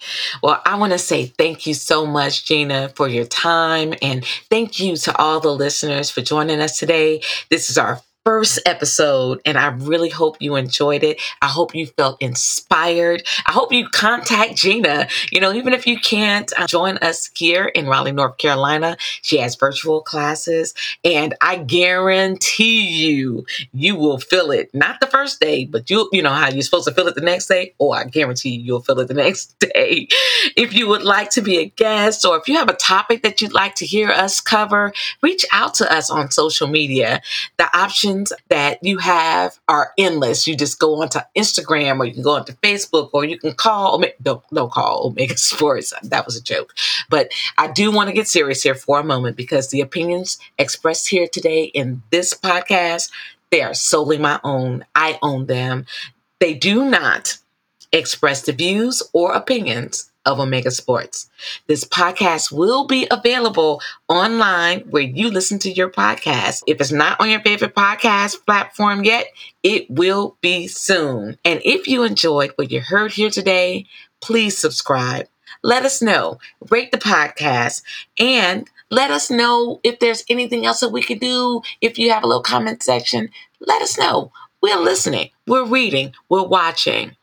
Well, 0.43 0.61
I 0.65 0.75
want 0.77 0.91
to 0.91 0.99
say 0.99 1.27
thank 1.27 1.65
you 1.65 1.73
so 1.73 2.05
much, 2.05 2.45
Gena, 2.45 2.89
for 2.89 3.07
your 3.07 3.25
time. 3.25 3.93
And 4.01 4.25
thank 4.49 4.79
you 4.81 4.97
to 4.97 5.17
all 5.17 5.39
the 5.39 5.53
listeners 5.53 6.09
for 6.09 6.21
joining 6.21 6.59
us 6.59 6.77
today. 6.77 7.21
This 7.49 7.69
is 7.69 7.77
our 7.77 8.01
first 8.27 8.59
episode, 8.65 9.39
and 9.45 9.57
I 9.57 9.67
really 9.67 10.09
hope 10.09 10.35
you 10.41 10.57
enjoyed 10.57 11.01
it. 11.01 11.21
I 11.41 11.47
hope 11.47 11.73
you 11.73 11.87
felt 11.87 12.21
inspired. 12.21 13.25
I 13.47 13.53
hope 13.53 13.71
you 13.71 13.87
contact 13.87 14.57
Gena. 14.57 15.07
You 15.31 15.39
know, 15.39 15.53
even 15.53 15.71
if 15.71 15.87
you 15.87 15.97
can't 15.97 16.51
uh, 16.59 16.67
join 16.67 16.97
us 16.97 17.31
here 17.37 17.67
in 17.67 17.87
Raleigh, 17.87 18.11
North 18.11 18.37
Carolina, 18.37 18.97
she 19.21 19.37
has 19.37 19.55
virtual 19.55 20.01
classes, 20.01 20.73
and 21.05 21.35
I 21.41 21.55
guarantee 21.55 22.81
you, 22.89 23.45
you 23.71 23.95
will 23.95 24.17
feel 24.17 24.51
it. 24.51 24.75
Not 24.75 24.99
the 24.99 25.07
first 25.07 25.39
day, 25.39 25.63
but 25.63 25.89
you, 25.89 26.09
you 26.11 26.21
know 26.21 26.33
how 26.33 26.49
you're 26.49 26.63
supposed 26.63 26.89
to 26.89 26.93
feel 26.93 27.07
it 27.07 27.15
the 27.15 27.21
next 27.21 27.47
day. 27.47 27.75
Oh, 27.79 27.91
I 27.91 28.03
guarantee 28.03 28.49
you, 28.49 28.61
you'll 28.61 28.81
feel 28.81 28.99
it 28.99 29.07
the 29.07 29.13
next 29.25 29.57
day. 29.59 30.09
If 30.57 30.73
you 30.73 30.89
would 30.89 31.03
like 31.03 31.29
to 31.29 31.41
be 31.41 31.59
a 31.59 31.65
guest, 31.69 32.25
or 32.25 32.35
if 32.35 32.49
you 32.49 32.55
have 32.55 32.69
a 32.69 32.75
topic 32.75 33.23
that 33.23 33.39
you'd 33.39 33.53
like 33.53 33.75
to 33.75 33.85
hear 33.85 34.09
us 34.09 34.41
cover, 34.41 34.91
reach 35.21 35.45
out 35.53 35.75
to 35.75 35.89
us 35.89 36.09
on 36.09 36.29
social 36.29 36.67
media. 36.67 37.21
The 37.55 37.69
option 37.73 38.16
that 38.49 38.83
you 38.83 38.97
have 38.97 39.59
are 39.67 39.91
endless. 39.97 40.47
You 40.47 40.55
just 40.55 40.79
go 40.79 41.01
onto 41.01 41.19
Instagram 41.35 41.99
or 41.99 42.05
you 42.05 42.13
can 42.13 42.23
go 42.23 42.35
onto 42.35 42.53
Facebook 42.53 43.09
or 43.13 43.25
you 43.25 43.37
can 43.37 43.53
call, 43.53 44.03
don't, 44.21 44.43
don't 44.49 44.71
call 44.71 45.07
Omega 45.07 45.37
Sports. 45.37 45.93
That 46.03 46.25
was 46.25 46.35
a 46.35 46.43
joke. 46.43 46.73
But 47.09 47.31
I 47.57 47.71
do 47.71 47.91
want 47.91 48.09
to 48.09 48.15
get 48.15 48.27
serious 48.27 48.63
here 48.63 48.75
for 48.75 48.99
a 48.99 49.03
moment 49.03 49.37
because 49.37 49.69
the 49.69 49.81
opinions 49.81 50.37
expressed 50.57 51.09
here 51.09 51.27
today 51.27 51.65
in 51.65 52.01
this 52.11 52.33
podcast, 52.33 53.11
they 53.51 53.61
are 53.61 53.73
solely 53.73 54.17
my 54.17 54.39
own. 54.43 54.85
I 54.95 55.19
own 55.21 55.45
them. 55.45 55.85
They 56.39 56.53
do 56.53 56.89
not 56.89 57.37
express 57.91 58.41
the 58.43 58.51
views 58.51 59.01
or 59.13 59.33
opinions 59.33 60.11
of 60.27 60.39
Omega 60.39 60.69
Sports. 60.69 61.29
This 61.65 61.85
podcast 61.85 62.51
will 62.51 62.85
be 62.85 63.07
available 63.09 63.81
online 64.07 64.81
where 64.81 65.01
you 65.01 65.29
listen 65.31 65.57
to 65.59 65.71
your 65.71 65.89
podcast. 65.89 66.63
If 66.67 66.79
it's 66.81 66.91
not 66.91 67.19
on 67.19 67.29
your 67.29 67.39
favorite 67.39 67.73
podcast 67.73 68.45
platform 68.45 69.03
yet, 69.03 69.27
it 69.63 69.89
will 69.89 70.37
be 70.41 70.67
soon. 70.67 71.37
And 71.43 71.61
if 71.63 71.87
you 71.87 72.03
enjoyed 72.03 72.51
what 72.55 72.71
you 72.71 72.81
heard 72.81 73.13
here 73.13 73.29
today, 73.29 73.85
please 74.21 74.57
subscribe. 74.57 75.27
Let 75.63 75.85
us 75.85 76.01
know, 76.01 76.39
rate 76.69 76.91
the 76.91 76.97
podcast, 76.97 77.81
and 78.19 78.69
let 78.91 79.09
us 79.09 79.31
know 79.31 79.79
if 79.83 79.99
there's 79.99 80.23
anything 80.29 80.65
else 80.65 80.81
that 80.81 80.89
we 80.89 81.01
could 81.01 81.19
do. 81.19 81.61
If 81.81 81.97
you 81.97 82.11
have 82.11 82.23
a 82.23 82.27
little 82.27 82.43
comment 82.43 82.83
section, 82.83 83.29
let 83.59 83.81
us 83.81 83.97
know 83.97 84.31
we're 84.61 84.79
listening, 84.79 85.29
we're 85.45 85.65
reading, 85.65 86.13
we're 86.29 86.47
watching. 86.47 87.15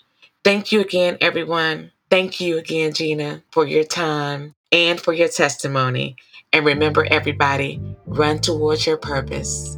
Thank 0.42 0.72
you 0.72 0.80
again, 0.80 1.16
everyone. 1.20 1.90
Thank 2.14 2.40
you 2.40 2.58
again, 2.58 2.92
Gena, 2.92 3.42
for 3.50 3.66
your 3.66 3.82
time 3.82 4.54
and 4.70 5.00
for 5.00 5.12
your 5.12 5.26
testimony. 5.26 6.14
And 6.52 6.64
remember, 6.64 7.04
everybody, 7.10 7.80
run 8.06 8.38
towards 8.38 8.86
your 8.86 8.98
purpose. 8.98 9.76